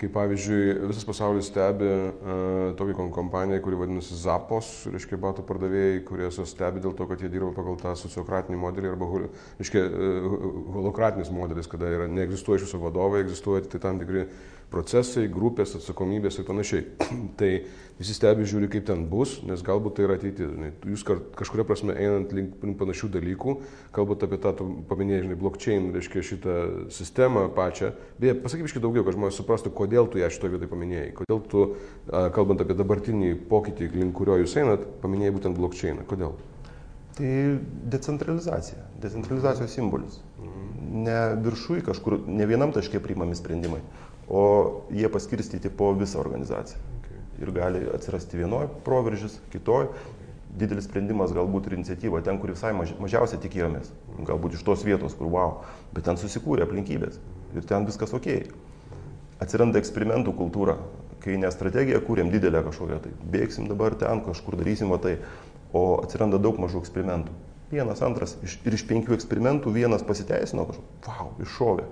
kaip 0.03 0.13
pavyzdžiui, 0.13 0.91
visas 0.91 1.09
pasaulis 1.09 1.49
stebi 1.49 1.89
uh, 1.89 2.75
tokią 2.77 2.99
kom- 2.99 3.09
kompaniją, 3.17 3.63
kuri 3.65 3.81
vadinasi 3.87 4.19
Zapos, 4.21 4.69
reiškia, 4.93 5.17
batų 5.25 5.47
pardavėjai, 5.49 6.03
kurie 6.11 6.29
jas 6.29 6.43
stebi 6.53 6.85
dėl 6.85 6.93
to, 6.99 7.09
kad 7.09 7.25
jie 7.25 7.33
dirba 7.33 7.55
pagal 7.57 7.81
tą 7.81 7.95
sociokratinį 8.05 8.61
modelį 8.67 8.93
arba, 8.93 9.09
reiškia, 9.63 9.87
uh, 9.89 10.43
holokratinis 10.77 11.33
modelis, 11.33 11.73
kada 11.73 11.89
yra 11.89 12.11
neegzistuoja 12.13 12.61
iš 12.61 12.69
viso 12.69 12.85
vadovai, 12.85 13.25
egzistuoja 13.25 13.65
tik 13.65 13.79
tai 13.79 13.87
tam 13.89 14.05
tikri 14.05 14.29
procesai, 14.73 15.27
grupės, 15.33 15.75
atsakomybės 15.79 16.39
ir 16.39 16.47
panašiai. 16.49 16.85
tai 17.41 17.51
visi 17.99 18.15
stebi 18.17 18.47
žiūri, 18.49 18.69
kaip 18.73 18.87
ten 18.89 19.05
bus, 19.11 19.37
nes 19.47 19.63
galbūt 19.65 19.97
tai 19.99 20.07
yra 20.07 20.17
ateitis. 20.19 20.55
Jūs 20.89 21.05
kažkuria 21.07 21.67
prasme 21.69 21.95
einant 21.95 22.33
link 22.35 22.79
panašių 22.81 23.11
dalykų, 23.19 23.57
kalbant 23.95 24.25
apie 24.27 24.41
tą, 24.43 24.55
paminėjai, 24.91 25.27
žinai, 25.27 25.39
blockchain, 25.41 25.91
reiškia 25.95 26.25
šitą 26.31 26.57
sistemą 26.95 27.47
pačią. 27.55 27.93
Beje, 28.23 28.39
pasakyk 28.47 28.71
iškai 28.71 28.83
daugiau, 28.85 29.07
kad 29.07 29.19
žmonės 29.19 29.39
suprastų, 29.41 29.75
kodėl 29.77 30.11
tu 30.11 30.23
ją 30.23 30.33
šitoje 30.35 30.57
vietoje 30.57 30.73
paminėjai. 30.73 31.13
Kodėl 31.21 31.45
tu, 31.53 31.69
kalbant 32.11 32.65
apie 32.65 32.79
dabartinį 32.79 33.37
pokytį, 33.53 33.93
link 33.95 34.17
kurio 34.19 34.41
jūs 34.43 34.59
einat, 34.63 34.89
paminėjai 35.05 35.39
būtent 35.39 35.61
blockchainą. 35.61 36.09
Kodėl? 36.11 36.35
Tai 37.15 37.59
decentralizacija, 37.95 38.81
decentralizacijos 39.03 39.71
simbolis. 39.71 40.19
Mhm. 40.41 41.03
Ne 41.05 41.19
viršui 41.45 41.83
kažkur, 41.87 42.19
ne 42.27 42.47
vienam 42.47 42.73
taške 42.75 42.99
priimami 43.03 43.37
sprendimai, 43.39 43.81
o 44.29 44.83
jie 44.91 45.09
paskirstyti 45.09 45.71
po 45.71 45.93
visą 45.95 46.21
organizaciją. 46.21 46.81
Okay. 47.01 47.23
Ir 47.43 47.53
gali 47.53 47.87
atsirasti 47.95 48.39
vienoje 48.41 48.69
proveržis, 48.85 49.41
kitoje. 49.53 49.89
Didelis 50.55 50.87
sprendimas 50.87 51.33
galbūt 51.35 51.67
ir 51.67 51.75
iniciatyva 51.81 52.21
ten, 52.23 52.39
kur 52.39 52.53
visai 52.55 52.71
maž, 52.77 52.93
mažiausiai 53.03 53.41
tikėjomės. 53.43 53.91
Galbūt 54.23 54.55
iš 54.55 54.63
tos 54.63 54.85
vietos, 54.87 55.17
kur 55.19 55.33
wow, 55.33 55.57
bet 55.97 56.07
ten 56.07 56.21
susikūrė 56.21 56.63
aplinkybės 56.69 57.19
ir 57.59 57.67
ten 57.67 57.87
viskas 57.89 58.15
ok. 58.15 58.29
Atsiranda 59.43 59.81
eksperimentų 59.83 60.35
kultūra, 60.39 60.77
kai 61.25 61.35
ne 61.41 61.51
strategiją 61.51 61.99
kūrėm 62.07 62.31
didelę 62.31 62.63
kažkokią, 62.69 63.01
tai 63.03 63.13
bėgsim 63.35 63.67
dabar 63.71 63.97
ten, 63.99 64.23
kažkur 64.27 64.59
darysim 64.61 64.95
o 64.95 65.01
tai, 65.03 65.17
o 65.75 65.99
atsiranda 66.05 66.39
daug 66.39 66.61
mažų 66.63 66.85
eksperimentų. 66.85 67.35
Vienas, 67.75 68.03
antras, 68.07 68.37
iš, 68.47 68.61
ir 68.63 68.77
iš 68.77 68.85
penkių 68.87 69.17
eksperimentų 69.17 69.73
vienas 69.75 70.05
pasiteisino 70.07 70.69
kažkokį, 70.69 71.01
wow, 71.09 71.33
iššovė 71.43 71.89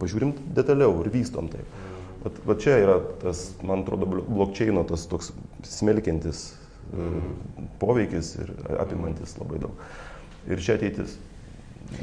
pažiūrim 0.00 0.34
detaliau 0.56 1.00
ir 1.02 1.10
vystom 1.14 1.50
tai. 1.52 1.64
Vat, 2.22 2.38
va 2.46 2.56
čia 2.60 2.76
yra 2.78 2.98
tas, 3.22 3.48
man 3.66 3.82
atrodo, 3.82 4.06
blokčiaino 4.06 4.84
tas 4.86 5.08
toks 5.10 5.32
smelkiantis 5.66 6.44
e, 6.52 7.08
poveikis 7.82 8.36
ir 8.44 8.52
apimantis 8.78 9.34
labai 9.40 9.58
daug. 9.64 9.82
Ir 10.46 10.62
čia 10.62 10.76
ateitis 10.78 11.16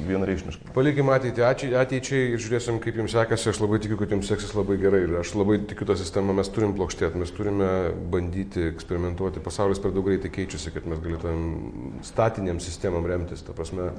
vienareikšmiškai. 0.08 0.72
Palikim 0.76 1.10
ateitį, 1.14 1.44
ateičiai 1.80 2.34
ir 2.34 2.42
žiūrėsim, 2.42 2.80
kaip 2.84 3.00
jums 3.00 3.14
sekasi. 3.16 3.50
Aš 3.52 3.62
labai 3.64 3.80
tikiu, 3.84 3.98
kad 4.00 4.14
jums 4.14 4.30
seksis 4.30 4.54
labai 4.58 4.78
gerai 4.82 5.02
ir 5.06 5.16
aš 5.22 5.34
labai 5.38 5.60
tikiu 5.70 5.88
tą 5.90 5.98
sistemą. 6.00 6.36
Mes 6.38 6.52
turim 6.54 6.76
plokštėti, 6.78 7.20
mes 7.20 7.34
turime 7.36 7.70
bandyti 8.14 8.68
eksperimentuoti. 8.70 9.44
Pasaulis 9.44 9.82
per 9.82 9.94
daug 9.96 10.08
greitai 10.08 10.32
keičiasi, 10.34 10.74
kad 10.76 10.88
mes 10.90 11.02
galėtumėm 11.04 12.00
statiniam 12.06 12.62
sistemam 12.64 13.08
remtis, 13.10 13.44
ta 13.46 13.56
prasme, 13.58 13.92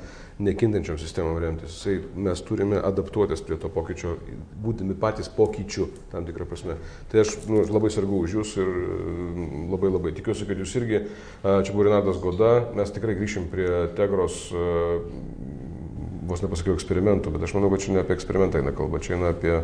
nekintančiam 0.43 0.99
sistemam 1.01 1.39
remtis. 1.43 1.76
Jisai, 1.78 1.99
mes 2.28 2.45
turime 2.47 2.81
adaptuotis 2.91 3.45
prie 3.47 3.59
to 3.61 3.70
pokyčio, 3.72 4.16
būdami 4.64 4.97
patys 5.01 5.31
pokyčių 5.37 5.89
tam 6.14 6.28
tikrą 6.28 6.49
prasme. 6.51 6.78
Tai 7.12 7.24
aš 7.24 7.37
nu, 7.51 7.64
labai 7.68 7.93
sargu 7.93 8.22
už 8.24 8.39
jūs 8.41 8.57
ir 8.61 8.70
mm, 8.70 9.68
labai 9.72 9.93
labai 9.93 10.14
tikiuosi, 10.16 10.49
kad 10.49 10.61
jūs 10.61 10.76
irgi, 10.81 11.05
čia 11.43 11.74
buvo 11.74 11.89
Renatas 11.89 12.20
Goda, 12.22 12.53
mes 12.76 12.93
tikrai 12.95 13.16
grįšim 13.18 13.49
prie 13.53 13.70
Tegros 13.99 14.43
vos 16.31 16.43
nepasakiau 16.45 16.78
eksperimentų, 16.78 17.35
bet 17.35 17.47
aš 17.47 17.57
manau, 17.59 17.70
kad 17.72 17.85
čia 17.85 17.95
ne 17.95 18.05
apie 18.05 18.16
eksperimentą 18.16 18.61
eina 18.61 18.74
kalba, 18.76 19.03
čia 19.03 19.16
eina 19.16 19.33
apie 19.35 19.57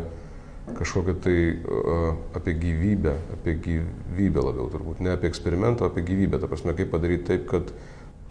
kažkokią 0.77 1.13
tai, 1.23 1.37
apie 2.35 2.53
gyvybę, 2.59 3.13
apie 3.37 3.53
gyvybę 3.63 4.43
labiau 4.43 4.67
turbūt, 4.71 4.99
ne 5.03 5.13
apie 5.15 5.29
eksperimentą, 5.31 5.87
apie 5.87 6.03
gyvybę, 6.07 6.41
ta 6.41 6.49
prasme, 6.51 6.75
kaip 6.75 6.91
padaryti 6.91 7.29
taip, 7.31 7.47
kad 7.47 7.71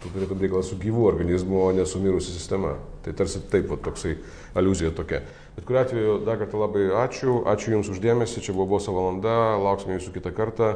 tu 0.01 0.11
turėtum 0.13 0.41
reikalą 0.41 0.61
su 0.65 0.77
gyvu 0.77 1.07
organizmu, 1.09 1.57
o 1.57 1.71
ne 1.73 1.85
su 1.89 1.99
mirusi 2.01 2.33
sistema. 2.33 2.75
Tai 3.05 3.15
tarsi 3.17 3.41
taip, 3.49 3.65
va, 3.71 3.79
toksai 3.81 4.13
aluzija 4.57 4.91
tokia. 4.93 5.23
Bet 5.55 5.65
kuriu 5.65 5.81
atveju 5.81 6.17
dar 6.27 6.37
kartą 6.37 6.61
labai 6.61 6.85
ačiū, 7.01 7.39
ačiū 7.49 7.73
Jums 7.73 7.89
uždėmesi, 7.95 8.43
čia 8.45 8.53
buvo 8.53 8.75
Boso 8.75 8.93
valanda, 8.93 9.57
lauksime 9.57 9.97
Jūsų 9.97 10.13
kitą 10.19 10.33
kartą. 10.37 10.75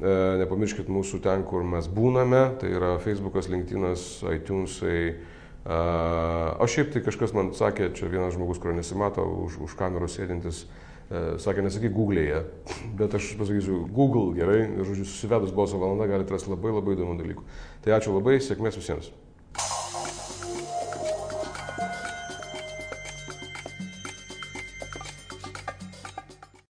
E, 0.00 0.14
nepamirškit 0.40 0.88
mūsų 0.90 1.20
ten, 1.22 1.44
kur 1.46 1.66
mes 1.68 1.86
būname, 1.92 2.46
tai 2.60 2.72
yra 2.78 2.96
Facebookas, 3.04 3.50
LinkedInas, 3.52 4.24
iTunesai. 4.32 5.14
O 5.64 6.66
šiaip 6.68 6.90
tai 6.92 7.00
kažkas 7.06 7.32
man 7.32 7.54
sakė, 7.56 7.88
čia 7.96 8.10
vienas 8.12 8.34
žmogus, 8.36 8.60
kurio 8.60 8.76
nesimato, 8.76 9.24
už, 9.46 9.62
už 9.64 9.76
kameros 9.78 10.18
sėdintis, 10.18 10.66
e, 11.08 11.22
sakė, 11.40 11.64
nesakyk 11.64 11.94
Google'e, 11.94 12.42
bet 13.00 13.16
aš 13.16 13.30
pasakysiu 13.40 13.86
Google 13.88 14.36
gerai, 14.36 14.60
ir 14.66 14.84
žodžiu, 14.84 15.08
susivedus 15.08 15.56
balso 15.56 15.80
valandą 15.80 16.10
galite 16.10 16.36
rasti 16.36 16.52
labai 16.52 16.74
labai 16.74 16.98
įdomių 16.98 17.16
dalykų. 17.22 17.46
Tai 17.86 17.96
ačiū 17.96 18.12
labai, 18.12 18.36
sėkmės 18.44 18.76
visiems. 18.76 19.08